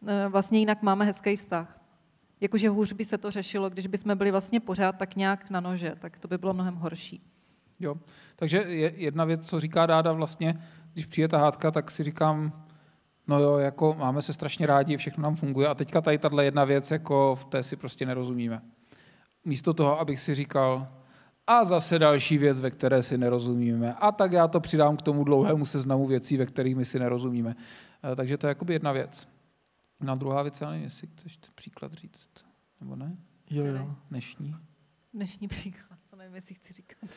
eh, 0.06 0.28
vlastně 0.28 0.58
jinak 0.58 0.82
máme 0.82 1.04
hezký 1.04 1.36
vztah. 1.36 1.80
Jakože 2.40 2.68
hůř 2.68 2.92
by 2.92 3.04
se 3.04 3.18
to 3.18 3.30
řešilo, 3.30 3.70
když 3.70 3.86
bychom 3.86 4.18
byli 4.18 4.30
vlastně 4.30 4.60
pořád 4.60 4.92
tak 4.92 5.16
nějak 5.16 5.50
na 5.50 5.60
nože, 5.60 5.94
tak 5.98 6.18
to 6.18 6.28
by 6.28 6.38
bylo 6.38 6.54
mnohem 6.54 6.74
horší. 6.74 7.22
Jo, 7.80 7.94
takže 8.36 8.58
je 8.58 8.92
jedna 8.96 9.24
věc, 9.24 9.48
co 9.48 9.60
říká 9.60 9.86
Dáda 9.86 10.12
vlastně, 10.12 10.60
když 10.92 11.06
přijde 11.06 11.28
ta 11.28 11.38
hádka, 11.38 11.70
tak 11.70 11.90
si 11.90 12.04
říkám, 12.04 12.64
no 13.26 13.40
jo, 13.40 13.56
jako 13.56 13.96
máme 13.98 14.22
se 14.22 14.32
strašně 14.32 14.66
rádi, 14.66 14.96
všechno 14.96 15.22
nám 15.22 15.34
funguje 15.34 15.68
a 15.68 15.74
teďka 15.74 16.00
tady 16.00 16.18
tahle 16.18 16.44
jedna 16.44 16.64
věc, 16.64 16.90
jako 16.90 17.34
v 17.34 17.44
té 17.44 17.62
si 17.62 17.76
prostě 17.76 18.06
nerozumíme 18.06 18.62
místo 19.44 19.74
toho, 19.74 20.00
abych 20.00 20.20
si 20.20 20.34
říkal, 20.34 20.88
a 21.46 21.64
zase 21.64 21.98
další 21.98 22.38
věc, 22.38 22.60
ve 22.60 22.70
které 22.70 23.02
si 23.02 23.18
nerozumíme. 23.18 23.94
A 23.94 24.12
tak 24.12 24.32
já 24.32 24.48
to 24.48 24.60
přidám 24.60 24.96
k 24.96 25.02
tomu 25.02 25.24
dlouhému 25.24 25.66
seznamu 25.66 26.06
věcí, 26.06 26.36
ve 26.36 26.46
kterých 26.46 26.76
my 26.76 26.84
si 26.84 26.98
nerozumíme. 26.98 27.56
Eh, 28.12 28.16
takže 28.16 28.38
to 28.38 28.46
je 28.46 28.48
jakoby 28.48 28.72
jedna 28.72 28.92
věc. 28.92 29.28
Na 30.00 30.14
druhá 30.14 30.42
věc, 30.42 30.60
já 30.60 30.70
nevím, 30.70 30.84
jestli 30.84 31.08
chceš 31.08 31.38
příklad 31.54 31.92
říct, 31.92 32.28
nebo 32.80 32.96
ne? 32.96 33.16
Jo, 33.50 33.64
jo. 33.64 33.94
Dnešní. 34.10 34.56
Dnešní 35.14 35.48
příklad, 35.48 35.98
to 36.10 36.16
nevím, 36.16 36.34
jestli 36.34 36.54
chci 36.54 36.72
říkat. 36.72 37.10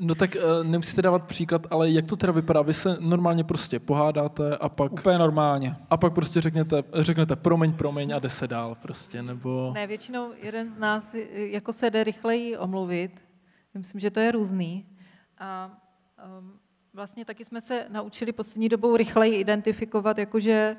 No 0.00 0.14
tak 0.14 0.36
uh, 0.36 0.66
nemusíte 0.66 1.02
dávat 1.02 1.24
příklad, 1.24 1.66
ale 1.70 1.90
jak 1.90 2.06
to 2.06 2.16
teda 2.16 2.32
vypadá? 2.32 2.62
Vy 2.62 2.74
se 2.74 2.96
normálně 3.00 3.44
prostě 3.44 3.78
pohádáte 3.78 4.56
a 4.56 4.68
pak... 4.68 4.92
Úplně 4.92 5.18
normálně. 5.18 5.76
A 5.90 5.96
pak 5.96 6.12
prostě 6.12 6.40
řeknete, 6.40 6.82
řeknete 6.94 7.36
promiň, 7.36 7.72
promiň 7.72 8.14
a 8.14 8.18
jde 8.18 8.30
se 8.30 8.48
dál 8.48 8.74
prostě, 8.74 9.22
nebo... 9.22 9.72
Ne, 9.74 9.86
většinou 9.86 10.32
jeden 10.42 10.70
z 10.70 10.78
nás 10.78 11.14
jako 11.34 11.72
se 11.72 11.90
jde 11.90 12.04
rychleji 12.04 12.56
omluvit. 12.56 13.24
Myslím, 13.74 14.00
že 14.00 14.10
to 14.10 14.20
je 14.20 14.32
různý. 14.32 14.86
A 15.38 15.70
um, 16.38 16.52
vlastně 16.94 17.24
taky 17.24 17.44
jsme 17.44 17.60
se 17.60 17.86
naučili 17.88 18.32
poslední 18.32 18.68
dobou 18.68 18.96
rychleji 18.96 19.34
identifikovat, 19.34 20.18
jakože 20.18 20.76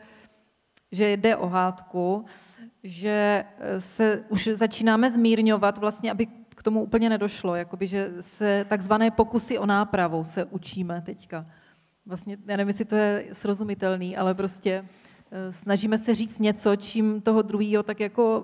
že 0.92 1.12
jde 1.12 1.36
o 1.36 1.48
hádku, 1.48 2.26
že 2.84 3.46
eh, 3.58 3.82
se 3.82 4.24
už 4.30 4.48
začínáme 4.54 5.12
zmírňovat, 5.12 5.78
vlastně, 5.78 6.12
aby 6.12 6.28
k 6.56 6.64
tomu 6.64 6.84
úplně 6.84 7.10
nedošlo, 7.10 7.56
jakoby, 7.56 7.88
že 7.88 8.12
se 8.22 8.66
takzvané 8.70 9.12
pokusy 9.12 9.60
o 9.60 9.66
nápravu 9.66 10.24
se 10.24 10.46
učíme 10.46 11.02
teďka. 11.06 11.46
Vlastně, 12.06 12.38
já 12.48 12.58
nevím, 12.58 12.68
jestli 12.68 12.86
to 12.86 12.96
je 12.96 13.26
srozumitelný, 13.34 14.18
ale 14.18 14.34
prostě 14.34 14.86
eh, 15.32 15.52
snažíme 15.52 15.98
se 15.98 16.16
říct 16.16 16.40
něco, 16.40 16.76
čím 16.76 17.22
toho 17.22 17.42
druhého 17.42 17.84
tak 17.84 18.00
jako 18.00 18.44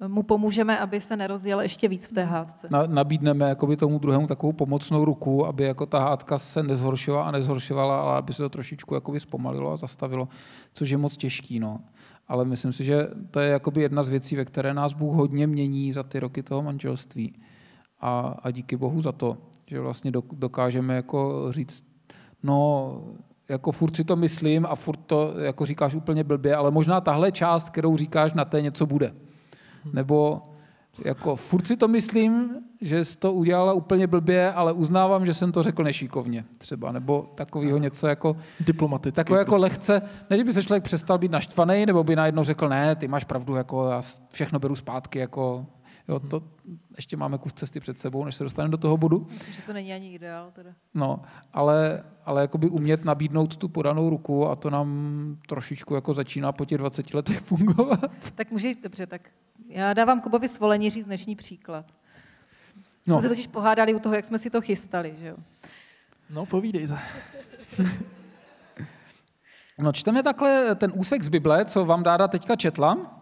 eh, 0.00 0.08
mu 0.08 0.22
pomůžeme, 0.22 0.78
aby 0.78 1.00
se 1.00 1.16
nerozjel 1.16 1.60
ještě 1.60 1.88
víc 1.88 2.06
v 2.06 2.12
té 2.12 2.24
hádce. 2.24 2.68
Na, 2.70 2.86
nabídneme 2.86 3.56
tomu 3.76 3.98
druhému 3.98 4.26
takovou 4.26 4.52
pomocnou 4.52 5.04
ruku, 5.04 5.46
aby 5.46 5.64
jako 5.64 5.86
ta 5.86 5.98
hádka 5.98 6.38
se 6.38 6.62
nezhoršovala 6.62 7.24
a 7.24 7.30
nezhoršovala, 7.30 8.00
ale 8.00 8.18
aby 8.18 8.32
se 8.32 8.42
to 8.42 8.48
trošičku 8.48 8.94
zpomalilo 9.20 9.72
a 9.72 9.76
zastavilo, 9.76 10.28
což 10.72 10.90
je 10.90 10.96
moc 10.96 11.16
těžký. 11.16 11.60
No 11.60 11.80
ale 12.28 12.44
myslím 12.44 12.72
si, 12.72 12.84
že 12.84 13.08
to 13.30 13.40
je 13.40 13.50
jakoby 13.50 13.82
jedna 13.82 14.02
z 14.02 14.08
věcí, 14.08 14.36
ve 14.36 14.44
které 14.44 14.74
nás 14.74 14.92
Bůh 14.92 15.14
hodně 15.14 15.46
mění 15.46 15.92
za 15.92 16.02
ty 16.02 16.20
roky 16.20 16.42
toho 16.42 16.62
manželství. 16.62 17.34
A, 18.00 18.34
a 18.42 18.50
díky 18.50 18.76
Bohu 18.76 19.02
za 19.02 19.12
to, 19.12 19.38
že 19.66 19.80
vlastně 19.80 20.12
dokážeme 20.32 20.96
jako 20.96 21.46
říct, 21.52 21.84
no, 22.42 23.00
jako 23.48 23.72
furt 23.72 23.96
si 23.96 24.04
to 24.04 24.16
myslím 24.16 24.66
a 24.66 24.74
furt 24.74 25.00
to 25.06 25.34
jako 25.38 25.66
říkáš 25.66 25.94
úplně 25.94 26.24
blbě, 26.24 26.56
ale 26.56 26.70
možná 26.70 27.00
tahle 27.00 27.32
část, 27.32 27.70
kterou 27.70 27.96
říkáš, 27.96 28.32
na 28.32 28.44
té 28.44 28.62
něco 28.62 28.86
bude. 28.86 29.14
Nebo 29.92 30.42
jako 31.04 31.36
furt 31.36 31.66
si 31.66 31.76
to 31.76 31.88
myslím, 31.88 32.50
že 32.80 33.04
jsi 33.04 33.16
to 33.16 33.32
udělala 33.32 33.72
úplně 33.72 34.06
blbě, 34.06 34.52
ale 34.52 34.72
uznávám, 34.72 35.26
že 35.26 35.34
jsem 35.34 35.52
to 35.52 35.62
řekl 35.62 35.84
nešikovně 35.84 36.44
třeba, 36.58 36.92
nebo 36.92 37.32
takového 37.34 37.78
něco 37.78 38.06
jako... 38.06 38.36
Diplomaticky. 38.60 39.16
Takové 39.16 39.38
jako 39.38 39.50
prostě. 39.50 39.62
lehce, 39.62 40.02
ne, 40.30 40.36
že 40.36 40.44
by 40.44 40.52
se 40.52 40.62
člověk 40.62 40.84
přestal 40.84 41.18
být 41.18 41.30
naštvaný, 41.30 41.86
nebo 41.86 42.04
by 42.04 42.16
najednou 42.16 42.44
řekl, 42.44 42.68
ne, 42.68 42.96
ty 42.96 43.08
máš 43.08 43.24
pravdu, 43.24 43.54
jako 43.54 43.88
já 43.88 44.02
všechno 44.32 44.58
beru 44.58 44.76
zpátky, 44.76 45.18
jako 45.18 45.66
Jo, 46.08 46.20
to 46.20 46.42
ještě 46.96 47.16
máme 47.16 47.38
kus 47.38 47.52
cesty 47.52 47.80
před 47.80 47.98
sebou, 47.98 48.24
než 48.24 48.34
se 48.34 48.44
dostaneme 48.44 48.70
do 48.70 48.76
toho 48.76 48.96
bodu. 48.96 49.26
Myslím, 49.30 49.54
že 49.54 49.62
to 49.62 49.72
není 49.72 49.92
ani 49.92 50.14
ideál. 50.14 50.50
Teda. 50.52 50.70
No, 50.94 51.22
ale, 51.52 52.04
ale 52.24 52.40
jakoby 52.40 52.68
umět 52.68 53.04
nabídnout 53.04 53.56
tu 53.56 53.68
podanou 53.68 54.10
ruku 54.10 54.48
a 54.48 54.56
to 54.56 54.70
nám 54.70 55.36
trošičku 55.46 55.94
jako 55.94 56.14
začíná 56.14 56.52
po 56.52 56.64
těch 56.64 56.78
20 56.78 57.14
letech 57.14 57.40
fungovat. 57.40 58.32
Tak 58.34 58.50
může, 58.50 58.74
dobře, 58.82 59.06
tak 59.06 59.30
já 59.68 59.94
dávám 59.94 60.20
Kubovi 60.20 60.48
svolení 60.48 60.90
říct 60.90 61.06
dnešní 61.06 61.36
příklad. 61.36 61.92
No. 63.06 63.14
Jsme 63.14 63.22
se 63.22 63.28
totiž 63.28 63.46
pohádali 63.46 63.94
u 63.94 63.98
toho, 63.98 64.14
jak 64.14 64.24
jsme 64.24 64.38
si 64.38 64.50
to 64.50 64.60
chystali, 64.60 65.14
že 65.18 65.26
jo? 65.26 65.36
No, 66.30 66.46
povídejte. 66.46 66.98
no, 69.78 69.92
čteme 69.92 70.22
takhle 70.22 70.74
ten 70.74 70.92
úsek 70.94 71.22
z 71.22 71.28
Bible, 71.28 71.64
co 71.64 71.84
vám 71.84 72.02
Dáda 72.02 72.28
teďka 72.28 72.56
četla. 72.56 73.15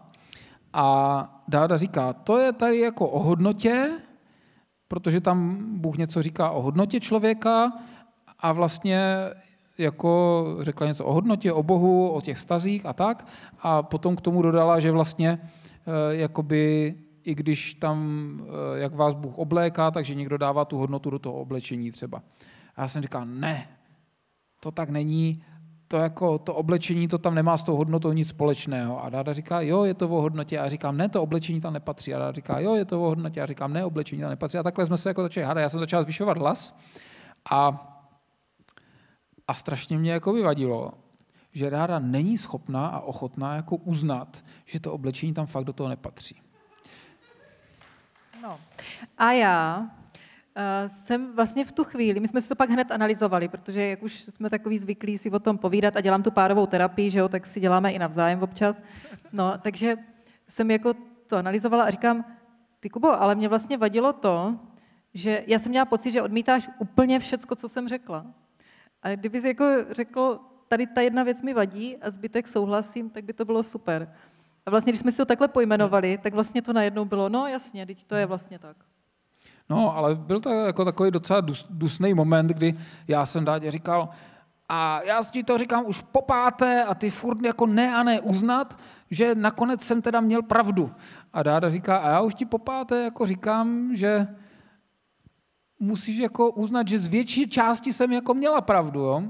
A 0.75 1.41
Dáda 1.47 1.77
říká, 1.77 2.13
to 2.13 2.37
je 2.37 2.53
tady 2.53 2.79
jako 2.79 3.09
o 3.09 3.23
hodnotě, 3.23 3.89
protože 4.87 5.21
tam 5.21 5.57
Bůh 5.81 5.97
něco 5.97 6.21
říká 6.21 6.49
o 6.49 6.61
hodnotě 6.61 6.99
člověka 6.99 7.73
a 8.39 8.51
vlastně 8.51 8.99
jako 9.77 10.45
řekla 10.61 10.87
něco 10.87 11.05
o 11.05 11.13
hodnotě, 11.13 11.53
o 11.53 11.63
Bohu, 11.63 12.09
o 12.09 12.21
těch 12.21 12.39
stazích 12.39 12.85
a 12.85 12.93
tak. 12.93 13.27
A 13.59 13.83
potom 13.83 14.15
k 14.15 14.21
tomu 14.21 14.41
dodala, 14.41 14.79
že 14.79 14.91
vlastně 14.91 15.39
Eh, 15.87 16.15
jakoby 16.15 16.95
i 17.23 17.35
když 17.35 17.73
tam, 17.73 17.99
eh, 18.43 18.79
jak 18.79 18.95
vás 18.95 19.13
Bůh 19.13 19.37
obléká, 19.37 19.91
takže 19.91 20.15
někdo 20.15 20.37
dává 20.37 20.65
tu 20.65 20.77
hodnotu 20.77 21.09
do 21.09 21.19
toho 21.19 21.35
oblečení 21.35 21.91
třeba. 21.91 22.21
A 22.75 22.81
já 22.81 22.87
jsem 22.87 23.01
říkal, 23.01 23.25
ne, 23.25 23.67
to 24.59 24.71
tak 24.71 24.89
není, 24.89 25.43
to, 25.87 25.97
jako, 25.97 26.37
to 26.37 26.53
oblečení 26.55 27.07
to 27.07 27.17
tam 27.17 27.35
nemá 27.35 27.57
s 27.57 27.63
tou 27.63 27.75
hodnotou 27.75 28.11
nic 28.11 28.29
společného. 28.29 29.03
A 29.03 29.09
Dáda 29.09 29.33
říká, 29.33 29.61
jo, 29.61 29.83
je 29.83 29.93
to 29.93 30.09
o 30.09 30.21
hodnotě. 30.21 30.59
A 30.59 30.69
říkám, 30.69 30.97
ne, 30.97 31.09
to 31.09 31.23
oblečení 31.23 31.61
tam 31.61 31.73
nepatří. 31.73 32.13
A 32.13 32.19
Dáda 32.19 32.31
říká, 32.31 32.59
jo, 32.59 32.75
je 32.75 32.85
to 32.85 33.03
o 33.03 33.07
hodnotě. 33.07 33.41
A 33.41 33.45
říkám, 33.45 33.73
ne, 33.73 33.85
oblečení 33.85 34.21
tam 34.21 34.29
nepatří. 34.29 34.57
A 34.57 34.63
takhle 34.63 34.85
jsme 34.85 34.97
se 34.97 35.09
jako 35.09 35.21
začali 35.21 35.45
hádat. 35.45 35.61
Já 35.61 35.69
jsem 35.69 35.79
začal 35.79 36.03
zvyšovat 36.03 36.37
hlas 36.37 36.77
a, 37.51 37.91
a 39.47 39.53
strašně 39.53 39.97
mě 39.97 40.11
jako 40.11 40.33
vyvadilo, 40.33 40.91
že 41.51 41.69
Dáda 41.69 41.99
není 41.99 42.37
schopná 42.37 42.87
a 42.87 42.99
ochotná 42.99 43.55
jako 43.55 43.75
uznat, 43.75 44.43
že 44.65 44.79
to 44.79 44.93
oblečení 44.93 45.33
tam 45.33 45.45
fakt 45.45 45.63
do 45.63 45.73
toho 45.73 45.89
nepatří. 45.89 46.41
No. 48.41 48.59
A 49.17 49.31
já 49.31 49.87
jsem 50.87 51.35
vlastně 51.35 51.65
v 51.65 51.71
tu 51.71 51.83
chvíli, 51.83 52.19
my 52.19 52.27
jsme 52.27 52.41
si 52.41 52.49
to 52.49 52.55
pak 52.55 52.69
hned 52.69 52.91
analyzovali, 52.91 53.47
protože 53.47 53.81
jak 53.81 54.03
už 54.03 54.23
jsme 54.23 54.49
takový 54.49 54.77
zvyklí 54.77 55.17
si 55.17 55.31
o 55.31 55.39
tom 55.39 55.57
povídat 55.57 55.95
a 55.95 56.01
dělám 56.01 56.23
tu 56.23 56.31
párovou 56.31 56.65
terapii, 56.65 57.09
že 57.09 57.19
jo, 57.19 57.29
tak 57.29 57.45
si 57.45 57.59
děláme 57.59 57.91
i 57.91 57.99
navzájem 57.99 58.43
občas. 58.43 58.81
No, 59.33 59.53
takže 59.61 59.97
jsem 60.47 60.71
jako 60.71 60.93
to 61.27 61.37
analyzovala 61.37 61.83
a 61.83 61.89
říkám, 61.89 62.25
ty 62.79 62.89
Kubo, 62.89 63.21
ale 63.21 63.35
mě 63.35 63.47
vlastně 63.47 63.77
vadilo 63.77 64.13
to, 64.13 64.59
že 65.13 65.43
já 65.47 65.59
jsem 65.59 65.69
měla 65.69 65.85
pocit, 65.85 66.11
že 66.11 66.21
odmítáš 66.21 66.69
úplně 66.79 67.19
všecko, 67.19 67.55
co 67.55 67.69
jsem 67.69 67.87
řekla. 67.87 68.25
A 69.01 69.09
kdybys 69.09 69.43
jako 69.43 69.65
řekl, 69.89 70.39
tady 70.67 70.87
ta 70.87 71.01
jedna 71.01 71.23
věc 71.23 71.41
mi 71.41 71.53
vadí 71.53 71.97
a 71.97 72.09
zbytek 72.09 72.47
souhlasím, 72.47 73.09
tak 73.09 73.23
by 73.23 73.33
to 73.33 73.45
bylo 73.45 73.63
super. 73.63 74.13
A 74.65 74.69
vlastně, 74.69 74.91
když 74.91 74.99
jsme 74.99 75.11
si 75.11 75.17
to 75.17 75.25
takhle 75.25 75.47
pojmenovali, 75.47 76.17
tak 76.17 76.33
vlastně 76.33 76.61
to 76.61 76.73
najednou 76.73 77.05
bylo, 77.05 77.29
no 77.29 77.47
jasně, 77.47 77.85
teď 77.85 78.03
to 78.03 78.15
je 78.15 78.25
vlastně 78.25 78.59
tak. 78.59 78.77
No, 79.69 79.97
ale 79.97 80.15
byl 80.15 80.39
to 80.39 80.49
jako 80.49 80.85
takový 80.85 81.11
docela 81.11 81.41
dus, 81.41 81.65
dusný 81.69 82.13
moment, 82.13 82.47
kdy 82.47 82.75
já 83.07 83.25
jsem 83.25 83.45
Dádě 83.45 83.71
říkal, 83.71 84.09
a 84.69 85.01
já 85.03 85.23
ti 85.23 85.43
to 85.43 85.57
říkám 85.57 85.85
už 85.85 86.01
po 86.01 86.21
páté 86.21 86.83
a 86.83 86.95
ty 86.95 87.09
furt 87.09 87.45
jako 87.45 87.65
ne 87.65 87.95
a 87.95 88.03
ne 88.03 88.21
uznat, 88.21 88.79
že 89.11 89.35
nakonec 89.35 89.81
jsem 89.81 90.01
teda 90.01 90.21
měl 90.21 90.41
pravdu. 90.41 90.91
A 91.33 91.43
Dáda 91.43 91.69
říká, 91.69 91.97
a 91.97 92.09
já 92.09 92.21
už 92.21 92.35
ti 92.35 92.45
po 92.45 92.57
páté 92.57 93.03
jako 93.03 93.25
říkám, 93.25 93.95
že 93.95 94.27
musíš 95.79 96.17
jako 96.17 96.51
uznat, 96.51 96.87
že 96.87 96.99
z 96.99 97.07
větší 97.07 97.49
části 97.49 97.93
jsem 97.93 98.11
jako 98.11 98.33
měla 98.33 98.61
pravdu. 98.61 98.99
Jo? 98.99 99.23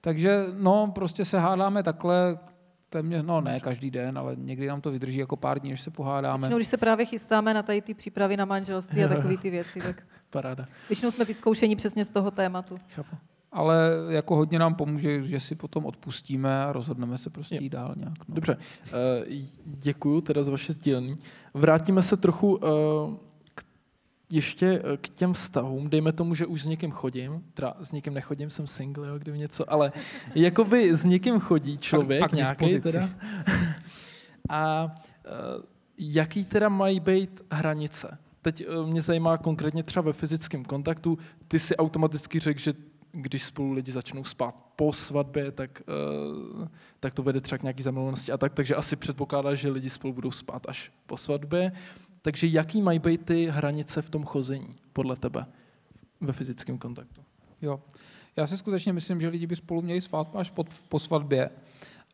Takže 0.00 0.46
no, 0.58 0.92
prostě 0.94 1.24
se 1.24 1.38
hádáme 1.38 1.82
takhle 1.82 2.38
téměř, 2.90 3.24
no 3.26 3.40
ne 3.40 3.60
každý 3.60 3.90
den, 3.90 4.18
ale 4.18 4.36
někdy 4.36 4.66
nám 4.66 4.80
to 4.80 4.90
vydrží 4.90 5.18
jako 5.18 5.36
pár 5.36 5.58
dní, 5.58 5.70
než 5.70 5.80
se 5.80 5.90
pohádáme. 5.90 6.38
Většinou, 6.38 6.56
když 6.56 6.68
se 6.68 6.76
právě 6.76 7.06
chystáme 7.06 7.54
na 7.54 7.62
tady 7.62 7.82
ty 7.82 7.94
přípravy 7.94 8.36
na 8.36 8.44
manželství 8.44 9.04
a 9.04 9.08
takové 9.08 9.36
ty 9.36 9.50
věci, 9.50 9.80
tak 9.80 10.02
Paráda. 10.30 10.66
většinou 10.88 11.10
jsme 11.10 11.24
vyzkoušení 11.24 11.76
přesně 11.76 12.04
z 12.04 12.10
toho 12.10 12.30
tématu. 12.30 12.78
Chápu. 12.88 13.16
Ale 13.52 13.90
jako 14.08 14.36
hodně 14.36 14.58
nám 14.58 14.74
pomůže, 14.74 15.22
že 15.22 15.40
si 15.40 15.54
potom 15.54 15.86
odpustíme 15.86 16.64
a 16.64 16.72
rozhodneme 16.72 17.18
se 17.18 17.30
prostě 17.30 17.58
jít 17.60 17.68
dál 17.68 17.94
nějak. 17.96 18.18
No. 18.28 18.34
Dobře, 18.34 18.56
uh, 18.56 19.34
děkuju 19.64 20.20
teda 20.20 20.42
za 20.42 20.50
vaše 20.50 20.72
sdílení. 20.72 21.12
Vrátíme 21.54 22.02
se 22.02 22.16
trochu 22.16 22.58
k, 22.58 22.62
ještě 24.30 24.82
eh, 24.84 24.96
k 24.96 25.08
těm 25.08 25.32
vztahům. 25.32 25.90
Dejme 25.90 26.12
tomu, 26.12 26.34
že 26.34 26.46
už 26.46 26.62
s 26.62 26.66
někým 26.66 26.90
chodím, 26.90 27.44
teda 27.54 27.74
s 27.82 27.92
někým 27.92 28.14
nechodím, 28.14 28.50
jsem 28.50 28.66
single, 28.66 29.08
jo, 29.08 29.18
kdyby 29.18 29.38
něco, 29.38 29.72
ale 29.72 29.92
jakoby 30.34 30.96
s 30.96 31.04
někým 31.04 31.40
chodí 31.40 31.78
člověk 31.78 32.20
pak 32.20 32.30
k 32.30 32.34
nějaký 32.34 32.80
teda. 32.80 33.10
A 34.50 34.84
uh, 34.84 35.62
jaký 35.98 36.44
teda 36.44 36.68
mají 36.68 37.00
být 37.00 37.40
hranice? 37.52 38.18
Teď 38.42 38.68
uh, 38.68 38.86
mě 38.86 39.02
zajímá 39.02 39.38
konkrétně 39.38 39.82
třeba 39.82 40.02
ve 40.02 40.12
fyzickém 40.12 40.64
kontaktu. 40.64 41.18
Ty 41.48 41.58
si 41.58 41.76
automaticky 41.76 42.38
řekl, 42.38 42.60
že 42.60 42.74
když 43.12 43.42
spolu 43.42 43.72
lidi 43.72 43.92
začnou 43.92 44.24
spát 44.24 44.54
po 44.76 44.92
svatbě, 44.92 45.52
tak, 45.52 45.82
tak 47.00 47.14
to 47.14 47.22
vede 47.22 47.40
třeba 47.40 47.58
k 47.58 47.62
nějaký 47.62 47.82
zamilovanosti 47.82 48.32
a 48.32 48.38
tak, 48.38 48.54
takže 48.54 48.74
asi 48.74 48.96
předpokládáš, 48.96 49.58
že 49.58 49.68
lidi 49.68 49.90
spolu 49.90 50.12
budou 50.12 50.30
spát 50.30 50.62
až 50.68 50.92
po 51.06 51.16
svatbě. 51.16 51.72
Takže 52.28 52.46
jaký 52.46 52.82
mají 52.82 52.98
být 52.98 53.24
ty 53.24 53.46
hranice 53.46 54.02
v 54.02 54.10
tom 54.10 54.24
chození 54.24 54.68
podle 54.92 55.16
tebe 55.16 55.46
ve 56.20 56.32
fyzickém 56.32 56.78
kontaktu? 56.78 57.20
Jo. 57.62 57.80
Já 58.36 58.46
si 58.46 58.58
skutečně 58.58 58.92
myslím, 58.92 59.20
že 59.20 59.28
lidi 59.28 59.46
by 59.46 59.56
spolu 59.56 59.82
měli 59.82 60.00
spát 60.00 60.36
až 60.36 60.50
pod, 60.50 60.66
po 60.88 60.98
svatbě. 60.98 61.50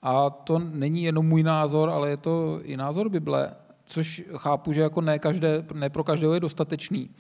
A 0.03 0.31
to 0.31 0.59
není 0.59 1.03
jenom 1.03 1.27
můj 1.27 1.43
názor, 1.43 1.91
ale 1.91 2.11
je 2.11 2.17
to 2.17 2.61
i 2.63 2.77
názor 2.77 3.09
Bible, 3.09 3.55
což 3.85 4.23
chápu, 4.37 4.73
že 4.73 4.81
jako 4.81 5.01
ne, 5.01 5.19
každé, 5.19 5.65
ne 5.75 5.91
pro 5.91 6.05
každého 6.05 6.35
je 6.35 6.41
dostatečný. 6.41 7.11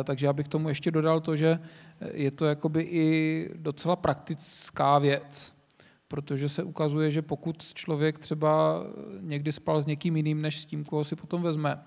Eh, 0.00 0.04
Takže 0.04 0.26
já 0.26 0.32
bych 0.32 0.48
tomu 0.48 0.68
ještě 0.68 0.90
dodal 0.90 1.20
to, 1.20 1.36
že 1.36 1.58
je 2.12 2.30
to 2.30 2.46
jakoby 2.46 2.82
i 2.82 3.50
docela 3.56 3.96
praktická 3.96 4.98
věc, 4.98 5.54
protože 6.08 6.48
se 6.48 6.62
ukazuje, 6.62 7.10
že 7.10 7.22
pokud 7.22 7.74
člověk 7.74 8.18
třeba 8.18 8.82
někdy 9.20 9.52
spal 9.52 9.82
s 9.82 9.86
někým 9.86 10.16
jiným, 10.16 10.42
než 10.42 10.60
s 10.60 10.64
tím, 10.64 10.84
koho 10.84 11.04
si 11.04 11.16
potom 11.16 11.42
vezme, 11.42 11.78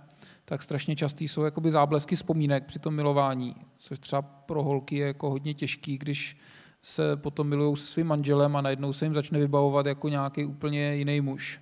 tak 0.45 0.63
strašně 0.63 0.95
častý 0.95 1.27
jsou 1.27 1.43
jakoby 1.43 1.71
záblesky 1.71 2.15
vzpomínek 2.15 2.65
při 2.65 2.79
tom 2.79 2.95
milování, 2.95 3.55
což 3.77 3.99
třeba 3.99 4.21
pro 4.21 4.63
holky 4.63 4.95
je 4.95 5.07
jako 5.07 5.29
hodně 5.29 5.53
těžký, 5.53 5.97
když 5.97 6.37
se 6.81 7.15
potom 7.15 7.47
milují 7.47 7.77
se 7.77 7.87
svým 7.87 8.07
manželem 8.07 8.55
a 8.55 8.61
najednou 8.61 8.93
se 8.93 9.05
jim 9.05 9.13
začne 9.13 9.39
vybavovat 9.39 9.85
jako 9.85 10.09
nějaký 10.09 10.45
úplně 10.45 10.95
jiný 10.95 11.21
muž. 11.21 11.61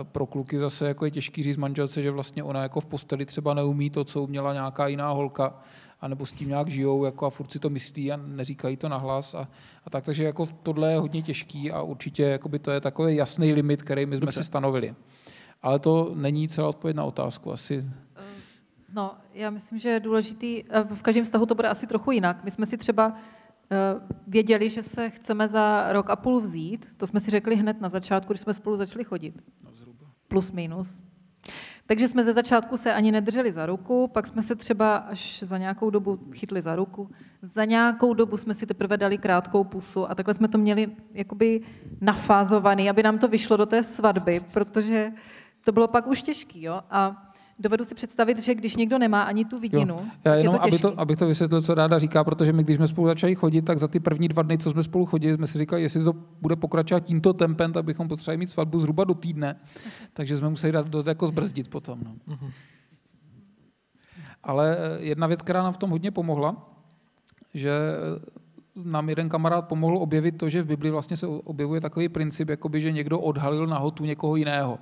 Eh, 0.00 0.04
Pro 0.04 0.26
kluky 0.26 0.58
zase 0.58 0.88
jako 0.88 1.04
je 1.04 1.10
těžký 1.10 1.42
říct 1.42 1.56
manželce, 1.56 2.02
že 2.02 2.10
vlastně 2.10 2.42
ona 2.42 2.62
jako 2.62 2.80
v 2.80 2.86
posteli 2.86 3.26
třeba 3.26 3.54
neumí 3.54 3.90
to, 3.90 4.04
co 4.04 4.22
uměla 4.22 4.52
nějaká 4.52 4.86
jiná 4.86 5.10
holka, 5.10 5.54
anebo 6.00 6.26
s 6.26 6.32
tím 6.32 6.48
nějak 6.48 6.68
žijou 6.68 7.04
jako 7.04 7.26
a 7.26 7.30
furt 7.30 7.52
si 7.52 7.58
to 7.58 7.70
myslí 7.70 8.12
a 8.12 8.16
neříkají 8.16 8.76
to 8.76 8.88
nahlas 8.88 9.34
a, 9.34 9.48
a 9.84 9.90
tak, 9.90 10.04
takže 10.04 10.24
jako 10.24 10.46
tohle 10.62 10.92
je 10.92 10.98
hodně 10.98 11.22
těžký 11.22 11.70
a 11.70 11.82
určitě 11.82 12.22
jakoby 12.22 12.58
to 12.58 12.70
je 12.70 12.80
takový 12.80 13.16
jasný 13.16 13.52
limit, 13.52 13.82
který 13.82 14.06
my 14.06 14.16
jsme 14.16 14.26
Dobře. 14.26 14.40
si 14.40 14.44
stanovili. 14.44 14.94
Ale 15.62 15.78
to 15.78 16.12
není 16.14 16.48
celá 16.48 16.68
odpověď 16.68 16.96
na 16.96 17.04
otázku. 17.04 17.52
Asi 17.52 17.90
No, 18.94 19.14
já 19.34 19.50
myslím, 19.50 19.78
že 19.78 19.88
je 19.88 20.00
důležitý, 20.00 20.64
eh, 20.70 20.84
v 20.94 21.02
každém 21.02 21.24
vztahu 21.24 21.46
to 21.46 21.54
bude 21.54 21.68
asi 21.68 21.86
trochu 21.86 22.10
jinak. 22.10 22.44
My 22.44 22.50
jsme 22.50 22.66
si 22.66 22.76
třeba 22.76 23.14
eh, 23.72 23.76
věděli, 24.26 24.68
že 24.68 24.82
se 24.82 25.10
chceme 25.10 25.48
za 25.48 25.92
rok 25.92 26.10
a 26.10 26.16
půl 26.16 26.40
vzít, 26.40 26.88
to 26.96 27.06
jsme 27.06 27.20
si 27.20 27.30
řekli 27.30 27.56
hned 27.56 27.80
na 27.80 27.88
začátku, 27.88 28.32
když 28.32 28.40
jsme 28.40 28.54
spolu 28.54 28.76
začali 28.76 29.04
chodit. 29.04 29.42
Plus 30.28 30.52
minus. 30.52 30.98
Takže 31.86 32.08
jsme 32.08 32.24
ze 32.24 32.32
začátku 32.32 32.76
se 32.76 32.94
ani 32.94 33.12
nedrželi 33.12 33.52
za 33.52 33.66
ruku, 33.66 34.08
pak 34.08 34.26
jsme 34.26 34.42
se 34.42 34.54
třeba 34.54 34.96
až 34.96 35.42
za 35.42 35.58
nějakou 35.58 35.90
dobu 35.90 36.18
chytli 36.32 36.62
za 36.62 36.76
ruku. 36.76 37.10
Za 37.42 37.64
nějakou 37.64 38.14
dobu 38.14 38.36
jsme 38.36 38.54
si 38.54 38.66
teprve 38.66 38.96
dali 38.96 39.18
krátkou 39.18 39.64
pusu 39.64 40.10
a 40.10 40.14
takhle 40.14 40.34
jsme 40.34 40.48
to 40.48 40.58
měli 40.58 40.88
jakoby 41.14 41.60
nafázovaný, 42.00 42.90
aby 42.90 43.02
nám 43.02 43.18
to 43.18 43.28
vyšlo 43.28 43.56
do 43.56 43.66
té 43.66 43.82
svatby, 43.82 44.40
protože 44.52 45.12
to 45.64 45.72
bylo 45.72 45.88
pak 45.88 46.06
už 46.06 46.22
těžký, 46.22 46.62
jo. 46.62 46.80
A 46.90 47.30
dovedu 47.58 47.84
si 47.84 47.94
představit, 47.94 48.38
že 48.38 48.54
když 48.54 48.76
někdo 48.76 48.98
nemá 48.98 49.22
ani 49.22 49.44
tu 49.44 49.60
vidinu, 49.60 49.94
Jo. 49.94 50.04
Já 50.24 50.34
jenom, 50.34 50.54
je 50.54 50.58
to 50.58 50.64
aby, 50.64 50.78
to, 50.78 51.00
abych 51.00 51.16
to 51.16 51.26
vysvětlil, 51.26 51.62
co 51.62 51.74
ráda 51.74 51.98
říká, 51.98 52.24
protože 52.24 52.52
my, 52.52 52.64
když 52.64 52.76
jsme 52.76 52.88
spolu 52.88 53.06
začali 53.06 53.34
chodit, 53.34 53.62
tak 53.62 53.78
za 53.78 53.88
ty 53.88 54.00
první 54.00 54.28
dva 54.28 54.42
dny, 54.42 54.58
co 54.58 54.70
jsme 54.70 54.82
spolu 54.82 55.06
chodili, 55.06 55.34
jsme 55.34 55.46
si 55.46 55.58
říkali, 55.58 55.82
jestli 55.82 56.04
to 56.04 56.12
bude 56.40 56.56
pokračovat 56.56 57.00
tímto 57.00 57.32
tempem, 57.32 57.72
tak 57.72 57.84
bychom 57.84 58.08
potřebovali 58.08 58.38
mít 58.38 58.50
svatbu 58.50 58.80
zhruba 58.80 59.04
do 59.04 59.14
týdne. 59.14 59.56
Takže 60.12 60.36
jsme 60.36 60.50
museli 60.50 60.72
dát 60.72 60.88
do 60.88 61.04
jako 61.06 61.26
zbrzdit 61.26 61.68
potom. 61.68 62.00
No. 62.26 62.38
Ale 64.42 64.76
eh, 64.78 65.02
jedna 65.02 65.26
věc, 65.26 65.42
která 65.42 65.62
nám 65.62 65.72
v 65.72 65.76
tom 65.76 65.90
hodně 65.90 66.10
pomohla, 66.10 66.56
že 67.54 67.70
eh, 67.70 68.40
nám 68.84 69.08
jeden 69.08 69.28
kamarád 69.28 69.68
pomohl 69.68 69.98
objevit 69.98 70.38
to, 70.38 70.48
že 70.48 70.62
v 70.62 70.66
Bibli 70.66 70.90
vlastně 70.90 71.16
se 71.16 71.26
objevuje 71.26 71.80
takový 71.80 72.08
princip, 72.08 72.48
jakoby, 72.48 72.80
že 72.80 72.92
někdo 72.92 73.20
odhalil 73.20 73.66
nahotu 73.66 74.04
někoho 74.04 74.36
jiného. 74.36 74.78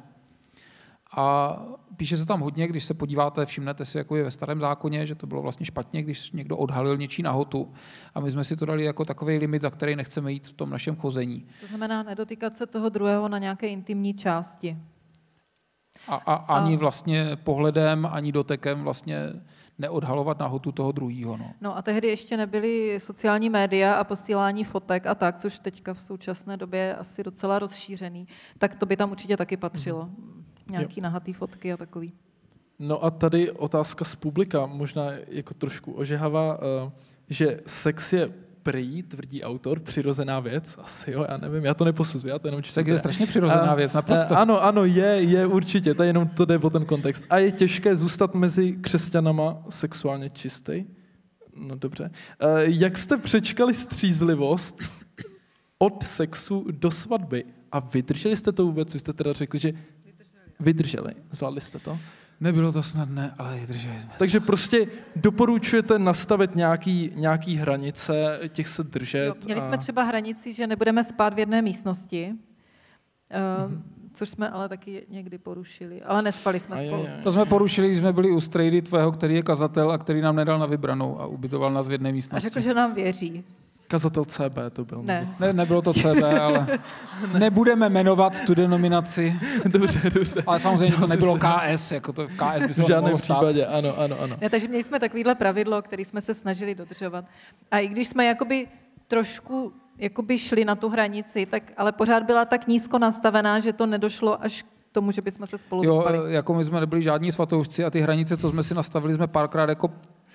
A 1.16 1.56
píše 1.96 2.16
se 2.16 2.26
tam 2.26 2.40
hodně, 2.40 2.68
když 2.68 2.84
se 2.84 2.94
podíváte, 2.94 3.46
všimnete 3.46 3.84
si, 3.84 3.98
jako 3.98 4.16
je 4.16 4.24
ve 4.24 4.30
starém 4.30 4.60
zákoně, 4.60 5.06
že 5.06 5.14
to 5.14 5.26
bylo 5.26 5.42
vlastně 5.42 5.66
špatně, 5.66 6.02
když 6.02 6.32
někdo 6.32 6.56
odhalil 6.56 6.96
něčí 6.96 7.22
nahotu. 7.22 7.72
A 8.14 8.20
my 8.20 8.30
jsme 8.30 8.44
si 8.44 8.56
to 8.56 8.66
dali 8.66 8.84
jako 8.84 9.04
takový 9.04 9.38
limit, 9.38 9.62
za 9.62 9.70
který 9.70 9.96
nechceme 9.96 10.32
jít 10.32 10.46
v 10.46 10.52
tom 10.52 10.70
našem 10.70 10.96
chození. 10.96 11.46
To 11.60 11.66
znamená 11.66 12.02
nedotýkat 12.02 12.56
se 12.56 12.66
toho 12.66 12.88
druhého 12.88 13.28
na 13.28 13.38
nějaké 13.38 13.68
intimní 13.68 14.14
části. 14.14 14.76
A, 16.08 16.14
a 16.14 16.34
ani 16.34 16.76
vlastně 16.76 17.36
pohledem, 17.36 18.08
ani 18.12 18.32
dotekem 18.32 18.82
vlastně 18.82 19.18
neodhalovat 19.78 20.38
nahotu 20.38 20.72
toho 20.72 20.92
druhého. 20.92 21.36
No. 21.36 21.52
No 21.60 21.76
a 21.76 21.82
tehdy 21.82 22.08
ještě 22.08 22.36
nebyly 22.36 23.00
sociální 23.00 23.50
média 23.50 23.94
a 23.94 24.04
posílání 24.04 24.64
fotek 24.64 25.06
a 25.06 25.14
tak, 25.14 25.36
což 25.36 25.58
teďka 25.58 25.94
v 25.94 26.00
současné 26.00 26.56
době 26.56 26.80
je 26.80 26.96
asi 26.96 27.22
docela 27.22 27.58
rozšířený, 27.58 28.28
tak 28.58 28.74
to 28.74 28.86
by 28.86 28.96
tam 28.96 29.10
určitě 29.10 29.36
taky 29.36 29.56
patřilo. 29.56 30.08
Nějaký 30.70 31.00
nahatý 31.00 31.32
fotky 31.32 31.72
a 31.72 31.76
takový. 31.76 32.12
No 32.78 33.04
a 33.04 33.10
tady 33.10 33.50
otázka 33.50 34.04
z 34.04 34.14
publika, 34.14 34.66
možná 34.66 35.10
jako 35.28 35.54
trošku 35.54 35.92
ožehavá, 35.92 36.58
eh, 36.86 36.90
že 37.28 37.60
sex 37.66 38.12
je 38.12 38.32
prý, 38.62 39.02
tvrdí 39.02 39.42
autor, 39.42 39.80
přirozená 39.80 40.40
věc, 40.40 40.78
asi 40.82 41.10
jo, 41.10 41.26
já 41.30 41.36
nevím, 41.36 41.64
já 41.64 41.74
to 41.74 41.84
neposuzuji, 41.84 42.30
já 42.30 42.38
to 42.38 42.48
jenom 42.48 42.62
čtu. 42.62 42.74
Tak 42.74 42.86
je 42.86 42.98
strašně 42.98 43.26
přirozená 43.26 43.74
věc, 43.74 43.92
naprosto. 43.92 44.38
Ano, 44.38 44.62
ano, 44.62 44.84
je, 44.84 45.06
je 45.06 45.46
určitě, 45.46 45.94
to 45.94 46.02
je 46.02 46.08
jenom 46.08 46.28
to 46.28 46.44
jde 46.44 46.58
o 46.58 46.70
ten 46.70 46.84
kontext. 46.84 47.24
A 47.30 47.38
je 47.38 47.52
těžké 47.52 47.96
zůstat 47.96 48.34
mezi 48.34 48.72
křesťanama 48.72 49.62
sexuálně 49.68 50.30
čistý? 50.30 50.84
No 51.56 51.76
dobře. 51.76 52.10
Jak 52.60 52.98
jste 52.98 53.16
přečkali 53.16 53.74
střízlivost 53.74 54.80
od 55.78 56.02
sexu 56.02 56.66
do 56.70 56.90
svatby? 56.90 57.44
A 57.72 57.80
vydrželi 57.80 58.36
jste 58.36 58.52
to 58.52 58.66
vůbec? 58.66 58.92
Vy 58.94 59.00
jste 59.00 59.12
teda 59.12 59.32
řekli, 59.32 59.58
že 59.58 59.72
vydrželi. 60.60 61.14
Zvládli 61.30 61.60
jste 61.60 61.78
to? 61.78 61.98
Nebylo 62.40 62.72
to 62.72 62.82
snadné, 62.82 63.34
ale 63.38 63.56
vydrželi 63.56 64.00
jsme. 64.00 64.12
Takže 64.18 64.40
prostě 64.40 64.86
doporučujete 65.16 65.98
nastavit 65.98 66.56
nějaký, 66.56 67.12
nějaký 67.14 67.56
hranice, 67.56 68.40
těch 68.48 68.68
se 68.68 68.82
držet. 68.82 69.26
Jo, 69.26 69.34
měli 69.44 69.60
a... 69.60 69.64
jsme 69.64 69.78
třeba 69.78 70.02
hranici, 70.02 70.52
že 70.52 70.66
nebudeme 70.66 71.04
spát 71.04 71.34
v 71.34 71.38
jedné 71.38 71.62
místnosti, 71.62 72.32
mm-hmm. 73.30 73.82
což 74.14 74.28
jsme 74.28 74.50
ale 74.50 74.68
taky 74.68 75.06
někdy 75.08 75.38
porušili, 75.38 76.02
ale 76.02 76.22
nespali 76.22 76.60
jsme 76.60 76.76
a 76.76 76.78
spolu. 76.78 77.02
Je, 77.02 77.10
je. 77.10 77.22
To 77.22 77.32
jsme 77.32 77.44
porušili, 77.44 77.88
když 77.88 77.98
jsme 77.98 78.12
byli 78.12 78.30
u 78.30 78.40
strejdy 78.40 78.82
tvého, 78.82 79.12
který 79.12 79.34
je 79.34 79.42
kazatel 79.42 79.92
a 79.92 79.98
který 79.98 80.20
nám 80.20 80.36
nedal 80.36 80.58
na 80.58 80.66
vybranou 80.66 81.20
a 81.20 81.26
ubytoval 81.26 81.72
nás 81.72 81.88
v 81.88 81.92
jedné 81.92 82.12
místnosti. 82.12 82.46
A 82.46 82.50
řekl, 82.50 82.60
že 82.60 82.74
nám 82.74 82.94
věří. 82.94 83.44
Kazatel 83.88 84.24
CB 84.24 84.58
to 84.72 84.84
byl. 84.84 85.02
Ne. 85.02 85.34
ne 85.40 85.52
nebylo 85.52 85.82
to 85.82 85.92
CB, 86.00 86.22
ale 86.40 86.66
nebudeme 87.38 87.88
jmenovat 87.88 88.40
tu 88.46 88.54
denominaci. 88.54 89.34
dobře, 89.66 90.00
dobře. 90.14 90.42
Ale 90.46 90.60
samozřejmě, 90.60 90.94
že 90.94 91.00
to 91.00 91.06
nebylo 91.06 91.38
KS, 91.38 91.92
jako 91.92 92.12
to 92.12 92.28
v 92.28 92.34
KS 92.34 92.66
by 92.66 92.74
se 92.74 92.82
v 92.84 92.86
žádném 92.88 93.16
případě, 93.16 93.66
ano, 93.66 93.98
ano, 93.98 94.20
ano. 94.20 94.36
Ne, 94.40 94.50
takže 94.50 94.68
měli 94.68 94.84
jsme 94.84 95.00
takovýhle 95.00 95.34
pravidlo, 95.34 95.82
který 95.82 96.04
jsme 96.04 96.20
se 96.20 96.34
snažili 96.34 96.74
dodržovat. 96.74 97.24
A 97.70 97.78
i 97.78 97.88
když 97.88 98.08
jsme 98.08 98.24
jakoby 98.24 98.68
trošku 99.08 99.72
jakoby 99.98 100.38
šli 100.38 100.64
na 100.64 100.74
tu 100.74 100.88
hranici, 100.88 101.46
tak 101.46 101.62
ale 101.76 101.92
pořád 101.92 102.22
byla 102.22 102.44
tak 102.44 102.68
nízko 102.68 102.98
nastavená, 102.98 103.60
že 103.60 103.72
to 103.72 103.86
nedošlo 103.86 104.44
až 104.44 104.62
k 104.62 104.66
tomu, 104.92 105.10
že 105.10 105.22
bychom 105.22 105.46
se 105.46 105.58
spolu 105.58 105.84
jo, 105.84 106.00
spali. 106.00 106.34
jako 106.34 106.54
my 106.54 106.64
jsme 106.64 106.80
nebyli 106.80 107.02
žádní 107.02 107.32
svatoušci 107.32 107.84
a 107.84 107.90
ty 107.90 108.00
hranice, 108.00 108.36
co 108.36 108.50
jsme 108.50 108.62
si 108.62 108.74
nastavili, 108.74 109.14
jsme 109.14 109.26
párkrát 109.26 109.68
jako 109.68 109.90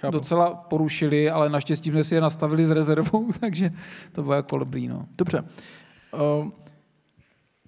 Chápu. 0.07 0.17
docela 0.17 0.55
porušili, 0.55 1.29
ale 1.29 1.49
naštěstí 1.49 1.89
jsme 1.89 2.03
si 2.03 2.15
je 2.15 2.21
nastavili 2.21 2.67
s 2.67 2.71
rezervou, 2.71 3.31
takže 3.39 3.71
to 4.11 4.23
bylo 4.23 4.35
jako 4.35 4.57
dobrý. 4.57 4.87
No. 4.87 5.07
Dobře. 5.17 5.43
Uh, 6.13 6.49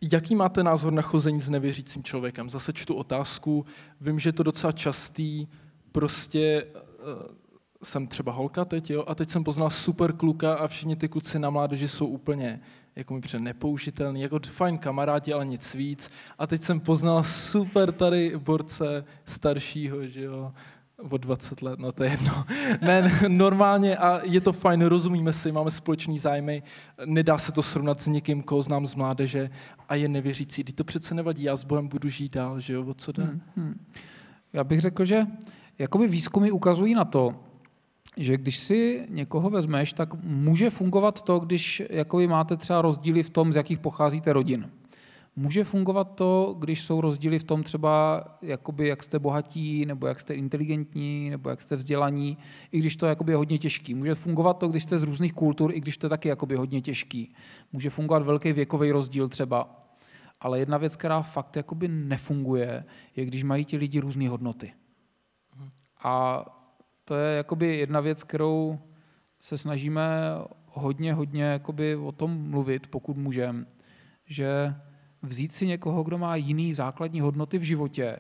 jaký 0.02 0.36
máte 0.36 0.64
názor 0.64 0.94
na 0.94 1.02
chození 1.02 1.42
s 1.42 1.50
nevěřícím 1.50 2.04
člověkem? 2.04 2.50
Zase 2.50 2.74
čtu 2.74 2.94
otázku, 2.96 3.66
vím, 4.02 4.20
že 4.20 4.30
je 4.30 4.34
to 4.34 4.44
docela 4.44 4.72
častý, 4.72 5.48
prostě 5.92 6.66
uh, 6.66 7.36
jsem 7.84 8.08
třeba 8.08 8.32
holka 8.32 8.66
teď, 8.66 8.90
jo, 8.90 9.04
a 9.08 9.16
teď 9.16 9.30
jsem 9.30 9.44
poznal 9.44 9.70
super 9.70 10.14
kluka 10.14 10.54
a 10.54 10.68
všichni 10.68 10.96
ty 10.96 11.08
kluci 11.08 11.40
na 11.40 11.50
mládeži 11.50 11.88
jsou 11.88 12.08
úplně 12.08 12.60
jako 12.96 13.14
mi 13.14 13.22
přijde 13.22 13.44
nepoužitelný, 13.44 14.22
jako 14.22 14.40
fajn 14.52 14.78
kamarádi, 14.78 15.34
ale 15.34 15.46
nic 15.46 15.76
víc. 15.76 16.12
A 16.40 16.48
teď 16.48 16.62
jsem 16.62 16.80
poznal 16.80 17.24
super 17.24 17.92
tady 17.92 18.38
borce 18.38 19.06
staršího, 19.26 20.08
že 20.08 20.22
jo, 20.22 20.54
o 21.12 21.18
20 21.18 21.62
let, 21.62 21.80
no 21.80 21.92
to 21.92 22.04
je 22.04 22.12
jedno. 22.12 22.46
Ne, 22.82 23.20
normálně 23.28 23.98
a 23.98 24.22
je 24.24 24.42
to 24.42 24.54
fajn, 24.54 24.82
rozumíme 24.82 25.34
si, 25.34 25.52
máme 25.52 25.72
společný 25.72 26.20
zájmy, 26.20 26.64
nedá 27.06 27.38
se 27.38 27.52
to 27.52 27.62
srovnat 27.62 28.00
s 28.00 28.08
někým, 28.08 28.44
koho 28.44 28.62
znám 28.62 28.88
z 28.88 28.96
mládeže 28.96 29.50
a 29.90 29.96
je 29.96 30.08
nevěřící. 30.08 30.64
Když 30.64 30.76
to 30.76 30.84
přece 30.84 31.16
nevadí, 31.16 31.44
já 31.44 31.58
s 31.58 31.64
Bohem 31.64 31.88
budu 31.88 32.10
žít 32.10 32.34
dál, 32.34 32.60
že 32.60 32.74
jo, 32.74 32.86
o 32.86 32.94
co 32.94 33.12
jde? 33.12 33.24
Hmm, 33.24 33.42
hmm. 33.56 33.86
Já 34.54 34.64
bych 34.64 34.82
řekl, 34.82 35.06
že 35.06 35.28
jakoby 35.80 36.08
výzkumy 36.08 36.52
ukazují 36.52 36.94
na 36.94 37.06
to, 37.06 37.36
že 38.18 38.38
když 38.38 38.58
si 38.58 39.08
někoho 39.10 39.50
vezmeš, 39.50 39.94
tak 39.94 40.24
může 40.24 40.70
fungovat 40.70 41.22
to, 41.22 41.40
když 41.40 41.84
jakoby 41.90 42.28
máte 42.28 42.58
třeba 42.58 42.82
rozdíly 42.82 43.24
v 43.24 43.30
tom, 43.30 43.54
z 43.54 43.56
jakých 43.56 43.80
pocházíte 43.80 44.34
rodin. 44.34 44.70
Může 45.38 45.64
fungovat 45.64 46.04
to, 46.04 46.56
když 46.60 46.82
jsou 46.82 47.02
rozdíly 47.02 47.40
v 47.40 47.44
tom 47.44 47.64
třeba, 47.64 48.24
jakoby, 48.42 48.88
jak 48.88 49.04
jste 49.04 49.20
bohatí, 49.20 49.86
nebo 49.86 50.08
jak 50.08 50.20
jste 50.20 50.34
inteligentní, 50.34 51.30
nebo 51.30 51.50
jak 51.50 51.62
jste 51.62 51.76
vzdělaní, 51.76 52.38
i 52.72 52.80
když 52.80 52.96
to 52.96 53.06
je 53.06 53.10
jakoby 53.10 53.34
hodně 53.34 53.58
těžký. 53.58 53.96
Může 53.96 54.16
fungovat 54.16 54.54
to, 54.54 54.68
když 54.68 54.84
jste 54.84 54.98
z 54.98 55.04
různých 55.04 55.34
kultur, 55.34 55.72
i 55.74 55.80
když 55.80 55.98
to 55.98 56.06
je 56.06 56.10
taky 56.10 56.30
jakoby 56.30 56.56
hodně 56.56 56.82
těžký. 56.82 57.34
Může 57.74 57.90
fungovat 57.90 58.24
velký 58.24 58.54
věkový 58.54 58.92
rozdíl 58.92 59.30
třeba. 59.30 59.86
Ale 60.42 60.60
jedna 60.60 60.78
věc, 60.78 60.96
která 60.96 61.22
fakt 61.22 61.56
jakoby 61.56 61.88
nefunguje, 61.88 62.86
je, 63.16 63.26
když 63.26 63.44
mají 63.44 63.66
ti 63.66 63.78
lidi 63.78 64.00
různé 64.00 64.30
hodnoty. 64.30 64.74
A 66.04 66.46
to 67.06 67.16
je 67.16 67.38
jakoby 67.38 67.78
jedna 67.78 68.00
věc, 68.00 68.24
kterou 68.24 68.80
se 69.40 69.58
snažíme 69.58 70.08
hodně, 70.66 71.14
hodně 71.14 71.44
jakoby 71.44 71.96
o 71.96 72.12
tom 72.12 72.50
mluvit, 72.50 72.88
pokud 72.88 73.18
můžeme, 73.18 73.66
že 74.26 74.76
vzít 75.26 75.52
si 75.52 75.68
někoho, 75.68 76.04
kdo 76.04 76.18
má 76.18 76.36
jiný 76.36 76.74
základní 76.74 77.22
hodnoty 77.22 77.58
v 77.58 77.64
životě, 77.64 78.20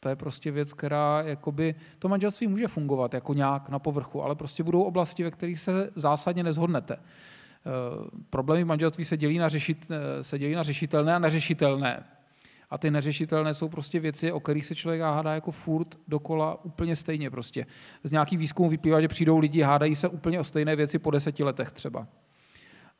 to 0.00 0.08
je 0.08 0.16
prostě 0.16 0.50
věc, 0.50 0.72
která 0.72 1.22
jakoby, 1.22 1.74
to 1.98 2.08
manželství 2.08 2.46
může 2.46 2.68
fungovat 2.68 3.14
jako 3.14 3.34
nějak 3.34 3.68
na 3.68 3.78
povrchu, 3.78 4.22
ale 4.22 4.34
prostě 4.34 4.62
budou 4.62 4.82
oblasti, 4.82 5.24
ve 5.24 5.30
kterých 5.30 5.60
se 5.60 5.90
zásadně 5.94 6.42
nezhodnete. 6.42 6.94
E, 6.94 7.00
problémy 8.30 8.64
manželství 8.64 9.04
se 9.04 9.16
dělí, 9.16 9.38
na 9.38 9.48
řešit, 9.48 9.86
e, 9.90 10.24
se 10.24 10.38
dělí 10.38 10.54
na 10.54 10.62
řešitelné 10.62 11.14
a 11.14 11.18
neřešitelné. 11.18 12.04
A 12.70 12.78
ty 12.78 12.90
neřešitelné 12.90 13.54
jsou 13.54 13.68
prostě 13.68 14.00
věci, 14.00 14.32
o 14.32 14.40
kterých 14.40 14.66
se 14.66 14.74
člověk 14.74 15.02
hádá 15.02 15.34
jako 15.34 15.50
furt 15.50 15.98
dokola 16.08 16.64
úplně 16.64 16.96
stejně 16.96 17.30
prostě. 17.30 17.66
Z 18.04 18.10
nějaký 18.10 18.36
výzkumu 18.36 18.68
vyplývá, 18.68 19.00
že 19.00 19.08
přijdou 19.08 19.38
lidi, 19.38 19.62
hádají 19.62 19.94
se 19.94 20.08
úplně 20.08 20.40
o 20.40 20.44
stejné 20.44 20.76
věci 20.76 20.98
po 20.98 21.10
deseti 21.10 21.44
letech 21.44 21.72
třeba. 21.72 22.06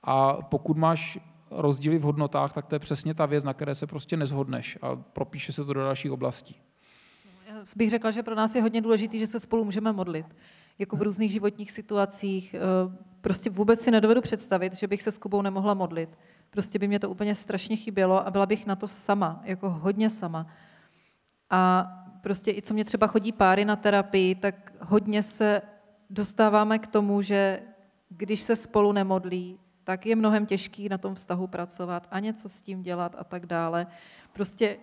A 0.03 0.33
pokud 0.43 0.77
máš 0.77 1.19
rozdíly 1.51 1.99
v 1.99 2.03
hodnotách, 2.03 2.53
tak 2.53 2.67
to 2.67 2.75
je 2.75 2.79
přesně 2.79 3.15
ta 3.15 3.27
věc, 3.27 3.45
na 3.45 3.55
které 3.55 3.75
se 3.75 3.87
prostě 3.87 4.17
nezhodneš 4.17 4.79
a 4.83 4.97
propíše 4.97 5.53
se 5.53 5.65
to 5.65 5.73
do 5.73 5.81
dalších 5.81 6.13
oblastí. 6.13 6.57
Já 7.49 7.55
bych 7.77 7.91
řekla, 7.91 8.11
že 8.11 8.23
pro 8.23 8.35
nás 8.35 8.55
je 8.55 8.63
hodně 8.63 8.81
důležité, 8.81 9.19
že 9.19 9.27
se 9.27 9.41
spolu 9.41 9.65
můžeme 9.65 9.93
modlit. 9.93 10.27
Jako 10.79 10.97
v 10.97 11.03
různých 11.03 11.33
životních 11.33 11.73
situacích. 11.73 12.55
Eh, 12.55 12.59
prostě 13.21 13.51
vůbec 13.51 13.81
si 13.81 13.91
nedovedu 13.91 14.21
představit, 14.21 14.75
že 14.75 14.87
bych 14.87 15.03
se 15.03 15.13
s 15.13 15.19
Kubou 15.19 15.43
nemohla 15.43 15.75
modlit. 15.75 16.19
Prostě 16.51 16.79
by 16.79 16.89
mě 16.89 16.99
to 16.99 17.11
úplně 17.11 17.35
strašně 17.35 17.77
chybělo 17.77 18.27
a 18.27 18.31
byla 18.31 18.47
bych 18.47 18.67
na 18.67 18.77
to 18.77 18.89
sama, 18.89 19.41
jako 19.45 19.71
hodně 19.71 20.11
sama. 20.11 20.47
A 21.51 21.93
prostě 22.23 22.51
i 22.51 22.63
co 22.63 22.75
mě 22.75 22.85
třeba 22.85 23.07
chodí 23.07 23.33
páry 23.33 23.65
na 23.65 23.77
terapii, 23.77 24.35
tak 24.35 24.73
hodně 24.81 25.23
se 25.23 25.63
dostáváme 26.11 26.79
k 26.79 26.87
tomu, 26.87 27.23
že 27.23 27.61
když 28.09 28.41
se 28.41 28.57
spolu 28.57 28.93
nemodlí, 28.93 29.59
tak 29.89 30.07
je 30.07 30.17
mnohem 30.17 30.47
těžký 30.47 30.89
na 30.89 30.99
tom 30.99 31.15
vztahu 31.15 31.47
pracovat 31.47 32.09
a 32.11 32.21
něco 32.21 32.49
s 32.49 32.61
tím 32.63 32.83
dělat 32.83 33.17
a 33.19 33.25
tak 33.25 33.47
dále. 33.47 33.87
Prostě 34.33 34.77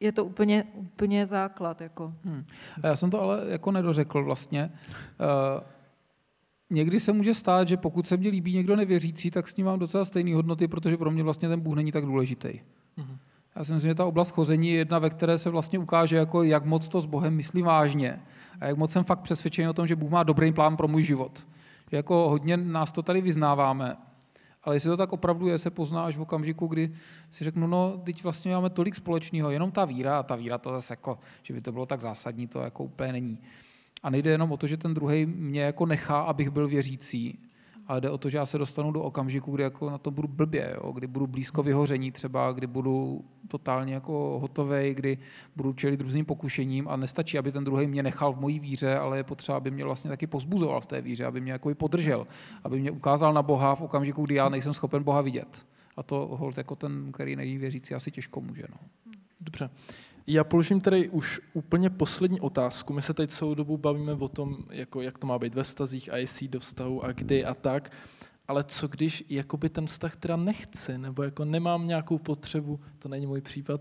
je 0.00 0.12
to 0.12 0.24
úplně, 0.24 0.64
úplně 0.74 1.26
základ. 1.26 1.80
Jako. 1.80 2.14
Hmm. 2.24 2.44
A 2.82 2.86
já 2.86 2.96
jsem 2.96 3.10
to 3.10 3.20
ale 3.20 3.42
jako 3.48 3.72
nedořekl 3.72 4.24
vlastně. 4.24 4.72
Uh, 5.20 5.62
někdy 6.70 7.00
se 7.00 7.12
může 7.12 7.34
stát, 7.34 7.68
že 7.68 7.76
pokud 7.76 8.06
se 8.06 8.16
mně 8.16 8.30
líbí 8.30 8.54
někdo 8.54 8.76
nevěřící, 8.76 9.30
tak 9.30 9.48
s 9.48 9.56
ním 9.56 9.66
mám 9.66 9.78
docela 9.78 10.04
stejné 10.04 10.34
hodnoty, 10.34 10.68
protože 10.68 10.96
pro 10.96 11.10
mě 11.10 11.22
vlastně 11.22 11.48
ten 11.48 11.60
Bůh 11.60 11.76
není 11.76 11.92
tak 11.92 12.04
důležitý. 12.04 12.60
Hmm. 12.96 13.18
Já 13.56 13.64
si 13.64 13.72
myslím, 13.72 13.90
že 13.90 13.94
ta 13.94 14.04
oblast 14.04 14.30
chození 14.30 14.68
je 14.68 14.76
jedna, 14.76 14.98
ve 14.98 15.10
které 15.10 15.38
se 15.38 15.50
vlastně 15.50 15.78
ukáže, 15.78 16.16
jako 16.16 16.42
jak 16.42 16.64
moc 16.64 16.88
to 16.88 17.00
s 17.00 17.06
Bohem 17.06 17.34
myslím 17.34 17.64
vážně 17.64 18.20
a 18.60 18.66
jak 18.66 18.76
moc 18.76 18.92
jsem 18.92 19.04
fakt 19.04 19.20
přesvědčený 19.20 19.68
o 19.68 19.72
tom, 19.72 19.86
že 19.86 19.96
Bůh 19.96 20.10
má 20.10 20.22
dobrý 20.22 20.52
plán 20.52 20.76
pro 20.76 20.88
můj 20.88 21.02
život. 21.02 21.46
Že 21.90 21.96
jako 21.96 22.28
hodně 22.28 22.56
nás 22.56 22.92
to 22.92 23.02
tady 23.02 23.20
vyznáváme, 23.20 23.96
ale 24.62 24.76
jestli 24.76 24.90
to 24.90 24.96
tak 24.96 25.12
opravdu 25.12 25.48
je, 25.48 25.58
se 25.58 25.70
pozná 25.70 26.04
až 26.04 26.16
v 26.16 26.20
okamžiku, 26.20 26.66
kdy 26.66 26.92
si 27.30 27.44
řeknu, 27.44 27.66
no, 27.66 28.02
teď 28.04 28.22
vlastně 28.22 28.54
máme 28.54 28.70
tolik 28.70 28.94
společného, 28.94 29.50
jenom 29.50 29.70
ta 29.70 29.84
víra, 29.84 30.18
a 30.18 30.22
ta 30.22 30.36
víra 30.36 30.58
to 30.58 30.70
zase 30.70 30.92
jako, 30.92 31.18
že 31.42 31.54
by 31.54 31.60
to 31.60 31.72
bylo 31.72 31.86
tak 31.86 32.00
zásadní, 32.00 32.46
to 32.46 32.60
jako 32.60 32.84
úplně 32.84 33.12
není. 33.12 33.38
A 34.02 34.10
nejde 34.10 34.30
jenom 34.30 34.52
o 34.52 34.56
to, 34.56 34.66
že 34.66 34.76
ten 34.76 34.94
druhý 34.94 35.26
mě 35.26 35.62
jako 35.62 35.86
nechá, 35.86 36.20
abych 36.20 36.50
byl 36.50 36.68
věřící, 36.68 37.49
ale 37.90 38.00
jde 38.00 38.10
o 38.10 38.18
to, 38.18 38.28
že 38.28 38.38
já 38.38 38.46
se 38.46 38.58
dostanu 38.58 38.92
do 38.92 39.02
okamžiku, 39.02 39.52
kdy 39.52 39.62
jako 39.62 39.90
na 39.90 39.98
to 39.98 40.10
budu 40.10 40.28
blbě, 40.28 40.74
jo? 40.74 40.92
kdy 40.92 41.06
budu 41.06 41.26
blízko 41.26 41.62
vyhoření 41.62 42.12
třeba, 42.12 42.52
kdy 42.52 42.66
budu 42.66 43.24
totálně 43.48 43.94
jako 43.94 44.38
hotový, 44.40 44.94
kdy 44.94 45.18
budu 45.56 45.72
čelit 45.72 46.00
různým 46.00 46.24
pokušením 46.24 46.88
a 46.88 46.96
nestačí, 46.96 47.38
aby 47.38 47.52
ten 47.52 47.64
druhý 47.64 47.86
mě 47.86 48.02
nechal 48.02 48.32
v 48.32 48.40
mojí 48.40 48.58
víře, 48.58 48.98
ale 48.98 49.16
je 49.16 49.24
potřeba, 49.24 49.56
aby 49.56 49.70
mě 49.70 49.84
vlastně 49.84 50.10
taky 50.10 50.26
pozbuzoval 50.26 50.80
v 50.80 50.86
té 50.86 51.00
víře, 51.00 51.26
aby 51.26 51.40
mě 51.40 51.52
jako 51.52 51.70
i 51.70 51.74
podržel, 51.74 52.26
aby 52.64 52.80
mě 52.80 52.90
ukázal 52.90 53.34
na 53.34 53.42
Boha 53.42 53.74
v 53.74 53.80
okamžiku, 53.80 54.24
kdy 54.24 54.34
já 54.34 54.48
nejsem 54.48 54.74
schopen 54.74 55.02
Boha 55.02 55.20
vidět. 55.20 55.66
A 55.96 56.02
to 56.02 56.28
hold 56.32 56.58
jako 56.58 56.76
ten, 56.76 57.12
který 57.12 57.36
neví 57.36 57.58
věřící, 57.58 57.94
asi 57.94 58.10
těžko 58.10 58.40
může. 58.40 58.64
No. 58.70 58.76
Dobře. 59.40 59.70
Já 60.32 60.44
položím 60.44 60.80
tady 60.80 61.08
už 61.08 61.40
úplně 61.52 61.90
poslední 61.90 62.40
otázku. 62.40 62.92
My 62.92 63.02
se 63.02 63.14
teď 63.14 63.30
celou 63.30 63.54
dobu 63.54 63.78
bavíme 63.78 64.12
o 64.12 64.28
tom, 64.28 64.56
jako, 64.70 65.00
jak 65.00 65.18
to 65.18 65.26
má 65.26 65.38
být 65.38 65.54
ve 65.54 65.64
stazích 65.64 66.12
a 66.12 66.16
jestli 66.16 66.48
do 66.48 66.60
vztahu 66.60 67.04
a 67.04 67.12
kdy 67.12 67.44
a 67.44 67.54
tak. 67.54 67.92
Ale 68.48 68.64
co 68.64 68.88
když 68.88 69.24
jakoby 69.28 69.68
ten 69.68 69.86
vztah 69.86 70.16
teda 70.16 70.36
nechci, 70.36 70.98
nebo 70.98 71.22
jako 71.22 71.44
nemám 71.44 71.86
nějakou 71.86 72.18
potřebu, 72.18 72.80
to 72.98 73.08
není 73.08 73.26
můj 73.26 73.40
případ, 73.40 73.80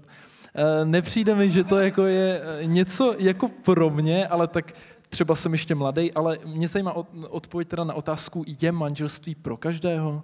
eh, 0.55 0.85
nepřijde 0.85 1.35
mi, 1.35 1.51
že 1.51 1.63
to 1.63 1.79
jako 1.79 2.05
je 2.05 2.41
eh, 2.43 2.65
něco 2.65 3.15
jako 3.19 3.47
pro 3.47 3.89
mě, 3.89 4.27
ale 4.27 4.47
tak 4.47 4.73
třeba 5.09 5.35
jsem 5.35 5.51
ještě 5.51 5.75
mladý, 5.75 6.13
ale 6.13 6.39
mě 6.45 6.67
zajímá 6.67 6.93
odpověď 7.29 7.67
teda 7.67 7.83
na 7.83 7.93
otázku, 7.93 8.43
je 8.61 8.71
manželství 8.71 9.35
pro 9.35 9.57
každého? 9.57 10.23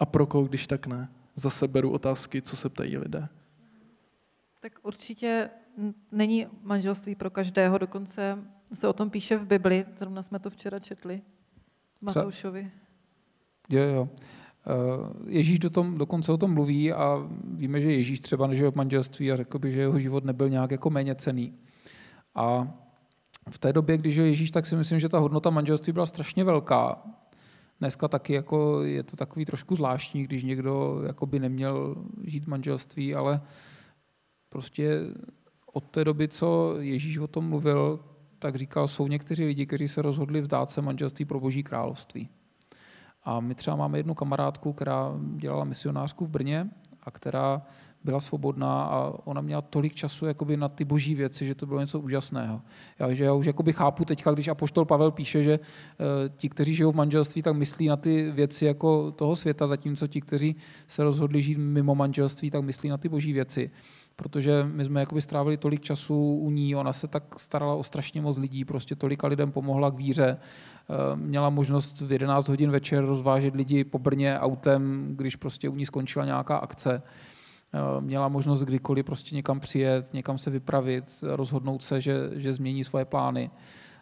A 0.00 0.06
pro 0.06 0.26
koho, 0.26 0.44
když 0.44 0.66
tak 0.66 0.86
ne? 0.86 1.08
Zase 1.34 1.68
beru 1.68 1.90
otázky, 1.90 2.42
co 2.42 2.56
se 2.56 2.68
ptají 2.68 2.98
lidé. 2.98 3.28
Tak 4.64 4.78
určitě 4.82 5.50
není 6.12 6.46
manželství 6.62 7.14
pro 7.14 7.30
každého, 7.30 7.78
dokonce 7.78 8.38
se 8.74 8.88
o 8.88 8.92
tom 8.92 9.10
píše 9.10 9.36
v 9.36 9.46
Bibli, 9.46 9.84
zrovna 9.96 10.22
jsme 10.22 10.38
to 10.38 10.50
včera 10.50 10.78
četli, 10.78 11.22
Matoušovi. 12.02 12.70
Jo, 13.70 13.82
jo. 13.82 14.08
Eh, 14.14 15.30
Ježíš 15.30 15.58
do 15.58 15.70
tom, 15.70 15.98
dokonce 15.98 16.32
o 16.32 16.36
tom 16.36 16.54
mluví 16.54 16.92
a 16.92 17.28
víme, 17.44 17.80
že 17.80 17.92
Ježíš 17.92 18.20
třeba 18.20 18.46
nežil 18.46 18.72
v 18.72 18.74
manželství 18.74 19.32
a 19.32 19.36
řekl 19.36 19.58
by, 19.58 19.72
že 19.72 19.80
jeho 19.80 20.00
život 20.00 20.24
nebyl 20.24 20.48
nějak 20.48 20.70
jako 20.70 20.90
méně 20.90 21.14
cený. 21.14 21.54
A 22.34 22.74
v 23.50 23.58
té 23.58 23.72
době, 23.72 23.98
když 23.98 24.14
žil 24.14 24.24
Ježíš, 24.24 24.50
tak 24.50 24.66
si 24.66 24.76
myslím, 24.76 25.00
že 25.00 25.08
ta 25.08 25.18
hodnota 25.18 25.50
manželství 25.50 25.92
byla 25.92 26.06
strašně 26.06 26.44
velká. 26.44 27.02
Dneska 27.80 28.08
taky 28.08 28.32
jako 28.32 28.82
je 28.82 29.02
to 29.02 29.16
takový 29.16 29.44
trošku 29.44 29.76
zvláštní, 29.76 30.24
když 30.24 30.44
někdo 30.44 31.02
jako 31.06 31.26
by 31.26 31.38
neměl 31.38 31.96
žít 32.24 32.44
v 32.44 32.48
manželství, 32.48 33.14
ale 33.14 33.40
prostě 34.54 35.00
od 35.72 35.84
té 35.84 36.04
doby, 36.04 36.28
co 36.28 36.74
Ježíš 36.78 37.18
o 37.18 37.26
tom 37.26 37.48
mluvil, 37.48 38.00
tak 38.38 38.56
říkal, 38.56 38.88
jsou 38.88 39.06
někteří 39.06 39.44
lidi, 39.44 39.66
kteří 39.66 39.88
se 39.88 40.02
rozhodli 40.02 40.40
vzdát 40.40 40.70
se 40.70 40.82
manželství 40.82 41.24
pro 41.24 41.40
boží 41.40 41.62
království. 41.62 42.28
A 43.24 43.40
my 43.40 43.54
třeba 43.54 43.76
máme 43.76 43.98
jednu 43.98 44.14
kamarádku, 44.14 44.72
která 44.72 45.12
dělala 45.36 45.64
misionářku 45.64 46.24
v 46.24 46.30
Brně 46.30 46.70
a 47.02 47.10
která 47.10 47.62
byla 48.04 48.20
svobodná 48.20 48.84
a 48.84 49.12
ona 49.24 49.40
měla 49.40 49.62
tolik 49.62 49.94
času 49.94 50.26
jakoby 50.26 50.56
na 50.56 50.68
ty 50.68 50.84
boží 50.84 51.14
věci, 51.14 51.46
že 51.46 51.54
to 51.54 51.66
bylo 51.66 51.80
něco 51.80 52.00
úžasného. 52.00 52.62
Já, 52.98 53.12
že 53.12 53.24
já 53.24 53.32
už 53.32 53.46
jakoby 53.46 53.72
chápu 53.72 54.04
teďka, 54.04 54.30
když 54.30 54.48
apoštol 54.48 54.84
Pavel 54.84 55.10
píše, 55.10 55.42
že 55.42 55.58
uh, 55.58 55.66
ti, 56.36 56.48
kteří 56.48 56.74
žijou 56.74 56.92
v 56.92 56.96
manželství, 56.96 57.42
tak 57.42 57.56
myslí 57.56 57.88
na 57.88 57.96
ty 57.96 58.30
věci 58.30 58.66
jako 58.66 59.10
toho 59.10 59.36
světa, 59.36 59.66
zatímco 59.66 60.06
ti, 60.06 60.20
kteří 60.20 60.56
se 60.86 61.02
rozhodli 61.04 61.42
žít 61.42 61.58
mimo 61.58 61.94
manželství, 61.94 62.50
tak 62.50 62.64
myslí 62.64 62.88
na 62.88 62.98
ty 62.98 63.08
boží 63.08 63.32
věci 63.32 63.70
protože 64.16 64.64
my 64.72 64.84
jsme 64.84 65.00
jakoby 65.00 65.22
strávili 65.22 65.56
tolik 65.56 65.80
času 65.80 66.36
u 66.36 66.50
ní, 66.50 66.76
ona 66.76 66.92
se 66.92 67.08
tak 67.08 67.40
starala 67.40 67.74
o 67.74 67.82
strašně 67.82 68.20
moc 68.20 68.38
lidí, 68.38 68.64
prostě 68.64 68.96
tolika 68.96 69.26
lidem 69.26 69.52
pomohla 69.52 69.90
k 69.90 69.96
víře, 69.96 70.36
eh, 70.36 71.16
měla 71.16 71.50
možnost 71.50 72.00
v 72.00 72.12
11 72.12 72.48
hodin 72.48 72.70
večer 72.70 73.04
rozvážet 73.04 73.54
lidi 73.54 73.84
po 73.84 73.98
Brně 73.98 74.38
autem, 74.38 75.08
když 75.16 75.36
prostě 75.36 75.68
u 75.68 75.76
ní 75.76 75.86
skončila 75.86 76.24
nějaká 76.24 76.56
akce. 76.56 77.02
Eh, 77.74 78.00
měla 78.00 78.28
možnost 78.28 78.62
kdykoliv 78.62 79.06
prostě 79.06 79.34
někam 79.34 79.60
přijet, 79.60 80.12
někam 80.12 80.38
se 80.38 80.50
vypravit, 80.50 81.04
rozhodnout 81.22 81.82
se, 81.82 82.00
že, 82.00 82.30
že 82.34 82.52
změní 82.52 82.84
svoje 82.84 83.04
plány. 83.04 83.50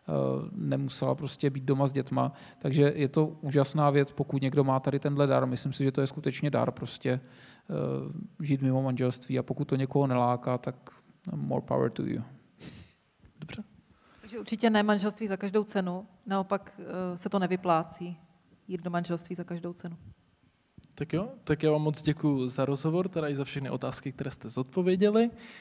Eh, 0.08 0.48
nemusela 0.52 1.14
prostě 1.14 1.50
být 1.50 1.64
doma 1.64 1.86
s 1.86 1.92
dětma. 1.92 2.32
Takže 2.58 2.92
je 2.96 3.08
to 3.08 3.26
úžasná 3.26 3.90
věc, 3.90 4.12
pokud 4.12 4.42
někdo 4.42 4.64
má 4.64 4.80
tady 4.80 4.98
tenhle 4.98 5.26
dar. 5.26 5.46
Myslím 5.46 5.72
si, 5.72 5.84
že 5.84 5.92
to 5.92 6.00
je 6.00 6.06
skutečně 6.06 6.50
dar 6.50 6.70
prostě 6.70 7.20
žít 8.42 8.62
mimo 8.62 8.82
manželství 8.82 9.38
a 9.38 9.42
pokud 9.42 9.64
to 9.64 9.76
někoho 9.76 10.06
neláká, 10.06 10.58
tak 10.58 10.74
more 11.34 11.62
power 11.62 11.90
to 11.90 12.02
you. 12.02 12.22
Dobře. 13.40 13.64
Takže 14.20 14.38
určitě 14.38 14.70
ne 14.70 14.82
manželství 14.82 15.26
za 15.26 15.36
každou 15.36 15.64
cenu, 15.64 16.06
naopak 16.26 16.80
se 17.14 17.28
to 17.28 17.38
nevyplácí 17.38 18.16
jít 18.68 18.82
do 18.82 18.90
manželství 18.90 19.34
za 19.34 19.44
každou 19.44 19.72
cenu. 19.72 19.96
Tak 20.94 21.12
jo, 21.12 21.28
tak 21.44 21.62
já 21.62 21.70
vám 21.70 21.82
moc 21.82 22.02
děkuji 22.02 22.48
za 22.48 22.64
rozhovor, 22.64 23.08
teda 23.08 23.28
i 23.28 23.36
za 23.36 23.44
všechny 23.44 23.70
otázky, 23.70 24.12
které 24.12 24.30
jste 24.30 24.48
zodpověděli. 24.48 25.30